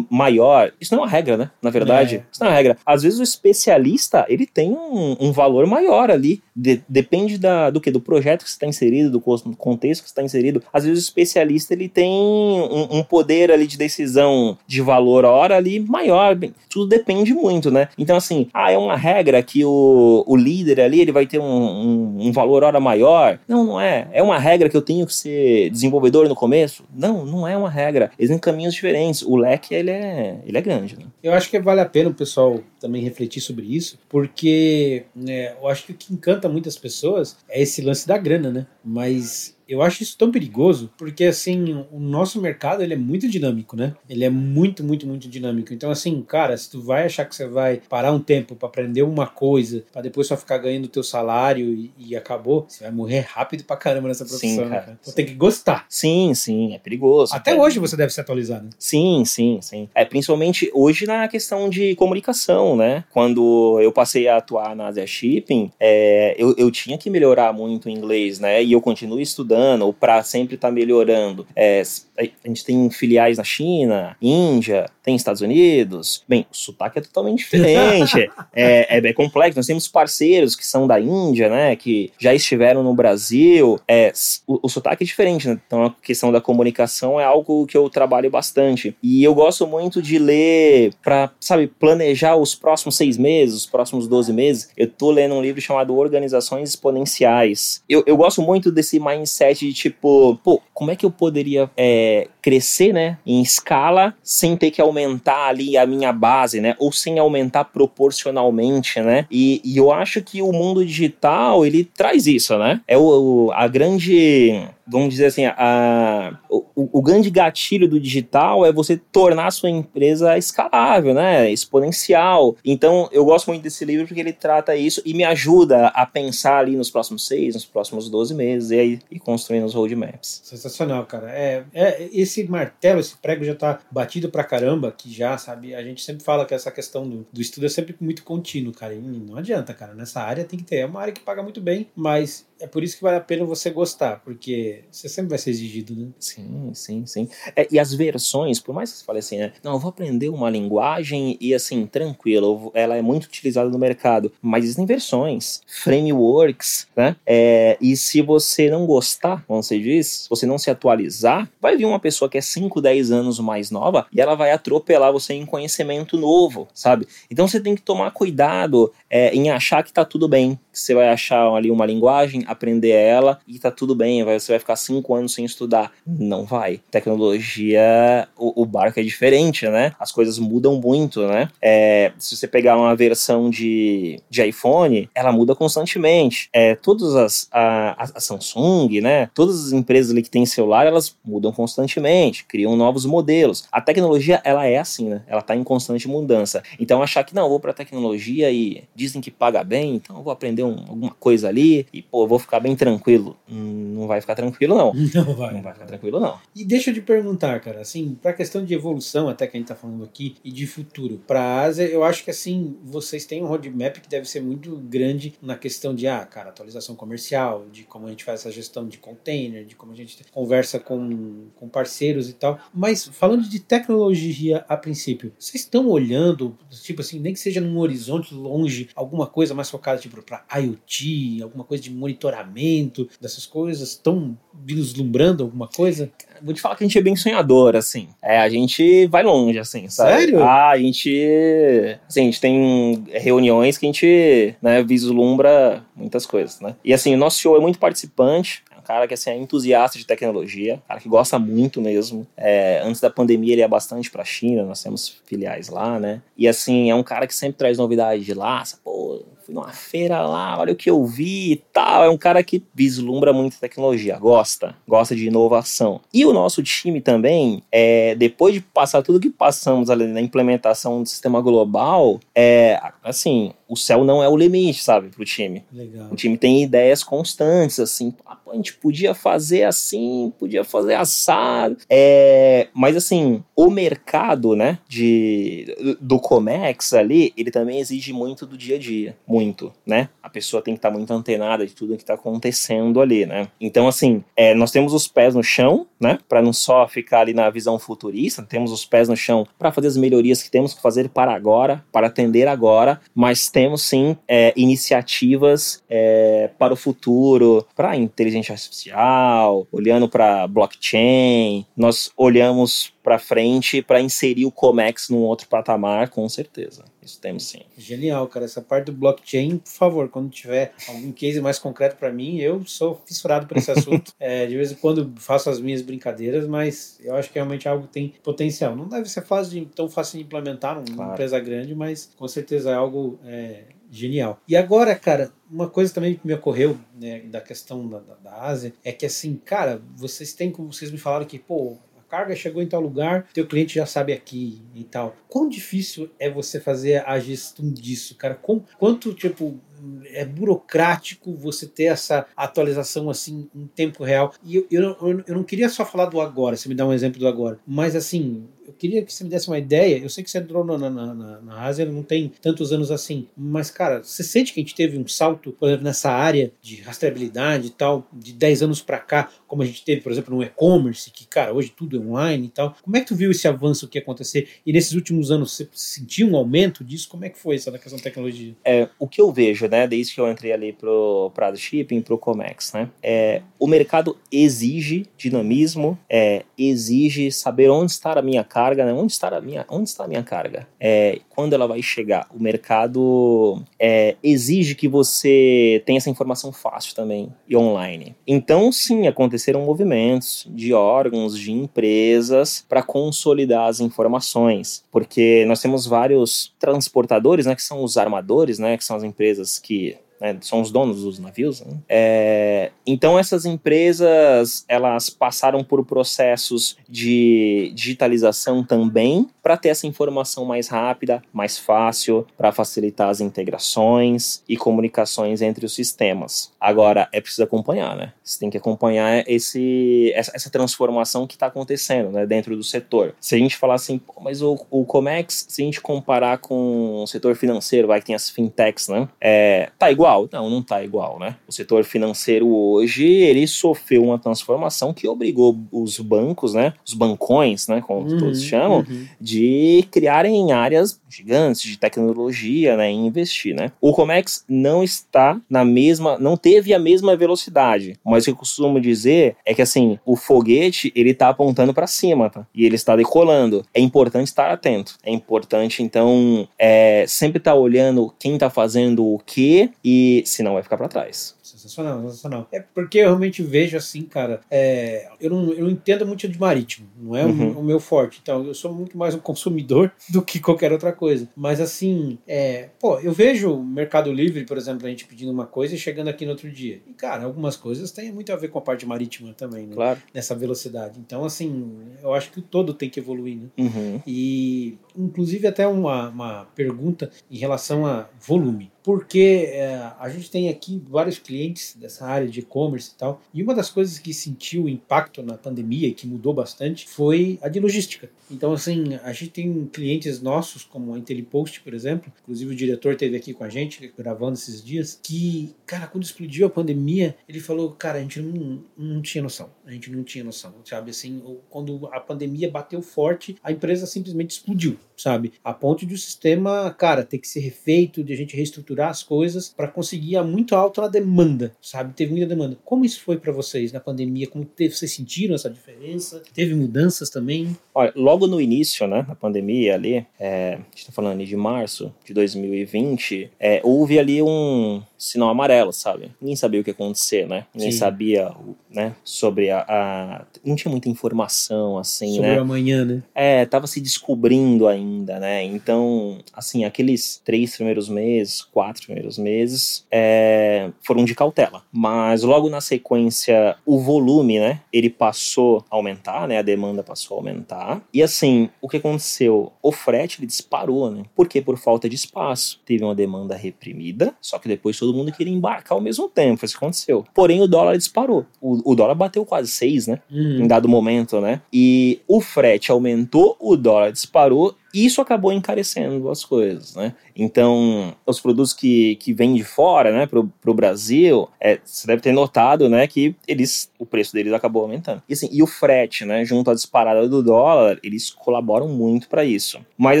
maior. 0.10 0.72
Isso 0.80 0.94
não 0.94 1.02
é 1.02 1.06
uma 1.06 1.10
regra, 1.10 1.36
né? 1.36 1.50
Na 1.60 1.70
verdade, 1.70 2.16
é. 2.16 2.24
isso 2.30 2.40
não 2.40 2.48
é 2.48 2.50
uma 2.50 2.56
regra. 2.56 2.78
Às 2.84 3.02
vezes 3.02 3.18
o 3.18 3.22
especialista, 3.22 4.24
ele 4.28 4.46
tem 4.46 4.70
um, 4.70 5.16
um 5.20 5.32
valor 5.32 5.66
maior 5.66 6.10
ali. 6.10 6.42
De, 6.54 6.82
depende 6.88 7.36
da, 7.36 7.68
do 7.68 7.80
que? 7.80 7.90
Do 7.90 8.00
projeto 8.00 8.44
que 8.44 8.50
você 8.50 8.56
está 8.56 8.66
inserido, 8.66 9.10
do 9.10 9.20
contexto 9.20 10.02
que 10.02 10.08
você 10.08 10.12
está 10.12 10.22
inserido. 10.22 10.62
Às 10.72 10.84
vezes 10.84 11.04
o 11.04 11.06
especialista, 11.06 11.74
ele 11.74 11.88
tem 11.88 12.10
um, 12.10 12.98
um, 12.98 13.02
poder 13.02 13.50
ali 13.50 13.66
de 13.66 13.76
decisão 13.76 14.56
de 14.66 14.80
valor 14.80 15.24
hora 15.24 15.56
ali 15.56 15.80
maior. 15.80 16.34
Bem, 16.34 16.54
tudo 16.70 16.88
depende 16.88 17.34
muito, 17.34 17.70
né? 17.70 17.88
Então, 17.98 18.16
assim, 18.16 18.48
ah, 18.54 18.70
é 18.70 18.78
uma 18.78 18.96
regra 18.96 19.42
que 19.42 19.64
o, 19.64 20.24
o 20.26 20.36
líder 20.36 20.80
ali, 20.80 21.00
ele 21.00 21.12
vai 21.12 21.26
ter 21.26 21.38
um, 21.38 21.44
um, 21.44 22.16
um 22.28 22.32
valor 22.32 22.64
hora 22.64 22.80
maior. 22.80 23.38
Não, 23.46 23.64
não 23.64 23.80
é. 23.80 24.08
É 24.12 24.22
uma 24.22 24.38
regra 24.38 24.68
que 24.68 24.76
eu 24.76 24.82
tenho 24.82 24.95
que 25.04 25.14
ser 25.14 25.68
desenvolvedor 25.70 26.28
no 26.28 26.34
começo? 26.34 26.84
Não, 26.94 27.26
não 27.26 27.46
é 27.46 27.56
uma 27.56 27.68
regra. 27.68 28.10
Existem 28.18 28.38
caminhos 28.38 28.74
diferentes. 28.74 29.22
O 29.22 29.36
leque, 29.36 29.74
ele 29.74 29.90
é, 29.90 30.40
ele 30.46 30.56
é 30.56 30.60
grande. 30.60 30.96
Né? 30.96 31.06
Eu 31.22 31.32
acho 31.32 31.50
que 31.50 31.58
vale 31.58 31.80
a 31.80 31.86
pena 31.86 32.10
o 32.10 32.14
pessoal 32.14 32.60
também 32.80 33.02
refletir 33.02 33.40
sobre 33.40 33.66
isso, 33.66 33.98
porque 34.08 35.04
né, 35.14 35.54
eu 35.60 35.68
acho 35.68 35.86
que 35.86 35.92
o 35.92 35.94
que 35.96 36.14
encanta 36.14 36.48
muitas 36.48 36.78
pessoas 36.78 37.36
é 37.48 37.60
esse 37.60 37.82
lance 37.82 38.06
da 38.06 38.16
grana, 38.16 38.50
né? 38.50 38.66
Mas 38.84 39.55
eu 39.68 39.82
acho 39.82 40.02
isso 40.02 40.16
tão 40.16 40.30
perigoso, 40.30 40.90
porque 40.96 41.24
assim, 41.24 41.84
o 41.90 41.98
nosso 41.98 42.40
mercado 42.40 42.82
ele 42.82 42.94
é 42.94 42.96
muito 42.96 43.28
dinâmico, 43.28 43.76
né? 43.76 43.94
Ele 44.08 44.24
é 44.24 44.30
muito, 44.30 44.84
muito, 44.84 45.06
muito 45.06 45.28
dinâmico. 45.28 45.74
Então, 45.74 45.90
assim, 45.90 46.22
cara, 46.22 46.56
se 46.56 46.70
tu 46.70 46.80
vai 46.80 47.04
achar 47.06 47.24
que 47.24 47.34
você 47.34 47.46
vai 47.46 47.80
parar 47.88 48.12
um 48.12 48.20
tempo 48.20 48.54
para 48.54 48.68
aprender 48.68 49.02
uma 49.02 49.26
coisa, 49.26 49.84
para 49.92 50.02
depois 50.02 50.28
só 50.28 50.36
ficar 50.36 50.58
ganhando 50.58 50.84
o 50.84 50.88
teu 50.88 51.02
salário 51.02 51.72
e, 51.72 51.92
e, 51.98 52.16
acabou, 52.16 52.64
você 52.68 52.84
vai 52.84 52.92
morrer 52.92 53.20
rápido 53.28 53.64
pra 53.64 53.76
caramba 53.76 54.08
nessa 54.08 54.24
profissão, 54.24 54.64
sim, 54.64 54.70
né, 54.70 54.80
cara. 54.80 54.86
Né, 54.92 54.98
Então 55.00 55.14
tem 55.14 55.26
que 55.26 55.34
gostar. 55.34 55.84
Sim, 55.88 56.32
sim, 56.34 56.74
é 56.74 56.78
perigoso. 56.78 57.34
Até 57.34 57.50
cara. 57.52 57.62
hoje 57.62 57.78
você 57.78 57.96
deve 57.96 58.12
se 58.12 58.20
atualizar, 58.20 58.62
né? 58.62 58.70
Sim, 58.78 59.24
sim, 59.24 59.58
sim. 59.60 59.88
É, 59.94 60.04
principalmente 60.04 60.70
hoje 60.72 61.06
na 61.06 61.26
questão 61.26 61.68
de 61.68 61.94
comunicação, 61.96 62.76
né? 62.76 63.04
Quando 63.10 63.80
eu 63.80 63.90
passei 63.90 64.28
a 64.28 64.36
atuar 64.36 64.76
na 64.76 64.86
Asia 64.88 65.06
Shipping, 65.06 65.72
é, 65.80 66.36
eu, 66.38 66.54
eu 66.56 66.70
tinha 66.70 66.96
que 66.96 67.10
melhorar 67.10 67.52
muito 67.52 67.86
o 67.86 67.90
inglês, 67.90 68.38
né? 68.38 68.62
E 68.62 68.72
eu 68.72 68.80
continuo 68.80 69.20
estudando 69.20 69.55
ou 69.84 69.92
para 69.92 70.22
sempre 70.22 70.54
estar 70.54 70.68
tá 70.68 70.74
melhorando. 70.74 71.46
É, 71.54 71.82
a 72.18 72.48
gente 72.48 72.64
tem 72.64 72.90
filiais 72.90 73.38
na 73.38 73.44
China, 73.44 74.16
Índia, 74.20 74.86
tem 75.02 75.14
Estados 75.14 75.42
Unidos. 75.42 76.24
Bem, 76.28 76.46
o 76.50 76.56
sotaque 76.56 76.98
é 76.98 77.02
totalmente 77.02 77.38
diferente, 77.38 78.30
é, 78.54 78.98
é, 78.98 79.08
é, 79.08 79.12
complexo. 79.12 79.58
Nós 79.58 79.66
temos 79.66 79.88
parceiros 79.88 80.56
que 80.56 80.66
são 80.66 80.86
da 80.86 81.00
Índia, 81.00 81.48
né, 81.48 81.76
que 81.76 82.12
já 82.18 82.34
estiveram 82.34 82.82
no 82.82 82.94
Brasil. 82.94 83.78
É, 83.86 84.12
o, 84.46 84.60
o 84.66 84.68
sotaque 84.68 85.04
é 85.04 85.06
diferente, 85.06 85.46
né? 85.48 85.60
então 85.66 85.84
a 85.84 85.94
questão 86.02 86.32
da 86.32 86.40
comunicação 86.40 87.20
é 87.20 87.24
algo 87.24 87.66
que 87.66 87.76
eu 87.76 87.88
trabalho 87.90 88.30
bastante. 88.30 88.96
E 89.02 89.22
eu 89.22 89.34
gosto 89.34 89.66
muito 89.66 90.00
de 90.00 90.18
ler 90.18 90.94
para, 91.02 91.30
sabe, 91.40 91.66
planejar 91.66 92.36
os 92.36 92.54
próximos 92.54 92.96
seis 92.96 93.16
meses, 93.16 93.56
os 93.56 93.66
próximos 93.66 94.08
12 94.08 94.32
meses. 94.32 94.70
Eu 94.76 94.88
tô 94.88 95.10
lendo 95.10 95.34
um 95.34 95.42
livro 95.42 95.60
chamado 95.60 95.96
Organizações 95.96 96.70
Exponenciais. 96.70 97.82
Eu, 97.88 98.02
eu 98.06 98.16
gosto 98.16 98.42
muito 98.42 98.72
desse 98.72 98.98
mindset 98.98 99.66
de 99.66 99.72
tipo, 99.72 100.38
pô, 100.42 100.60
como 100.72 100.90
é 100.90 100.96
que 100.96 101.06
eu 101.06 101.10
poderia 101.10 101.70
é, 101.76 102.05
eh, 102.06 102.30
crescer, 102.46 102.92
né, 102.92 103.18
em 103.26 103.42
escala 103.42 104.14
sem 104.22 104.56
ter 104.56 104.70
que 104.70 104.80
aumentar 104.80 105.48
ali 105.48 105.76
a 105.76 105.84
minha 105.84 106.12
base, 106.12 106.60
né, 106.60 106.76
ou 106.78 106.92
sem 106.92 107.18
aumentar 107.18 107.64
proporcionalmente, 107.64 109.00
né? 109.00 109.26
E, 109.28 109.60
e 109.64 109.76
eu 109.76 109.90
acho 109.90 110.22
que 110.22 110.40
o 110.40 110.52
mundo 110.52 110.86
digital 110.86 111.66
ele 111.66 111.82
traz 111.82 112.28
isso, 112.28 112.56
né? 112.56 112.80
É 112.86 112.96
o, 112.96 113.50
a 113.52 113.66
grande 113.66 114.64
vamos 114.86 115.08
dizer 115.10 115.26
assim, 115.26 115.44
a, 115.46 116.38
o, 116.48 116.64
o, 116.98 117.02
grande 117.02 117.28
gatilho 117.28 117.88
do 117.88 117.98
digital 117.98 118.64
é 118.64 118.72
você 118.72 118.96
tornar 118.96 119.48
a 119.48 119.50
sua 119.50 119.68
empresa 119.68 120.38
escalável, 120.38 121.12
né? 121.12 121.50
Exponencial. 121.50 122.56
Então, 122.64 123.08
eu 123.10 123.24
gosto 123.24 123.48
muito 123.48 123.62
desse 123.62 123.84
livro 123.84 124.06
porque 124.06 124.20
ele 124.20 124.32
trata 124.32 124.76
isso 124.76 125.02
e 125.04 125.12
me 125.12 125.24
ajuda 125.24 125.88
a 125.88 126.06
pensar 126.06 126.58
ali 126.58 126.76
nos 126.76 126.90
próximos 126.90 127.26
seis, 127.26 127.54
nos 127.54 127.64
próximos 127.64 128.08
12 128.08 128.34
meses 128.34 128.70
e 128.70 128.78
aí 128.78 128.98
e 129.10 129.18
construindo 129.18 129.64
os 129.64 129.74
roadmaps. 129.74 130.40
Sensacional, 130.44 131.04
cara. 131.06 131.30
É, 131.30 131.64
é, 131.74 132.08
esse 132.12 132.35
martelo, 132.44 133.00
esse 133.00 133.16
prego 133.16 133.44
já 133.44 133.54
tá 133.54 133.80
batido 133.90 134.30
pra 134.30 134.44
caramba, 134.44 134.92
que 134.92 135.12
já, 135.12 135.36
sabe? 135.38 135.74
A 135.74 135.82
gente 135.82 136.02
sempre 136.02 136.24
fala 136.24 136.44
que 136.44 136.54
essa 136.54 136.70
questão 136.70 137.08
do, 137.08 137.26
do 137.32 137.40
estudo 137.40 137.66
é 137.66 137.68
sempre 137.68 137.94
muito 138.00 138.24
contínuo, 138.24 138.72
cara. 138.72 138.94
E 138.94 138.98
não 138.98 139.36
adianta, 139.36 139.72
cara. 139.74 139.94
Nessa 139.94 140.20
área 140.20 140.44
tem 140.44 140.58
que 140.58 140.64
ter. 140.64 140.76
É 140.76 140.86
uma 140.86 141.00
área 141.00 141.12
que 141.12 141.20
paga 141.20 141.42
muito 141.42 141.60
bem, 141.60 141.88
mas 141.94 142.46
é 142.60 142.66
por 142.66 142.82
isso 142.82 142.96
que 142.96 143.02
vale 143.02 143.16
a 143.16 143.20
pena 143.20 143.44
você 143.44 143.70
gostar, 143.70 144.20
porque 144.24 144.84
você 144.90 145.08
sempre 145.08 145.30
vai 145.30 145.38
ser 145.38 145.50
exigido, 145.50 145.94
né? 145.94 146.08
Sim, 146.18 146.70
sim, 146.74 147.06
sim. 147.06 147.28
É, 147.54 147.66
e 147.70 147.78
as 147.78 147.92
versões, 147.92 148.60
por 148.60 148.74
mais 148.74 148.90
que 148.90 148.98
você 148.98 149.04
fale 149.04 149.18
assim, 149.18 149.38
né? 149.38 149.52
Não, 149.62 149.72
eu 149.74 149.78
vou 149.78 149.90
aprender 149.90 150.28
uma 150.28 150.48
linguagem 150.48 151.36
e 151.40 151.54
assim, 151.54 151.86
tranquilo, 151.86 152.70
ela 152.74 152.96
é 152.96 153.02
muito 153.02 153.24
utilizada 153.24 153.68
no 153.68 153.78
mercado, 153.78 154.32
mas 154.40 154.64
existem 154.64 154.86
versões, 154.86 155.60
frameworks, 155.66 156.88
né? 156.96 157.16
É, 157.26 157.76
e 157.80 157.96
se 157.96 158.22
você 158.22 158.70
não 158.70 158.86
gostar, 158.86 159.44
como 159.46 159.62
você 159.62 159.78
diz, 159.78 160.06
se 160.06 160.28
você 160.28 160.46
não 160.46 160.58
se 160.58 160.70
atualizar, 160.70 161.50
vai 161.60 161.76
vir 161.76 161.84
uma 161.84 162.00
pessoa 162.00 162.25
que 162.28 162.38
é 162.38 162.40
5, 162.40 162.80
10 162.80 163.10
anos 163.10 163.38
mais 163.38 163.70
nova 163.70 164.06
e 164.12 164.20
ela 164.20 164.34
vai 164.34 164.52
atropelar 164.52 165.12
você 165.12 165.34
em 165.34 165.46
conhecimento 165.46 166.16
novo, 166.16 166.68
sabe? 166.74 167.06
Então 167.30 167.46
você 167.46 167.60
tem 167.60 167.74
que 167.74 167.82
tomar 167.82 168.10
cuidado 168.10 168.92
é, 169.10 169.34
em 169.34 169.50
achar 169.50 169.82
que 169.82 169.92
tá 169.92 170.04
tudo 170.04 170.28
bem, 170.28 170.58
que 170.72 170.78
você 170.78 170.94
vai 170.94 171.08
achar 171.08 171.48
ali 171.52 171.70
uma 171.70 171.86
linguagem, 171.86 172.44
aprender 172.46 172.90
ela 172.90 173.38
e 173.46 173.58
tá 173.58 173.70
tudo 173.70 173.94
bem, 173.94 174.24
você 174.24 174.52
vai 174.52 174.58
ficar 174.58 174.76
cinco 174.76 175.14
anos 175.14 175.34
sem 175.34 175.44
estudar. 175.44 175.92
Não 176.06 176.44
vai. 176.44 176.80
Tecnologia, 176.90 178.28
o, 178.36 178.62
o 178.62 178.66
barco 178.66 179.00
é 179.00 179.02
diferente, 179.02 179.66
né? 179.68 179.92
As 179.98 180.12
coisas 180.12 180.38
mudam 180.38 180.76
muito, 180.80 181.26
né? 181.26 181.48
É, 181.62 182.12
se 182.18 182.36
você 182.36 182.46
pegar 182.46 182.76
uma 182.76 182.94
versão 182.94 183.48
de, 183.48 184.20
de 184.28 184.42
iPhone, 184.46 185.08
ela 185.14 185.32
muda 185.32 185.54
constantemente. 185.54 186.48
É, 186.52 186.74
todas 186.74 187.14
as, 187.14 187.48
a, 187.52 188.04
a 188.14 188.20
Samsung, 188.20 189.00
né? 189.00 189.30
Todas 189.34 189.66
as 189.66 189.72
empresas 189.72 190.12
ali 190.12 190.22
que 190.22 190.30
têm 190.30 190.46
celular, 190.46 190.86
elas 190.86 191.16
mudam 191.24 191.52
constantemente. 191.52 191.96
Diferente, 192.16 192.44
criam 192.44 192.76
novos 192.76 193.04
modelos. 193.04 193.64
A 193.70 193.80
tecnologia, 193.80 194.40
ela 194.44 194.66
é 194.66 194.78
assim, 194.78 195.08
né? 195.08 195.22
Ela 195.26 195.40
está 195.40 195.54
em 195.54 195.62
constante 195.62 196.08
mudança. 196.08 196.62
Então, 196.80 197.02
achar 197.02 197.24
que, 197.24 197.34
não, 197.34 197.48
vou 197.48 197.60
para 197.60 197.72
tecnologia 197.72 198.50
e 198.50 198.84
dizem 198.94 199.20
que 199.20 199.30
paga 199.30 199.62
bem, 199.62 199.96
então 199.96 200.16
eu 200.16 200.22
vou 200.22 200.32
aprender 200.32 200.62
um, 200.62 200.78
alguma 200.88 201.10
coisa 201.12 201.48
ali 201.48 201.86
e, 201.92 202.02
pô, 202.02 202.26
vou 202.26 202.38
ficar 202.38 202.60
bem 202.60 202.74
tranquilo. 202.74 203.36
Hum, 203.50 203.94
não 203.96 204.06
vai 204.06 204.20
ficar 204.20 204.34
tranquilo, 204.34 204.76
não. 204.76 204.92
Não 205.16 205.34
vai. 205.34 205.54
Não 205.54 205.62
vai 205.62 205.72
ficar 205.72 205.86
tranquilo, 205.86 206.20
não. 206.20 206.38
E 206.54 206.64
deixa 206.64 206.90
eu 206.90 206.94
te 206.94 207.00
perguntar, 207.00 207.58
cara, 207.60 207.80
assim, 207.80 208.16
pra 208.20 208.32
questão 208.32 208.64
de 208.64 208.74
evolução, 208.74 209.28
até 209.28 209.46
que 209.46 209.56
a 209.56 209.60
gente 209.60 209.68
tá 209.68 209.74
falando 209.74 210.04
aqui, 210.04 210.36
e 210.44 210.52
de 210.52 210.66
futuro, 210.66 211.20
pra 211.26 211.62
Ásia, 211.62 211.84
eu 211.84 212.04
acho 212.04 212.22
que, 212.22 212.30
assim, 212.30 212.76
vocês 212.84 213.24
têm 213.24 213.42
um 213.42 213.46
roadmap 213.46 213.96
que 213.98 214.08
deve 214.08 214.28
ser 214.28 214.40
muito 214.40 214.76
grande 214.76 215.34
na 215.40 215.56
questão 215.56 215.94
de, 215.94 216.06
ah, 216.06 216.24
cara, 216.24 216.50
atualização 216.50 216.94
comercial, 216.94 217.66
de 217.72 217.84
como 217.84 218.06
a 218.06 218.10
gente 218.10 218.24
faz 218.24 218.40
essa 218.40 218.50
gestão 218.50 218.86
de 218.86 218.98
container, 218.98 219.64
de 219.64 219.74
como 219.74 219.92
a 219.92 219.96
gente 219.96 220.18
conversa 220.32 220.78
com, 220.78 221.46
com 221.56 221.68
parceiros 221.68 221.95
e 222.04 222.32
tal. 222.32 222.58
Mas, 222.74 223.06
falando 223.06 223.48
de 223.48 223.60
tecnologia 223.60 224.64
a 224.68 224.76
princípio, 224.76 225.32
vocês 225.38 225.62
estão 225.62 225.88
olhando, 225.88 226.56
tipo 226.82 227.00
assim, 227.00 227.18
nem 227.18 227.32
que 227.32 227.40
seja 227.40 227.60
num 227.60 227.78
horizonte 227.78 228.34
longe, 228.34 228.88
alguma 228.94 229.26
coisa 229.26 229.54
mais 229.54 229.70
focada, 229.70 229.98
tipo, 229.98 230.22
pra 230.22 230.44
IoT, 230.56 231.42
alguma 231.42 231.64
coisa 231.64 231.82
de 231.82 231.90
monitoramento 231.90 233.08
dessas 233.20 233.46
coisas, 233.46 233.88
estão 233.90 234.36
vislumbrando 234.64 235.42
alguma 235.44 235.68
coisa? 235.68 236.10
Vou 236.42 236.54
te 236.54 236.60
falar 236.60 236.76
que 236.76 236.84
a 236.84 236.86
gente 236.86 236.98
é 236.98 237.02
bem 237.02 237.16
sonhador, 237.16 237.76
assim. 237.76 238.08
É, 238.22 238.38
a 238.38 238.48
gente 238.48 239.06
vai 239.06 239.22
longe, 239.22 239.58
assim, 239.58 239.88
sabe? 239.88 240.18
Sério? 240.18 240.42
Ah, 240.42 240.70
a 240.70 240.78
gente. 240.78 241.98
Assim, 242.08 242.20
a 242.20 242.24
gente 242.24 242.40
tem 242.40 243.04
reuniões 243.10 243.78
que 243.78 243.86
a 243.86 243.88
gente 243.88 244.54
né, 244.60 244.82
vislumbra 244.82 245.84
muitas 245.94 246.26
coisas, 246.26 246.60
né? 246.60 246.76
E 246.84 246.92
assim, 246.92 247.14
o 247.14 247.18
nosso 247.18 247.40
show 247.40 247.56
é 247.56 247.60
muito 247.60 247.78
participante. 247.78 248.62
Cara 248.86 249.08
que 249.08 249.14
assim, 249.14 249.30
é 249.30 249.36
entusiasta 249.36 249.98
de 249.98 250.06
tecnologia, 250.06 250.80
cara 250.86 251.00
que 251.00 251.08
gosta 251.08 251.40
muito 251.40 251.80
mesmo. 251.80 252.24
É, 252.36 252.80
antes 252.84 253.00
da 253.00 253.10
pandemia 253.10 253.52
ele 253.52 253.60
ia 253.60 253.66
bastante 253.66 254.08
pra 254.08 254.24
China, 254.24 254.62
nós 254.62 254.80
temos 254.80 255.20
filiais 255.26 255.68
lá, 255.68 255.98
né? 255.98 256.22
E 256.36 256.46
assim, 256.46 256.88
é 256.88 256.94
um 256.94 257.02
cara 257.02 257.26
que 257.26 257.34
sempre 257.34 257.58
traz 257.58 257.78
novidade 257.78 258.24
de 258.24 258.32
lá, 258.32 258.62
pô, 258.84 259.24
fui 259.46 259.54
numa 259.54 259.72
feira 259.72 260.20
lá, 260.22 260.58
olha 260.58 260.72
o 260.72 260.76
que 260.76 260.90
eu 260.90 261.04
vi 261.06 261.52
e 261.52 261.56
tal. 261.72 262.04
É 262.04 262.10
um 262.10 262.18
cara 262.18 262.42
que 262.42 262.62
vislumbra 262.74 263.32
muito 263.32 263.60
tecnologia, 263.60 264.18
gosta, 264.18 264.74
gosta 264.86 265.14
de 265.14 265.28
inovação. 265.28 266.00
E 266.12 266.26
o 266.26 266.32
nosso 266.32 266.62
time 266.62 267.00
também, 267.00 267.62
é, 267.70 268.16
depois 268.16 268.52
de 268.52 268.60
passar 268.60 269.02
tudo 269.02 269.20
que 269.20 269.30
passamos 269.30 269.88
ali 269.88 270.06
na 270.08 270.20
implementação 270.20 271.02
do 271.02 271.08
sistema 271.08 271.40
global, 271.40 272.18
é 272.34 272.80
assim, 273.04 273.52
o 273.68 273.76
céu 273.76 274.04
não 274.04 274.22
é 274.22 274.28
o 274.28 274.36
limite, 274.36 274.82
sabe, 274.82 275.08
pro 275.08 275.24
time. 275.24 275.64
Legal. 275.72 276.08
O 276.10 276.16
time 276.16 276.36
tem 276.36 276.62
ideias 276.62 277.04
constantes, 277.04 277.78
assim, 277.78 278.12
ah, 278.26 278.36
a 278.50 278.54
gente 278.54 278.74
podia 278.74 279.14
fazer 279.14 279.64
assim, 279.64 280.32
podia 280.38 280.64
fazer 280.64 280.94
assado. 280.94 281.76
É, 281.88 282.68
mas 282.74 282.96
assim, 282.96 283.42
o 283.54 283.70
mercado, 283.70 284.56
né, 284.56 284.78
de, 284.88 285.96
do 286.00 286.18
Comex 286.18 286.92
ali, 286.92 287.32
ele 287.36 287.50
também 287.50 287.78
exige 287.78 288.12
muito 288.12 288.46
do 288.46 288.56
dia 288.56 288.76
a 288.76 288.78
dia. 288.78 289.16
Muito, 289.36 289.70
né? 289.84 290.08
A 290.22 290.30
pessoa 290.30 290.62
tem 290.62 290.72
que 290.72 290.78
estar 290.78 290.90
tá 290.90 290.96
muito 290.96 291.12
antenada 291.12 291.66
de 291.66 291.74
tudo 291.74 291.94
que 291.94 292.02
está 292.02 292.14
acontecendo 292.14 293.02
ali, 293.02 293.26
né? 293.26 293.48
Então, 293.60 293.86
assim, 293.86 294.24
é, 294.34 294.54
nós 294.54 294.70
temos 294.70 294.94
os 294.94 295.06
pés 295.06 295.34
no 295.34 295.42
chão, 295.42 295.86
né? 296.00 296.18
Para 296.26 296.40
não 296.40 296.54
só 296.54 296.88
ficar 296.88 297.20
ali 297.20 297.34
na 297.34 297.50
visão 297.50 297.78
futurista, 297.78 298.42
temos 298.42 298.72
os 298.72 298.86
pés 298.86 299.10
no 299.10 299.16
chão 299.16 299.46
para 299.58 299.70
fazer 299.70 299.88
as 299.88 299.96
melhorias 299.98 300.42
que 300.42 300.50
temos 300.50 300.72
que 300.72 300.80
fazer 300.80 301.10
para 301.10 301.34
agora, 301.34 301.84
para 301.92 302.06
atender 302.06 302.48
agora, 302.48 302.98
mas 303.14 303.50
temos 303.50 303.82
sim 303.82 304.16
é, 304.26 304.54
iniciativas 304.56 305.82
é, 305.86 306.48
para 306.58 306.72
o 306.72 306.76
futuro, 306.76 307.66
para 307.76 307.94
inteligência 307.94 308.54
artificial, 308.54 309.66
olhando 309.70 310.08
para 310.08 310.46
blockchain, 310.46 311.66
nós 311.76 312.10
olhamos 312.16 312.90
para 313.02 313.18
frente 313.18 313.82
para 313.82 314.00
inserir 314.00 314.46
o 314.46 314.50
Comex 314.50 315.10
num 315.10 315.18
outro 315.18 315.46
patamar, 315.46 316.08
com 316.08 316.26
certeza. 316.28 316.84
Isso 317.06 317.20
temos 317.20 317.44
sim. 317.44 317.60
Genial, 317.78 318.26
cara. 318.26 318.44
Essa 318.44 318.60
parte 318.60 318.86
do 318.86 318.92
blockchain, 318.92 319.58
por 319.58 319.70
favor, 319.70 320.08
quando 320.08 320.28
tiver 320.28 320.72
algum 320.88 321.12
case 321.12 321.40
mais 321.40 321.58
concreto 321.58 321.96
para 321.96 322.12
mim, 322.12 322.38
eu 322.38 322.64
sou 322.66 323.00
fissurado 323.06 323.46
por 323.46 323.56
esse 323.56 323.70
assunto. 323.70 324.12
é, 324.18 324.44
de 324.46 324.56
vez 324.56 324.72
em 324.72 324.74
quando 324.74 325.12
faço 325.16 325.48
as 325.48 325.60
minhas 325.60 325.82
brincadeiras, 325.82 326.46
mas 326.46 326.98
eu 327.02 327.14
acho 327.14 327.28
que 327.28 327.36
realmente 327.36 327.68
é 327.68 327.70
algo 327.70 327.86
que 327.86 327.92
tem 327.92 328.14
potencial. 328.22 328.74
Não 328.74 328.88
deve 328.88 329.08
ser 329.08 329.22
fácil 329.22 329.52
de, 329.52 329.66
tão 329.66 329.88
fácil 329.88 330.18
de 330.18 330.24
implementar 330.24 330.74
numa 330.74 330.96
claro. 330.96 331.12
empresa 331.12 331.38
grande, 331.38 331.74
mas 331.74 332.10
com 332.16 332.26
certeza 332.26 332.70
é 332.70 332.74
algo 332.74 333.20
é, 333.24 333.64
genial. 333.90 334.40
E 334.48 334.56
agora, 334.56 334.94
cara, 334.94 335.32
uma 335.50 335.68
coisa 335.68 335.94
também 335.94 336.14
que 336.14 336.26
me 336.26 336.34
ocorreu 336.34 336.76
né, 336.94 337.20
da 337.20 337.40
questão 337.40 337.88
da, 337.88 338.00
da, 338.00 338.14
da 338.14 338.42
Ásia 338.42 338.72
é 338.84 338.92
que 338.92 339.06
assim, 339.06 339.36
cara, 339.36 339.80
vocês 339.94 340.32
têm, 340.34 340.50
como 340.50 340.72
vocês 340.72 340.90
me 340.90 340.98
falaram 340.98 341.24
que, 341.24 341.38
pô, 341.38 341.78
carga 342.08 342.34
chegou 342.34 342.62
em 342.62 342.66
tal 342.66 342.80
lugar, 342.80 343.26
teu 343.32 343.46
cliente 343.46 343.74
já 343.74 343.86
sabe 343.86 344.12
aqui 344.12 344.62
e 344.74 344.84
tal. 344.84 345.16
Quão 345.28 345.48
difícil 345.48 346.10
é 346.18 346.30
você 346.30 346.60
fazer 346.60 347.04
a 347.06 347.18
gestão 347.18 347.70
disso, 347.70 348.14
cara? 348.16 348.34
Com, 348.34 348.62
quanto, 348.78 349.12
tipo, 349.14 349.60
é 350.06 350.24
burocrático 350.24 351.34
você 351.34 351.66
ter 351.66 351.84
essa 351.84 352.26
atualização 352.36 353.10
assim 353.10 353.48
em 353.54 353.66
tempo 353.66 354.04
real. 354.04 354.32
E 354.42 354.56
eu, 354.56 354.66
eu, 354.70 355.24
eu, 355.26 355.34
não 355.34 355.44
queria 355.44 355.68
só 355.68 355.84
falar 355.84 356.06
do 356.06 356.20
agora, 356.20 356.56
você 356.56 356.68
me 356.68 356.74
dá 356.74 356.86
um 356.86 356.92
exemplo 356.92 357.18
do 357.18 357.28
agora, 357.28 357.58
mas 357.66 357.94
assim, 357.94 358.48
eu 358.66 358.72
queria 358.72 359.02
que 359.02 359.12
você 359.12 359.24
me 359.24 359.30
desse 359.30 359.48
uma 359.48 359.58
ideia. 359.58 359.98
Eu 359.98 360.08
sei 360.08 360.24
que 360.24 360.30
você 360.30 360.38
entrou 360.38 360.64
na, 360.64 360.76
na, 360.76 360.90
na, 360.90 361.40
na 361.40 361.62
Ásia, 361.62 361.84
não 361.86 362.02
tem 362.02 362.32
tantos 362.40 362.72
anos 362.72 362.90
assim, 362.90 363.28
mas, 363.36 363.70
cara, 363.70 364.02
você 364.02 364.22
sente 364.22 364.52
que 364.52 364.60
a 364.60 364.62
gente 364.62 364.74
teve 364.74 364.98
um 364.98 365.06
salto, 365.06 365.52
por 365.52 365.68
exemplo, 365.68 365.84
nessa 365.84 366.10
área 366.10 366.52
de 366.60 366.80
rastreabilidade 366.82 367.68
e 367.68 367.70
tal, 367.70 368.08
de 368.12 368.32
10 368.32 368.62
anos 368.62 368.82
para 368.82 368.98
cá, 368.98 369.30
como 369.46 369.62
a 369.62 369.66
gente 369.66 369.84
teve, 369.84 370.00
por 370.00 370.10
exemplo, 370.10 370.34
no 370.34 370.42
e-commerce, 370.42 371.10
que, 371.10 371.26
cara, 371.26 371.52
hoje 371.52 371.72
tudo 371.76 371.96
é 371.96 372.00
online 372.00 372.46
e 372.46 372.50
tal. 372.50 372.76
Como 372.82 372.96
é 372.96 373.00
que 373.00 373.06
tu 373.06 373.14
viu 373.14 373.30
esse 373.30 373.46
avanço 373.46 373.88
que 373.88 373.98
ia 373.98 374.02
acontecer? 374.02 374.48
E 374.66 374.72
nesses 374.72 374.92
últimos 374.92 375.30
anos, 375.30 375.52
você 375.52 375.68
sentiu 375.72 376.28
um 376.28 376.36
aumento 376.36 376.84
disso? 376.84 377.08
Como 377.08 377.24
é 377.24 377.28
que 377.28 377.38
foi 377.38 377.56
essa 377.56 377.70
questão 377.72 377.96
da 377.96 378.02
tecnologia? 378.02 378.54
É, 378.64 378.88
o 378.98 379.06
que 379.06 379.20
eu 379.20 379.32
vejo, 379.32 379.68
né, 379.68 379.86
desde 379.86 380.14
que 380.14 380.20
eu 380.20 380.30
entrei 380.30 380.52
ali 380.52 380.72
pro 380.72 381.30
Prado 381.34 381.56
Shipping, 381.56 382.00
pro 382.00 382.18
Comex, 382.18 382.72
né, 382.72 382.90
é, 383.02 383.42
o 383.58 383.66
mercado 383.66 384.16
exige 384.30 385.06
dinamismo, 385.16 385.98
é, 386.10 386.44
exige 386.58 387.30
saber 387.30 387.70
onde 387.70 387.92
está 387.92 388.12
a 388.18 388.22
minha 388.22 388.44
carga, 388.56 388.86
né? 388.86 388.92
Onde 388.94 389.12
está 389.12 389.28
a 389.28 389.40
minha, 389.42 389.66
onde 389.68 389.90
está 389.90 390.04
a 390.04 390.08
minha 390.08 390.22
carga? 390.22 390.66
É, 390.80 391.20
quando 391.28 391.52
ela 391.52 391.66
vai 391.66 391.82
chegar? 391.82 392.26
O 392.34 392.42
mercado 392.42 393.62
é, 393.78 394.16
exige 394.22 394.74
que 394.74 394.88
você 394.88 395.82
tenha 395.84 395.98
essa 395.98 396.08
informação 396.08 396.50
fácil 396.50 396.94
também 396.94 397.30
e 397.46 397.54
online. 397.54 398.16
Então, 398.26 398.72
sim, 398.72 399.06
aconteceram 399.06 399.60
movimentos 399.60 400.46
de 400.48 400.72
órgãos, 400.72 401.38
de 401.38 401.52
empresas 401.52 402.64
para 402.66 402.82
consolidar 402.82 403.68
as 403.68 403.80
informações, 403.80 404.82
porque 404.90 405.44
nós 405.46 405.60
temos 405.60 405.86
vários 405.86 406.54
transportadores, 406.58 407.44
né, 407.44 407.54
que 407.54 407.62
são 407.62 407.84
os 407.84 407.98
armadores, 407.98 408.58
né, 408.58 408.78
que 408.78 408.84
são 408.84 408.96
as 408.96 409.02
empresas 409.02 409.58
que 409.58 409.98
né, 410.20 410.36
são 410.40 410.60
os 410.60 410.70
donos 410.70 411.02
dos 411.02 411.18
navios. 411.18 411.60
Né? 411.60 411.76
É, 411.88 412.70
então 412.86 413.18
essas 413.18 413.44
empresas 413.44 414.64
elas 414.68 415.10
passaram 415.10 415.62
por 415.62 415.84
processos 415.84 416.76
de 416.88 417.72
digitalização 417.74 418.64
também 418.64 419.28
para 419.42 419.56
ter 419.56 419.68
essa 419.68 419.86
informação 419.86 420.44
mais 420.44 420.68
rápida, 420.68 421.22
mais 421.32 421.58
fácil, 421.58 422.26
para 422.36 422.50
facilitar 422.50 423.08
as 423.08 423.20
integrações 423.20 424.42
e 424.48 424.56
comunicações 424.56 425.40
entre 425.42 425.64
os 425.64 425.74
sistemas. 425.74 426.52
Agora 426.60 427.08
é 427.12 427.20
preciso 427.20 427.44
acompanhar, 427.44 427.96
né? 427.96 428.12
Você 428.24 428.38
tem 428.38 428.50
que 428.50 428.58
acompanhar 428.58 429.24
esse, 429.26 430.12
essa, 430.14 430.50
transformação 430.50 431.26
que 431.26 431.34
está 431.34 431.46
acontecendo 431.46 432.10
né, 432.10 432.26
dentro 432.26 432.56
do 432.56 432.62
setor. 432.62 433.14
Se 433.20 433.34
a 433.34 433.38
gente 433.38 433.56
falar 433.56 433.74
assim, 433.74 434.00
mas 434.20 434.42
o, 434.42 434.58
o 434.70 434.84
Comex, 434.84 435.46
se 435.48 435.62
a 435.62 435.64
gente 435.64 435.80
comparar 435.80 436.38
com 436.38 437.02
o 437.02 437.06
setor 437.06 437.36
financeiro, 437.36 437.88
vai 437.88 438.00
que 438.00 438.06
tem 438.06 438.14
as 438.14 438.30
fintechs, 438.30 438.88
né? 438.88 439.08
É, 439.20 439.70
tá 439.78 439.90
igual 439.90 440.05
igual? 440.06 440.28
Não, 440.32 440.48
não 440.50 440.60
está 440.60 440.82
igual, 440.82 441.18
né? 441.18 441.36
O 441.48 441.52
setor 441.52 441.84
financeiro 441.84 442.48
hoje, 442.48 443.04
ele 443.04 443.46
sofreu 443.46 444.04
uma 444.04 444.18
transformação 444.18 444.94
que 444.94 445.08
obrigou 445.08 445.58
os 445.72 445.98
bancos, 445.98 446.54
né? 446.54 446.74
Os 446.86 446.94
bancões, 446.94 447.66
né? 447.66 447.82
Como 447.84 448.08
uhum, 448.08 448.18
todos 448.18 448.42
chamam, 448.42 448.78
uhum. 448.88 449.06
de 449.20 449.84
criarem 449.90 450.52
áreas 450.52 451.00
gigantes 451.08 451.62
de 451.62 451.78
tecnologia, 451.78 452.76
né? 452.76 452.90
E 452.90 452.94
investir, 452.94 453.54
né? 453.54 453.72
O 453.80 453.92
Comex 453.92 454.44
não 454.48 454.84
está 454.84 455.40
na 455.50 455.64
mesma, 455.64 456.18
não 456.18 456.36
teve 456.36 456.72
a 456.72 456.78
mesma 456.78 457.16
velocidade, 457.16 457.98
mas 458.04 458.22
o 458.22 458.26
que 458.26 458.30
eu 458.30 458.36
costumo 458.36 458.80
dizer 458.80 459.36
é 459.44 459.54
que, 459.54 459.62
assim, 459.62 459.98
o 460.04 460.16
foguete, 460.16 460.92
ele 460.94 461.10
está 461.10 461.28
apontando 461.28 461.74
para 461.74 461.86
cima, 461.86 462.30
tá? 462.30 462.46
E 462.54 462.64
ele 462.64 462.76
está 462.76 462.94
decolando. 462.94 463.64
É 463.74 463.80
importante 463.80 464.28
estar 464.28 464.50
atento. 464.50 464.96
É 465.02 465.10
importante, 465.10 465.82
então, 465.82 466.46
é, 466.58 467.04
sempre 467.08 467.38
estar 467.38 467.52
tá 467.52 467.56
olhando 467.56 468.12
quem 468.18 468.34
está 468.34 468.50
fazendo 468.50 469.04
o 469.04 469.18
que 469.18 469.70
e 469.82 469.95
senão 470.26 470.54
vai 470.54 470.62
ficar 470.62 470.76
para 470.76 470.88
trás. 470.88 471.35
Sensacional, 471.46 472.02
sensacional. 472.02 472.48
É 472.50 472.60
porque 472.60 472.98
eu 472.98 473.04
realmente 473.04 473.40
vejo 473.40 473.76
assim, 473.76 474.02
cara. 474.02 474.40
É, 474.50 475.08
eu, 475.20 475.30
não, 475.30 475.52
eu 475.52 475.64
não 475.64 475.70
entendo 475.70 476.04
muito 476.04 476.26
de 476.26 476.38
marítimo, 476.38 476.88
não 476.98 477.16
é 477.16 477.24
uhum. 477.24 477.52
o, 477.52 477.60
o, 477.60 477.64
meu 477.64 477.78
forte. 477.78 478.18
Então, 478.20 478.44
eu 478.44 478.52
sou 478.52 478.74
muito 478.74 478.98
mais 478.98 479.14
um 479.14 479.20
consumidor 479.20 479.92
do 480.10 480.20
que 480.20 480.40
qualquer 480.40 480.72
outra 480.72 480.92
coisa. 480.92 481.28
Mas 481.36 481.60
assim, 481.60 482.18
é, 482.26 482.70
pô, 482.80 482.98
eu 482.98 483.12
vejo 483.12 483.52
o 483.52 483.64
Mercado 483.64 484.12
Livre, 484.12 484.44
por 484.44 484.56
exemplo, 484.56 484.86
a 484.86 484.90
gente 484.90 485.06
pedindo 485.06 485.30
uma 485.30 485.46
coisa 485.46 485.76
e 485.76 485.78
chegando 485.78 486.08
aqui 486.08 486.24
no 486.24 486.32
outro 486.32 486.50
dia. 486.50 486.80
E, 486.84 486.92
cara, 486.92 487.24
algumas 487.24 487.56
coisas 487.56 487.92
têm 487.92 488.10
muito 488.10 488.32
a 488.32 488.36
ver 488.36 488.48
com 488.48 488.58
a 488.58 488.62
parte 488.62 488.84
marítima 488.84 489.32
também, 489.32 489.66
né? 489.66 489.74
Claro. 489.74 490.02
Nessa 490.12 490.34
velocidade. 490.34 490.98
Então, 490.98 491.24
assim, 491.24 491.76
eu 492.02 492.12
acho 492.12 492.32
que 492.32 492.40
o 492.40 492.42
todo 492.42 492.74
tem 492.74 492.90
que 492.90 492.98
evoluir, 492.98 493.36
né? 493.36 493.48
Uhum. 493.56 494.02
E, 494.04 494.78
inclusive, 494.96 495.46
até 495.46 495.64
uma, 495.66 496.08
uma 496.08 496.44
pergunta 496.56 497.08
em 497.30 497.38
relação 497.38 497.86
a 497.86 498.08
volume 498.20 498.72
porque 498.86 499.50
é, 499.52 499.90
a 499.98 500.08
gente 500.08 500.30
tem 500.30 500.48
aqui 500.48 500.80
vários 500.88 501.18
clientes 501.18 501.35
dessa 501.78 502.06
área 502.06 502.28
de 502.28 502.40
e-commerce 502.40 502.92
e 502.94 502.98
tal, 502.98 503.22
e 503.32 503.42
uma 503.42 503.54
das 503.54 503.70
coisas 503.70 503.98
que 503.98 504.12
sentiu 504.12 504.68
impacto 504.68 505.22
na 505.22 505.36
pandemia, 505.36 505.92
que 505.92 506.06
mudou 506.06 506.34
bastante, 506.34 506.88
foi 506.88 507.38
a 507.42 507.48
de 507.48 507.60
logística. 507.60 508.10
Então, 508.30 508.52
assim, 508.52 508.94
a 509.02 509.12
gente 509.12 509.30
tem 509.30 509.66
clientes 509.66 510.20
nossos, 510.20 510.64
como 510.64 510.94
a 510.94 510.98
IntelliPost, 510.98 511.60
por 511.60 511.72
exemplo, 511.72 512.12
inclusive 512.22 512.52
o 512.52 512.56
diretor 512.56 512.92
esteve 512.92 513.16
aqui 513.16 513.32
com 513.32 513.44
a 513.44 513.48
gente, 513.48 513.92
gravando 513.96 514.34
esses 514.34 514.62
dias, 514.62 514.98
que, 515.02 515.54
cara, 515.64 515.86
quando 515.86 516.04
explodiu 516.04 516.46
a 516.46 516.50
pandemia, 516.50 517.16
ele 517.28 517.40
falou, 517.40 517.70
cara, 517.72 517.98
a 517.98 518.02
gente 518.02 518.20
não, 518.20 518.62
não 518.76 519.02
tinha 519.02 519.22
noção, 519.22 519.50
a 519.64 519.70
gente 519.70 519.90
não 519.90 520.02
tinha 520.02 520.24
noção, 520.24 520.54
sabe, 520.64 520.90
assim, 520.90 521.22
quando 521.48 521.88
a 521.92 522.00
pandemia 522.00 522.50
bateu 522.50 522.82
forte, 522.82 523.36
a 523.42 523.52
empresa 523.52 523.86
simplesmente 523.86 524.32
explodiu, 524.32 524.76
sabe, 524.96 525.32
a 525.44 525.52
ponto 525.52 525.86
de 525.86 525.94
o 525.94 525.98
sistema, 525.98 526.74
cara, 526.76 527.04
ter 527.04 527.18
que 527.18 527.28
ser 527.28 527.40
refeito, 527.40 528.02
de 528.02 528.12
a 528.12 528.16
gente 528.16 528.36
reestruturar 528.36 528.66
estruturar 528.66 528.90
as 528.90 529.02
coisas 529.02 529.48
para 529.48 529.68
conseguir 529.68 530.16
a 530.16 530.24
muito 530.24 530.54
alta 530.54 530.84
a 530.84 530.88
demanda, 531.26 531.52
sabe? 531.60 531.92
Teve 531.94 532.12
muita 532.12 532.26
demanda. 532.26 532.56
Como 532.64 532.84
isso 532.84 533.02
foi 533.02 533.18
para 533.18 533.32
vocês 533.32 533.72
na 533.72 533.80
pandemia? 533.80 534.26
Como 534.26 534.44
teve, 534.44 534.74
vocês 534.74 534.92
sentiram 534.92 535.34
essa 535.34 535.50
diferença? 535.50 536.22
Teve 536.34 536.54
mudanças 536.54 537.10
também? 537.10 537.56
Olha, 537.74 537.92
logo 537.96 538.26
no 538.26 538.40
início, 538.40 538.86
né, 538.86 539.04
da 539.06 539.14
pandemia 539.14 539.74
ali, 539.74 540.06
é, 540.18 540.54
a 540.54 540.76
gente 540.76 540.86
tá 540.86 540.92
falando 540.92 541.24
de 541.24 541.36
março 541.36 541.92
de 542.04 542.14
2020, 542.14 543.30
é, 543.38 543.60
houve 543.64 543.98
ali 543.98 544.22
um 544.22 544.82
sinal 544.98 545.28
amarelo, 545.28 545.72
sabe? 545.72 546.10
Ninguém 546.20 546.36
sabia 546.36 546.60
o 546.60 546.64
que 546.64 546.70
ia 546.70 546.74
acontecer, 546.74 547.28
né? 547.28 547.46
Ninguém 547.54 547.72
Sim. 547.72 547.78
sabia, 547.78 548.32
né, 548.70 548.94
sobre 549.04 549.50
a, 549.50 549.64
a, 549.68 550.24
Não 550.44 550.56
tinha 550.56 550.70
muita 550.70 550.88
informação, 550.88 551.78
assim, 551.78 552.16
sobre 552.16 552.22
né? 552.22 552.28
Sobre 552.28 552.40
amanhã, 552.40 552.84
né? 552.84 553.02
É, 553.14 553.46
tava 553.46 553.66
se 553.66 553.80
descobrindo 553.80 554.68
ainda, 554.68 555.18
né? 555.18 555.42
Então, 555.44 556.18
assim, 556.32 556.64
aqueles 556.64 557.20
três 557.24 557.54
primeiros 557.56 557.88
meses, 557.88 558.42
quatro 558.42 558.84
primeiros 558.84 559.18
meses, 559.18 559.86
é, 559.90 560.70
foram 560.82 561.04
de 561.04 561.14
cautela. 561.14 561.62
Mas 561.72 562.22
logo 562.22 562.48
na 562.48 562.60
sequência, 562.60 563.56
o 563.64 563.78
volume, 563.78 564.38
né, 564.38 564.60
ele 564.72 564.90
passou 564.90 565.64
a 565.70 565.76
aumentar, 565.76 566.26
né? 566.28 566.38
A 566.38 566.42
demanda 566.42 566.82
passou 566.82 567.16
a 567.16 567.20
aumentar. 567.20 567.82
E 567.92 568.02
assim, 568.02 568.48
o 568.60 568.68
que 568.68 568.78
aconteceu? 568.78 569.52
O 569.62 569.72
frete, 569.72 570.20
ele 570.20 570.26
disparou, 570.26 570.90
né? 570.90 571.04
Porque 571.14 571.40
por 571.40 571.56
falta 571.56 571.88
de 571.88 571.96
espaço. 571.96 572.60
Teve 572.64 572.84
uma 572.84 572.94
demanda 572.94 573.36
reprimida, 573.36 574.14
só 574.20 574.38
que 574.38 574.48
depois 574.48 574.76
todo 574.86 574.96
mundo 574.96 575.12
queria 575.12 575.32
embarcar 575.32 575.76
ao 575.76 575.80
mesmo 575.82 576.08
tempo, 576.08 576.44
isso 576.44 576.56
aconteceu. 576.56 577.04
Porém, 577.14 577.40
o 577.40 577.46
dólar 577.46 577.76
disparou. 577.76 578.24
O, 578.40 578.72
o 578.72 578.74
dólar 578.74 578.94
bateu 578.94 579.24
quase 579.24 579.50
6, 579.50 579.88
né? 579.88 580.00
Uhum. 580.10 580.40
Em 580.42 580.46
dado 580.46 580.68
momento, 580.68 581.20
né? 581.20 581.40
E 581.52 582.00
o 582.06 582.20
frete 582.20 582.70
aumentou, 582.70 583.36
o 583.40 583.56
dólar 583.56 583.92
disparou 583.92 584.54
isso 584.84 585.00
acabou 585.00 585.32
encarecendo 585.32 586.10
as 586.10 586.24
coisas, 586.24 586.74
né? 586.74 586.94
Então, 587.14 587.94
os 588.04 588.20
produtos 588.20 588.52
que, 588.52 588.96
que 588.96 589.12
vêm 589.14 589.34
de 589.34 589.42
fora, 589.42 589.90
né, 589.90 590.06
pro, 590.06 590.30
pro 590.40 590.52
Brasil, 590.52 591.28
é, 591.40 591.58
você 591.64 591.86
deve 591.86 592.02
ter 592.02 592.12
notado, 592.12 592.68
né, 592.68 592.86
que 592.86 593.16
eles, 593.26 593.70
o 593.86 593.88
preço 593.88 594.12
deles 594.12 594.32
acabou 594.32 594.62
aumentando. 594.62 595.02
E 595.08 595.12
assim, 595.12 595.28
e 595.32 595.42
o 595.42 595.46
frete, 595.46 596.04
né, 596.04 596.24
junto 596.24 596.50
à 596.50 596.54
disparada 596.54 597.08
do 597.08 597.22
dólar, 597.22 597.78
eles 597.82 598.10
colaboram 598.10 598.68
muito 598.68 599.08
para 599.08 599.24
isso. 599.24 599.58
Mas 599.76 600.00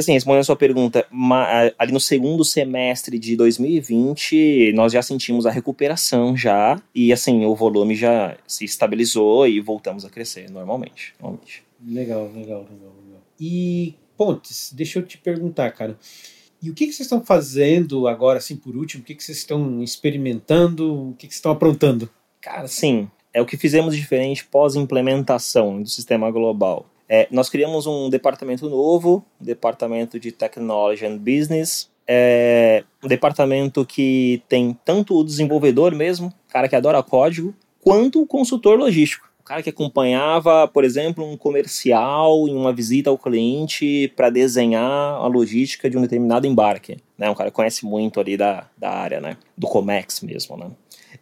assim, 0.00 0.12
respondendo 0.12 0.40
a 0.40 0.44
sua 0.44 0.56
pergunta, 0.56 1.06
ali 1.78 1.92
no 1.92 2.00
segundo 2.00 2.44
semestre 2.44 3.18
de 3.18 3.36
2020, 3.36 4.72
nós 4.74 4.92
já 4.92 5.02
sentimos 5.02 5.46
a 5.46 5.50
recuperação 5.50 6.36
já, 6.36 6.80
e 6.94 7.12
assim, 7.12 7.44
o 7.44 7.54
volume 7.54 7.94
já 7.94 8.36
se 8.46 8.64
estabilizou 8.64 9.46
e 9.46 9.60
voltamos 9.60 10.04
a 10.04 10.10
crescer 10.10 10.50
normalmente. 10.50 11.14
normalmente. 11.20 11.64
Legal, 11.86 12.24
legal, 12.34 12.66
legal, 12.70 12.92
legal. 13.04 13.22
E 13.38 13.94
Pontes, 14.16 14.72
deixa 14.72 14.98
eu 14.98 15.06
te 15.06 15.18
perguntar, 15.18 15.70
cara. 15.72 15.98
E 16.62 16.70
o 16.70 16.74
que, 16.74 16.86
que 16.86 16.92
vocês 16.92 17.06
estão 17.06 17.24
fazendo 17.24 18.08
agora, 18.08 18.38
assim, 18.38 18.56
por 18.56 18.74
último? 18.74 19.02
O 19.02 19.06
que, 19.06 19.14
que 19.14 19.22
vocês 19.22 19.38
estão 19.38 19.82
experimentando? 19.82 21.10
O 21.10 21.12
que, 21.12 21.26
que 21.26 21.34
vocês 21.34 21.38
estão 21.38 21.52
aprontando? 21.52 22.08
Cara, 22.40 22.66
sim, 22.66 23.10
é 23.36 23.42
o 23.42 23.44
que 23.44 23.58
fizemos 23.58 23.94
diferente 23.94 24.46
pós-implementação 24.46 25.82
do 25.82 25.88
sistema 25.90 26.30
global. 26.30 26.86
É, 27.06 27.28
nós 27.30 27.50
criamos 27.50 27.86
um 27.86 28.08
departamento 28.08 28.66
novo, 28.66 29.22
um 29.38 29.44
departamento 29.44 30.18
de 30.18 30.32
Technology 30.32 31.04
and 31.04 31.18
Business, 31.18 31.90
é 32.08 32.82
um 33.04 33.06
departamento 33.06 33.84
que 33.84 34.42
tem 34.48 34.74
tanto 34.82 35.18
o 35.18 35.22
desenvolvedor 35.22 35.94
mesmo, 35.94 36.32
cara 36.48 36.66
que 36.66 36.74
adora 36.74 37.02
código, 37.02 37.54
quanto 37.78 38.22
o 38.22 38.26
consultor 38.26 38.78
logístico 38.78 39.26
cara 39.46 39.62
que 39.62 39.70
acompanhava, 39.70 40.66
por 40.66 40.84
exemplo, 40.84 41.24
um 41.24 41.36
comercial 41.36 42.48
em 42.48 42.56
uma 42.56 42.72
visita 42.72 43.10
ao 43.10 43.16
cliente 43.16 44.12
para 44.16 44.28
desenhar 44.28 44.82
a 44.82 45.26
logística 45.28 45.88
de 45.88 45.96
um 45.96 46.02
determinado 46.02 46.48
embarque. 46.48 46.98
Né? 47.16 47.30
Um 47.30 47.34
cara 47.34 47.50
que 47.50 47.54
conhece 47.54 47.86
muito 47.86 48.18
ali 48.18 48.36
da, 48.36 48.66
da 48.76 48.90
área, 48.90 49.20
né? 49.20 49.36
Do 49.56 49.68
Comex 49.68 50.20
mesmo, 50.20 50.56
né? 50.56 50.66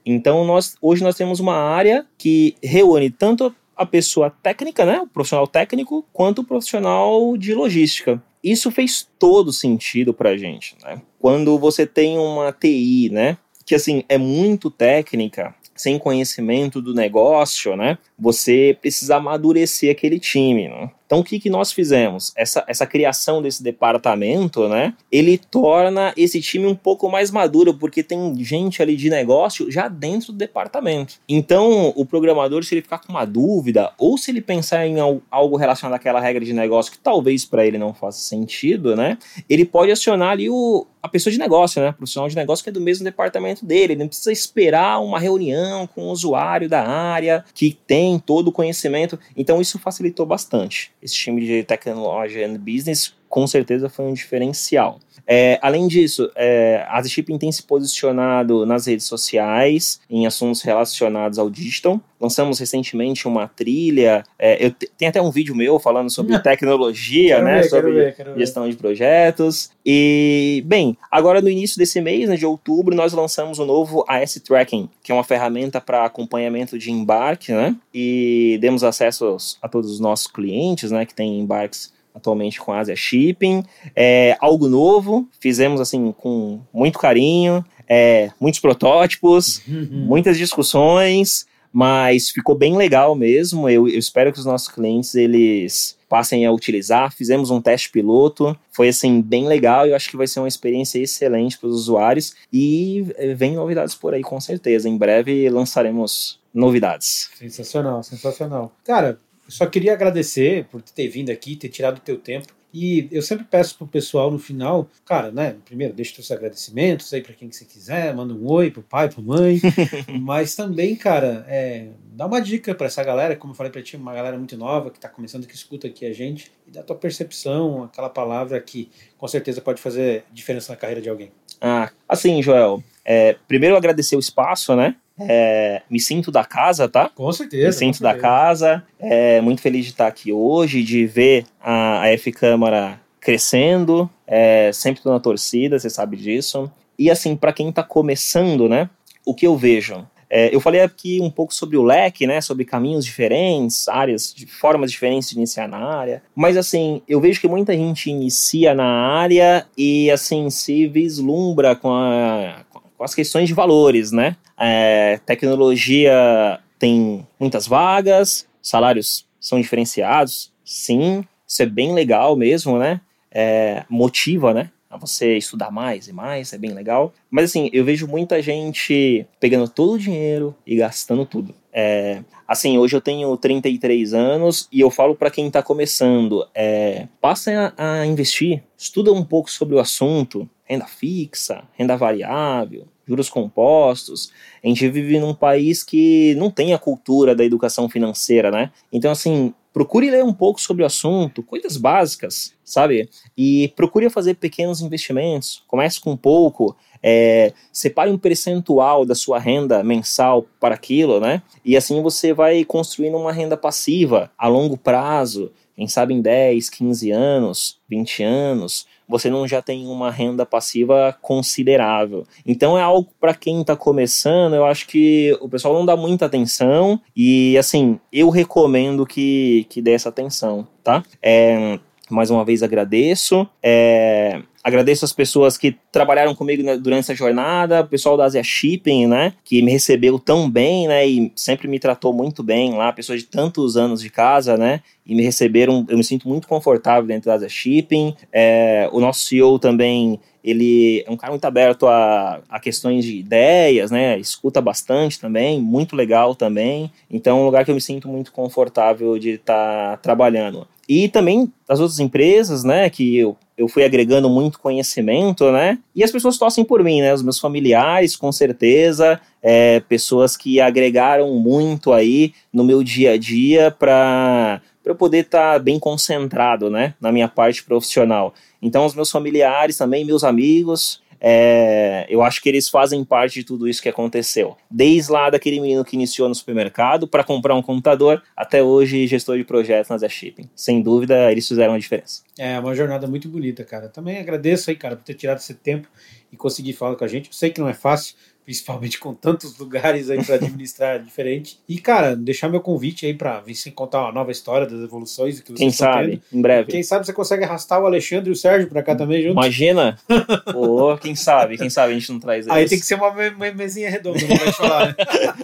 Então, 0.04 0.44
nós, 0.44 0.76
hoje 0.80 1.02
nós 1.02 1.16
temos 1.16 1.40
uma 1.40 1.56
área 1.56 2.06
que 2.16 2.54
reúne 2.62 3.10
tanto 3.10 3.54
a 3.76 3.84
pessoa 3.84 4.30
técnica, 4.30 4.84
né? 4.84 5.00
O 5.00 5.06
profissional 5.06 5.46
técnico, 5.46 6.04
quanto 6.12 6.40
o 6.40 6.44
profissional 6.44 7.36
de 7.36 7.54
logística. 7.54 8.22
Isso 8.42 8.70
fez 8.70 9.08
todo 9.18 9.52
sentido 9.52 10.12
para 10.12 10.30
a 10.30 10.36
gente, 10.36 10.76
né? 10.82 11.00
Quando 11.18 11.58
você 11.58 11.86
tem 11.86 12.18
uma 12.18 12.52
TI, 12.52 13.10
né? 13.10 13.38
Que, 13.64 13.74
assim, 13.74 14.04
é 14.08 14.18
muito 14.18 14.70
técnica, 14.70 15.54
sem 15.74 15.98
conhecimento 15.98 16.80
do 16.80 16.94
negócio, 16.94 17.76
né? 17.76 17.98
Você 18.18 18.76
precisa 18.80 19.16
amadurecer 19.16 19.90
aquele 19.90 20.20
time, 20.20 20.68
né? 20.68 20.90
Então, 21.06 21.20
o 21.20 21.24
que, 21.24 21.38
que 21.38 21.50
nós 21.50 21.72
fizemos? 21.72 22.32
Essa, 22.36 22.64
essa 22.66 22.86
criação 22.86 23.42
desse 23.42 23.62
departamento, 23.62 24.68
né? 24.68 24.94
Ele 25.12 25.36
torna 25.36 26.12
esse 26.16 26.40
time 26.40 26.66
um 26.66 26.74
pouco 26.74 27.10
mais 27.10 27.30
maduro, 27.30 27.74
porque 27.74 28.02
tem 28.02 28.34
gente 28.42 28.80
ali 28.82 28.96
de 28.96 29.10
negócio 29.10 29.70
já 29.70 29.86
dentro 29.86 30.32
do 30.32 30.38
departamento. 30.38 31.14
Então, 31.28 31.92
o 31.94 32.06
programador, 32.06 32.64
se 32.64 32.74
ele 32.74 32.82
ficar 32.82 32.98
com 32.98 33.12
uma 33.12 33.24
dúvida, 33.24 33.92
ou 33.98 34.16
se 34.16 34.30
ele 34.30 34.40
pensar 34.40 34.86
em 34.86 34.96
algo 35.30 35.56
relacionado 35.56 35.96
àquela 35.96 36.20
regra 36.20 36.44
de 36.44 36.52
negócio 36.52 36.90
que 36.90 36.98
talvez 36.98 37.44
para 37.44 37.66
ele 37.66 37.78
não 37.78 37.92
faça 37.92 38.18
sentido, 38.20 38.96
né? 38.96 39.18
Ele 39.48 39.64
pode 39.64 39.92
acionar 39.92 40.30
ali 40.30 40.48
o, 40.48 40.86
a 41.02 41.08
pessoa 41.08 41.30
de 41.30 41.38
negócio, 41.38 41.82
né? 41.82 41.90
O 41.90 41.94
profissional 41.94 42.28
de 42.30 42.36
negócio 42.36 42.64
que 42.64 42.70
é 42.70 42.72
do 42.72 42.80
mesmo 42.80 43.04
departamento 43.04 43.66
dele. 43.66 43.92
Ele 43.92 44.00
não 44.00 44.08
precisa 44.08 44.32
esperar 44.32 45.00
uma 45.00 45.18
reunião 45.18 45.86
com 45.86 46.04
o 46.04 46.10
usuário 46.10 46.68
da 46.68 46.82
área 46.82 47.44
que 47.52 47.76
tem 47.86 48.18
todo 48.18 48.48
o 48.48 48.52
conhecimento. 48.52 49.18
Então, 49.36 49.60
isso 49.60 49.78
facilitou 49.78 50.24
bastante 50.24 50.94
esse 51.04 51.14
time 51.14 51.40
de 51.40 51.62
tecnologia 51.62 52.48
and 52.48 52.56
business 52.58 53.14
com 53.34 53.48
certeza 53.48 53.88
foi 53.88 54.04
um 54.04 54.12
diferencial. 54.12 55.00
É, 55.26 55.58
além 55.60 55.88
disso, 55.88 56.30
é, 56.36 56.86
a 56.88 57.02
Shipping 57.02 57.36
tem 57.36 57.50
se 57.50 57.64
posicionado 57.64 58.64
nas 58.64 58.86
redes 58.86 59.06
sociais 59.06 60.00
em 60.08 60.24
assuntos 60.24 60.62
relacionados 60.62 61.36
ao 61.36 61.50
digital. 61.50 62.00
Lançamos 62.20 62.60
recentemente 62.60 63.26
uma 63.26 63.48
trilha. 63.48 64.22
É, 64.38 64.64
eu 64.64 64.72
tem 64.96 65.08
até 65.08 65.20
um 65.20 65.32
vídeo 65.32 65.52
meu 65.52 65.80
falando 65.80 66.10
sobre 66.10 66.38
tecnologia, 66.44 67.42
né? 67.42 67.62
Ver, 67.62 67.68
sobre 67.68 67.92
ver, 67.92 68.14
gestão 68.36 68.70
de 68.70 68.76
projetos. 68.76 69.68
E, 69.84 70.62
bem, 70.64 70.96
agora 71.10 71.40
no 71.40 71.50
início 71.50 71.76
desse 71.76 72.00
mês, 72.00 72.28
né, 72.28 72.36
de 72.36 72.46
outubro, 72.46 72.94
nós 72.94 73.12
lançamos 73.12 73.58
o 73.58 73.64
novo 73.64 74.04
AS 74.06 74.40
Tracking, 74.46 74.88
que 75.02 75.10
é 75.10 75.14
uma 75.14 75.24
ferramenta 75.24 75.80
para 75.80 76.04
acompanhamento 76.04 76.78
de 76.78 76.92
embarque, 76.92 77.50
né? 77.50 77.74
E 77.92 78.58
demos 78.60 78.84
acesso 78.84 79.36
a 79.60 79.68
todos 79.68 79.90
os 79.90 79.98
nossos 79.98 80.28
clientes, 80.28 80.92
né, 80.92 81.04
que 81.04 81.14
têm 81.14 81.40
embarques 81.40 81.93
atualmente 82.14 82.60
com 82.60 82.72
a 82.72 82.78
Asia 82.78 82.94
Shipping. 82.94 83.64
É 83.94 84.36
algo 84.40 84.68
novo, 84.68 85.28
fizemos 85.40 85.80
assim 85.80 86.12
com 86.12 86.60
muito 86.72 86.98
carinho, 86.98 87.64
é, 87.88 88.30
muitos 88.40 88.60
protótipos, 88.60 89.60
uhum. 89.66 90.06
muitas 90.06 90.38
discussões, 90.38 91.46
mas 91.72 92.30
ficou 92.30 92.54
bem 92.54 92.76
legal 92.76 93.16
mesmo. 93.16 93.68
Eu, 93.68 93.88
eu, 93.88 93.98
espero 93.98 94.32
que 94.32 94.38
os 94.38 94.46
nossos 94.46 94.68
clientes 94.68 95.14
eles 95.16 95.98
passem 96.08 96.46
a 96.46 96.52
utilizar. 96.52 97.12
Fizemos 97.12 97.50
um 97.50 97.60
teste 97.60 97.90
piloto, 97.90 98.56
foi 98.70 98.88
assim 98.88 99.20
bem 99.20 99.48
legal. 99.48 99.84
Eu 99.84 99.96
acho 99.96 100.08
que 100.08 100.16
vai 100.16 100.28
ser 100.28 100.38
uma 100.38 100.46
experiência 100.46 101.00
excelente 101.00 101.58
para 101.58 101.68
os 101.68 101.74
usuários 101.74 102.34
e 102.52 103.04
é, 103.16 103.34
vem 103.34 103.56
novidades 103.56 103.96
por 103.96 104.14
aí 104.14 104.22
com 104.22 104.40
certeza. 104.40 104.88
Em 104.88 104.96
breve 104.96 105.50
lançaremos 105.50 106.38
novidades. 106.54 107.30
Sensacional, 107.36 108.04
sensacional. 108.04 108.72
Cara, 108.84 109.18
só 109.54 109.66
queria 109.66 109.92
agradecer 109.92 110.64
por 110.64 110.82
ter 110.82 111.06
vindo 111.06 111.30
aqui, 111.30 111.54
ter 111.54 111.68
tirado 111.68 111.98
o 111.98 112.00
teu 112.00 112.18
tempo 112.18 112.48
E 112.72 113.06
eu 113.12 113.22
sempre 113.22 113.44
peço 113.44 113.78
pro 113.78 113.86
pessoal 113.86 114.28
no 114.28 114.38
final, 114.38 114.90
cara, 115.04 115.30
né? 115.30 115.54
Primeiro, 115.64 115.94
deixa 115.94 116.10
os 116.10 116.16
seus 116.16 116.36
agradecimentos 116.36 117.14
aí 117.14 117.22
para 117.22 117.34
quem 117.34 117.48
que 117.48 117.54
você 117.54 117.64
quiser, 117.64 118.12
manda 118.12 118.34
um 118.34 118.50
oi 118.50 118.68
pro 118.72 118.82
pai, 118.82 119.08
pra 119.08 119.22
mãe. 119.22 119.60
mas 120.20 120.56
também, 120.56 120.96
cara, 120.96 121.46
é, 121.48 121.90
dá 122.06 122.26
uma 122.26 122.40
dica 122.40 122.74
para 122.74 122.88
essa 122.88 123.04
galera, 123.04 123.36
como 123.36 123.52
eu 123.52 123.56
falei 123.56 123.70
para 123.70 123.80
ti, 123.80 123.96
uma 123.96 124.12
galera 124.12 124.36
muito 124.36 124.56
nova 124.56 124.90
que 124.90 124.98
está 124.98 125.08
começando, 125.08 125.46
que 125.46 125.54
escuta 125.54 125.86
aqui 125.86 126.04
a 126.04 126.12
gente, 126.12 126.50
e 126.66 126.72
dá 126.72 126.82
tua 126.82 126.96
percepção, 126.96 127.84
aquela 127.84 128.10
palavra 128.10 128.60
que 128.60 128.90
com 129.16 129.28
certeza 129.28 129.60
pode 129.60 129.80
fazer 129.80 130.24
diferença 130.32 130.72
na 130.72 130.76
carreira 130.76 131.00
de 131.00 131.08
alguém. 131.08 131.30
Ah, 131.60 131.92
assim, 132.08 132.42
Joel, 132.42 132.82
é, 133.04 133.36
primeiro 133.46 133.76
agradecer 133.76 134.16
o 134.16 134.20
espaço, 134.20 134.74
né? 134.74 134.96
É, 135.18 135.82
me 135.88 136.00
sinto 136.00 136.30
da 136.30 136.44
casa, 136.44 136.88
tá? 136.88 137.08
Com 137.14 137.30
certeza. 137.32 137.66
Me 137.66 137.72
sinto 137.72 138.02
da 138.02 138.14
casa. 138.14 138.82
É, 138.98 139.40
muito 139.40 139.60
feliz 139.60 139.84
de 139.84 139.92
estar 139.92 140.06
aqui 140.06 140.32
hoje, 140.32 140.82
de 140.82 141.06
ver 141.06 141.46
a, 141.60 142.02
a 142.02 142.08
F 142.12 142.32
Câmara 142.32 143.00
crescendo. 143.20 144.10
É, 144.26 144.70
sempre 144.72 145.02
tô 145.02 145.10
na 145.10 145.20
torcida, 145.20 145.78
você 145.78 145.88
sabe 145.88 146.16
disso. 146.16 146.70
E 146.98 147.10
assim, 147.10 147.36
para 147.36 147.52
quem 147.52 147.68
está 147.68 147.82
começando, 147.82 148.68
né? 148.68 148.88
O 149.24 149.34
que 149.34 149.46
eu 149.46 149.56
vejo? 149.56 150.06
É, 150.28 150.52
eu 150.52 150.60
falei 150.60 150.80
aqui 150.80 151.20
um 151.20 151.30
pouco 151.30 151.54
sobre 151.54 151.76
o 151.76 151.82
leque, 151.82 152.26
né, 152.26 152.40
sobre 152.40 152.64
caminhos 152.64 153.04
diferentes, 153.04 153.86
áreas, 153.86 154.34
de 154.34 154.46
formas 154.46 154.90
diferentes 154.90 155.30
de 155.30 155.36
iniciar 155.36 155.68
na 155.68 155.78
área. 155.78 156.22
Mas 156.34 156.56
assim, 156.56 157.02
eu 157.06 157.20
vejo 157.20 157.40
que 157.40 157.46
muita 157.46 157.72
gente 157.72 158.10
inicia 158.10 158.74
na 158.74 158.84
área 158.84 159.64
e 159.78 160.10
assim 160.10 160.50
se 160.50 160.88
vislumbra 160.88 161.76
com, 161.76 161.92
a, 161.92 162.64
com 163.04 163.06
as 163.06 163.14
questões 163.14 163.46
de 163.46 163.54
valores, 163.54 164.10
né? 164.10 164.34
É, 164.58 165.20
tecnologia 165.26 166.58
tem 166.78 167.26
muitas 167.38 167.66
vagas, 167.66 168.46
salários 168.62 169.26
são 169.38 169.60
diferenciados, 169.60 170.50
sim, 170.64 171.22
isso 171.46 171.62
é 171.62 171.66
bem 171.66 171.92
legal 171.92 172.34
mesmo, 172.34 172.78
né? 172.78 173.02
É, 173.30 173.84
motiva, 173.90 174.54
né? 174.54 174.70
a 174.88 174.96
você 174.96 175.36
estudar 175.36 175.72
mais 175.72 176.06
e 176.06 176.12
mais, 176.12 176.52
é 176.52 176.58
bem 176.58 176.70
legal. 176.70 177.12
Mas 177.28 177.46
assim, 177.46 177.68
eu 177.72 177.84
vejo 177.84 178.06
muita 178.06 178.40
gente 178.40 179.26
pegando 179.40 179.68
todo 179.68 179.94
o 179.94 179.98
dinheiro 179.98 180.54
e 180.64 180.76
gastando 180.76 181.26
tudo. 181.26 181.52
É, 181.72 182.22
assim, 182.46 182.78
hoje 182.78 182.94
eu 182.94 183.00
tenho 183.00 183.36
33 183.36 184.14
anos 184.14 184.68
e 184.70 184.80
eu 184.80 184.90
falo 184.90 185.16
para 185.16 185.32
quem 185.32 185.48
está 185.48 185.60
começando, 185.64 186.46
é, 186.54 187.08
passa 187.20 187.74
a, 187.76 188.02
a 188.02 188.06
investir, 188.06 188.62
estuda 188.78 189.12
um 189.12 189.24
pouco 189.24 189.50
sobre 189.50 189.74
o 189.74 189.80
assunto, 189.80 190.48
renda 190.64 190.86
fixa, 190.86 191.64
renda 191.76 191.96
variável, 191.96 192.86
juros 193.06 193.28
compostos. 193.28 194.32
A 194.62 194.68
gente 194.68 194.88
vive 194.88 195.18
num 195.18 195.34
país 195.34 195.82
que 195.82 196.34
não 196.36 196.50
tem 196.50 196.74
a 196.74 196.78
cultura 196.78 197.34
da 197.34 197.44
educação 197.44 197.88
financeira, 197.88 198.50
né? 198.50 198.70
Então, 198.92 199.10
assim, 199.10 199.52
procure 199.72 200.10
ler 200.10 200.24
um 200.24 200.32
pouco 200.32 200.60
sobre 200.60 200.82
o 200.84 200.86
assunto, 200.86 201.42
coisas 201.42 201.76
básicas, 201.76 202.54
sabe? 202.64 203.08
E 203.36 203.72
procure 203.74 204.08
fazer 204.08 204.34
pequenos 204.34 204.80
investimentos. 204.80 205.62
Comece 205.66 206.00
com 206.00 206.16
pouco, 206.16 206.76
é, 207.06 207.52
separe 207.70 208.10
um 208.10 208.16
percentual 208.16 209.04
da 209.04 209.14
sua 209.14 209.38
renda 209.38 209.84
mensal 209.84 210.46
para 210.58 210.74
aquilo, 210.74 211.20
né? 211.20 211.42
E 211.62 211.76
assim 211.76 212.00
você 212.00 212.32
vai 212.32 212.64
construindo 212.64 213.18
uma 213.18 213.30
renda 213.30 213.58
passiva 213.58 214.30
a 214.38 214.48
longo 214.48 214.78
prazo, 214.78 215.52
quem 215.76 215.86
sabe 215.86 216.14
em 216.14 216.22
10, 216.22 216.70
15 216.70 217.10
anos, 217.10 217.78
20 217.90 218.22
anos, 218.22 218.86
você 219.06 219.28
não 219.28 219.46
já 219.46 219.60
tem 219.60 219.86
uma 219.86 220.10
renda 220.10 220.46
passiva 220.46 221.14
considerável. 221.20 222.24
Então 222.46 222.78
é 222.78 222.82
algo 222.82 223.10
para 223.20 223.34
quem 223.34 223.60
está 223.60 223.76
começando, 223.76 224.54
eu 224.54 224.64
acho 224.64 224.86
que 224.86 225.36
o 225.42 225.48
pessoal 225.48 225.74
não 225.74 225.84
dá 225.84 225.96
muita 225.96 226.24
atenção 226.24 226.98
e 227.14 227.58
assim, 227.58 228.00
eu 228.10 228.30
recomendo 228.30 229.04
que, 229.04 229.66
que 229.68 229.82
dê 229.82 229.92
essa 229.92 230.08
atenção, 230.08 230.66
tá? 230.82 231.02
É, 231.22 231.78
mais 232.08 232.30
uma 232.30 232.44
vez 232.44 232.62
agradeço. 232.62 233.46
É, 233.62 234.40
agradeço 234.64 235.04
as 235.04 235.12
pessoas 235.12 235.58
que 235.58 235.76
trabalharam 235.92 236.34
comigo 236.34 236.62
durante 236.78 237.00
essa 237.00 237.14
jornada, 237.14 237.82
o 237.82 237.86
pessoal 237.86 238.16
da 238.16 238.24
Asia 238.24 238.42
Shipping, 238.42 239.06
né, 239.06 239.34
que 239.44 239.60
me 239.60 239.70
recebeu 239.70 240.18
tão 240.18 240.50
bem, 240.50 240.88
né, 240.88 241.06
e 241.06 241.30
sempre 241.36 241.68
me 241.68 241.78
tratou 241.78 242.14
muito 242.14 242.42
bem 242.42 242.74
lá, 242.74 242.90
pessoas 242.90 243.20
de 243.20 243.26
tantos 243.26 243.76
anos 243.76 244.00
de 244.00 244.08
casa, 244.08 244.56
né, 244.56 244.80
e 245.06 245.14
me 245.14 245.22
receberam, 245.22 245.84
eu 245.86 245.98
me 245.98 246.02
sinto 246.02 246.26
muito 246.26 246.48
confortável 246.48 247.06
dentro 247.06 247.26
da 247.26 247.34
Asia 247.34 247.48
Shipping. 247.48 248.16
É, 248.32 248.88
o 248.90 249.00
nosso 249.00 249.20
CEO 249.20 249.58
também 249.58 250.18
ele 250.42 251.02
é 251.06 251.10
um 251.10 251.16
cara 251.16 251.32
muito 251.32 251.44
aberto 251.46 251.86
a, 251.86 252.40
a 252.48 252.60
questões 252.60 253.04
de 253.04 253.16
ideias, 253.16 253.90
né? 253.90 254.18
Escuta 254.18 254.60
bastante 254.60 255.18
também, 255.18 255.58
muito 255.58 255.96
legal 255.96 256.34
também. 256.34 256.90
Então 257.10 257.38
é 257.38 257.40
um 257.40 257.44
lugar 257.46 257.64
que 257.64 257.70
eu 257.70 257.74
me 257.74 257.80
sinto 257.80 258.08
muito 258.08 258.30
confortável 258.30 259.18
de 259.18 259.30
estar 259.30 259.92
tá 259.92 259.96
trabalhando. 259.96 260.66
E 260.86 261.08
também 261.08 261.50
as 261.66 261.80
outras 261.80 261.98
empresas, 261.98 262.62
né, 262.62 262.90
que 262.90 263.16
eu, 263.16 263.36
eu 263.56 263.68
fui 263.68 263.84
agregando 263.84 264.28
muito 264.28 264.58
conhecimento, 264.58 265.50
né, 265.50 265.78
e 265.94 266.02
as 266.02 266.10
pessoas 266.10 266.36
torcem 266.36 266.64
por 266.64 266.82
mim, 266.82 267.00
né, 267.00 267.14
os 267.14 267.22
meus 267.22 267.38
familiares, 267.38 268.16
com 268.16 268.32
certeza, 268.32 269.20
é, 269.42 269.80
pessoas 269.80 270.36
que 270.36 270.60
agregaram 270.60 271.34
muito 271.34 271.92
aí 271.92 272.32
no 272.52 272.64
meu 272.64 272.82
dia 272.82 273.12
a 273.12 273.16
dia 273.16 273.70
para 273.70 274.60
eu 274.84 274.94
poder 274.94 275.24
estar 275.24 275.54
tá 275.54 275.58
bem 275.58 275.78
concentrado, 275.78 276.68
né, 276.68 276.94
na 277.00 277.12
minha 277.12 277.28
parte 277.28 277.62
profissional. 277.62 278.34
Então, 278.60 278.84
os 278.84 278.94
meus 278.94 279.10
familiares 279.10 279.76
também, 279.76 280.04
meus 280.04 280.24
amigos, 280.24 281.00
é, 281.26 282.04
eu 282.10 282.22
acho 282.22 282.42
que 282.42 282.50
eles 282.50 282.68
fazem 282.68 283.02
parte 283.02 283.40
de 283.40 283.44
tudo 283.44 283.66
isso 283.66 283.80
que 283.80 283.88
aconteceu. 283.88 284.58
Desde 284.70 285.10
lá 285.10 285.30
daquele 285.30 285.58
menino 285.58 285.82
que 285.82 285.96
iniciou 285.96 286.28
no 286.28 286.34
supermercado 286.34 287.08
para 287.08 287.24
comprar 287.24 287.54
um 287.54 287.62
computador, 287.62 288.22
até 288.36 288.62
hoje 288.62 289.06
gestor 289.06 289.38
de 289.38 289.44
projetos 289.44 289.88
na 289.88 289.96
Zé 289.96 290.06
Shipping. 290.06 290.50
Sem 290.54 290.82
dúvida, 290.82 291.32
eles 291.32 291.48
fizeram 291.48 291.72
a 291.72 291.78
diferença. 291.78 292.22
É 292.38 292.60
uma 292.60 292.74
jornada 292.74 293.06
muito 293.06 293.26
bonita, 293.26 293.64
cara. 293.64 293.88
Também 293.88 294.18
agradeço 294.18 294.68
aí, 294.68 294.76
cara, 294.76 294.96
por 294.96 295.02
ter 295.04 295.14
tirado 295.14 295.38
esse 295.38 295.54
tempo 295.54 295.88
e 296.30 296.36
conseguir 296.36 296.74
falar 296.74 296.94
com 296.94 297.04
a 297.04 297.08
gente. 297.08 297.28
Eu 297.28 297.32
sei 297.32 297.48
que 297.48 297.58
não 297.58 297.70
é 297.70 297.74
fácil, 297.74 298.16
principalmente 298.44 298.98
com 298.98 299.14
tantos 299.14 299.58
lugares 299.58 300.10
aí 300.10 300.22
para 300.22 300.34
administrar 300.36 301.00
diferente. 301.02 301.58
E, 301.68 301.78
cara, 301.78 302.14
deixar 302.14 302.48
meu 302.48 302.60
convite 302.60 303.06
aí 303.06 303.14
para 303.14 303.40
vir 303.40 303.54
se 303.54 303.70
contar 303.70 304.02
uma 304.02 304.12
nova 304.12 304.30
história 304.30 304.66
das 304.66 304.80
evoluções 304.80 305.40
que 305.40 305.48
vocês 305.48 305.58
Quem 305.58 305.70
sabe, 305.70 306.10
tendo. 306.10 306.38
em 306.38 306.42
breve. 306.42 306.70
Quem 306.70 306.82
sabe 306.82 307.06
você 307.06 307.12
consegue 307.12 307.44
arrastar 307.44 307.80
o 307.80 307.86
Alexandre 307.86 308.28
e 308.28 308.32
o 308.32 308.36
Sérgio 308.36 308.68
para 308.68 308.82
cá 308.82 308.94
também 308.94 309.22
junto. 309.22 309.32
Imagina! 309.32 309.98
Pô, 310.52 310.96
quem 310.98 311.14
sabe, 311.14 311.56
quem 311.56 311.70
sabe 311.70 311.92
a 311.92 311.98
gente 311.98 312.12
não 312.12 312.20
traz 312.20 312.46
eles. 312.46 312.56
Aí 312.56 312.68
tem 312.68 312.78
que 312.78 312.86
ser 312.86 312.96
uma, 312.96 313.08
uma 313.08 313.50
mesinha 313.52 313.88
redonda, 313.90 314.20
não 314.20 314.36
vai 314.36 314.52
falar, 314.52 314.86
né? 314.88 314.94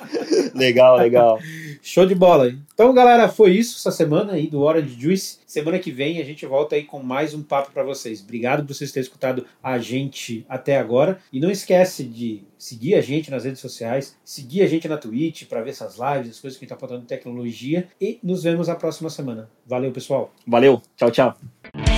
legal, 0.55 0.97
legal. 0.99 1.39
Show 1.83 2.07
de 2.07 2.15
bola. 2.15 2.53
Então, 2.75 2.93
galera, 2.93 3.29
foi 3.29 3.53
isso 3.53 3.77
essa 3.79 3.91
semana 3.91 4.33
aí 4.33 4.47
do 4.47 4.61
Orange 4.61 4.97
Juice. 4.99 5.39
Semana 5.47 5.79
que 5.79 5.91
vem 5.91 6.21
a 6.21 6.25
gente 6.25 6.47
volta 6.47 6.77
aí 6.77 6.85
com 6.85 7.03
mais 7.03 7.35
um 7.35 7.43
papo 7.43 7.73
para 7.73 7.83
vocês. 7.83 8.23
Obrigado 8.23 8.65
por 8.65 8.75
vocês 8.75 8.93
terem 8.93 9.05
escutado 9.05 9.47
a 9.63 9.79
gente 9.79 10.45
até 10.49 10.79
agora. 10.79 11.19
E 11.33 11.41
não 11.41 11.51
esquece 11.51 12.05
de 12.05 12.43
seguir 12.59 12.95
a 12.95 13.01
gente 13.01 13.31
nas 13.31 13.45
redes 13.45 13.61
sociais, 13.61 14.17
seguir 14.25 14.63
a 14.63 14.67
gente 14.67 14.87
na 14.87 14.97
Twitch 14.97 15.47
para 15.47 15.63
ver 15.63 15.71
essas 15.71 15.97
lives, 15.97 16.31
as 16.31 16.41
coisas 16.41 16.59
que 16.59 16.65
a 16.65 16.69
gente 16.69 16.79
tá 16.79 16.87
falando 16.87 17.03
de 17.03 17.09
tecnologia. 17.09 17.89
E 18.01 18.19
nos 18.23 18.43
vemos 18.43 18.69
na 18.69 18.75
próxima 18.75 19.11
semana. 19.11 19.49
Valeu, 19.67 19.91
pessoal. 19.91 20.33
Valeu. 20.47 20.81
Tchau, 20.97 21.11
tchau. 21.11 21.90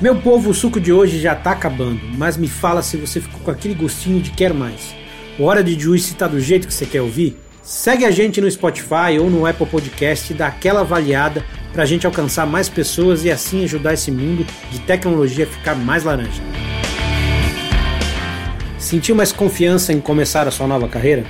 Meu 0.00 0.16
povo, 0.16 0.48
o 0.48 0.54
suco 0.54 0.80
de 0.80 0.90
hoje 0.90 1.20
já 1.20 1.34
tá 1.34 1.50
acabando, 1.50 2.00
mas 2.16 2.38
me 2.38 2.48
fala 2.48 2.80
se 2.80 2.96
você 2.96 3.20
ficou 3.20 3.38
com 3.40 3.50
aquele 3.50 3.74
gostinho 3.74 4.18
de 4.18 4.30
quer 4.30 4.54
mais. 4.54 4.94
O 5.38 5.44
Hora 5.44 5.62
de 5.62 5.78
Juice 5.78 6.14
tá 6.14 6.26
do 6.26 6.40
jeito 6.40 6.66
que 6.66 6.72
você 6.72 6.86
quer 6.86 7.02
ouvir? 7.02 7.36
Segue 7.62 8.06
a 8.06 8.10
gente 8.10 8.40
no 8.40 8.50
Spotify 8.50 9.18
ou 9.20 9.28
no 9.28 9.44
Apple 9.44 9.66
Podcast 9.66 10.32
e 10.32 10.34
dá 10.34 10.46
aquela 10.46 10.80
avaliada 10.80 11.44
pra 11.74 11.84
gente 11.84 12.06
alcançar 12.06 12.46
mais 12.46 12.66
pessoas 12.66 13.26
e 13.26 13.30
assim 13.30 13.62
ajudar 13.64 13.92
esse 13.92 14.10
mundo 14.10 14.46
de 14.70 14.80
tecnologia 14.80 15.44
a 15.44 15.48
ficar 15.48 15.74
mais 15.74 16.02
laranja. 16.02 16.42
Sentiu 18.78 19.14
mais 19.14 19.32
confiança 19.32 19.92
em 19.92 20.00
começar 20.00 20.48
a 20.48 20.50
sua 20.50 20.66
nova 20.66 20.88
carreira? 20.88 21.26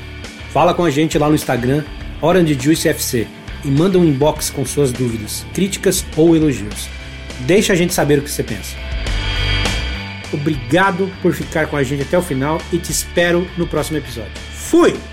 Fala 0.53 0.75
com 0.75 0.85
a 0.85 0.91
gente 0.91 1.19
lá 1.19 1.29
no 1.29 1.35
Instagram, 1.35 1.83
Orange 2.23 2.57
Juice 2.59 2.89
FC, 2.89 3.27
e 3.65 3.69
manda 3.69 3.99
um 3.99 4.05
inbox 4.05 4.49
com 4.49 4.65
suas 4.65 4.93
dúvidas, 4.93 5.45
críticas 5.53 6.05
ou 6.17 6.37
elogios. 6.37 7.00
Deixa 7.47 7.73
a 7.73 7.77
gente 7.77 7.93
saber 7.93 8.19
o 8.19 8.23
que 8.23 8.31
você 8.31 8.43
pensa. 8.43 8.77
Obrigado 10.33 11.11
por 11.21 11.33
ficar 11.33 11.67
com 11.67 11.77
a 11.77 11.83
gente 11.83 12.03
até 12.03 12.17
o 12.17 12.23
final 12.23 12.61
e 12.73 12.79
te 12.79 12.93
espero 12.93 13.49
no 13.57 13.67
próximo 13.67 13.99
episódio. 13.99 14.33
Fui! 14.53 15.10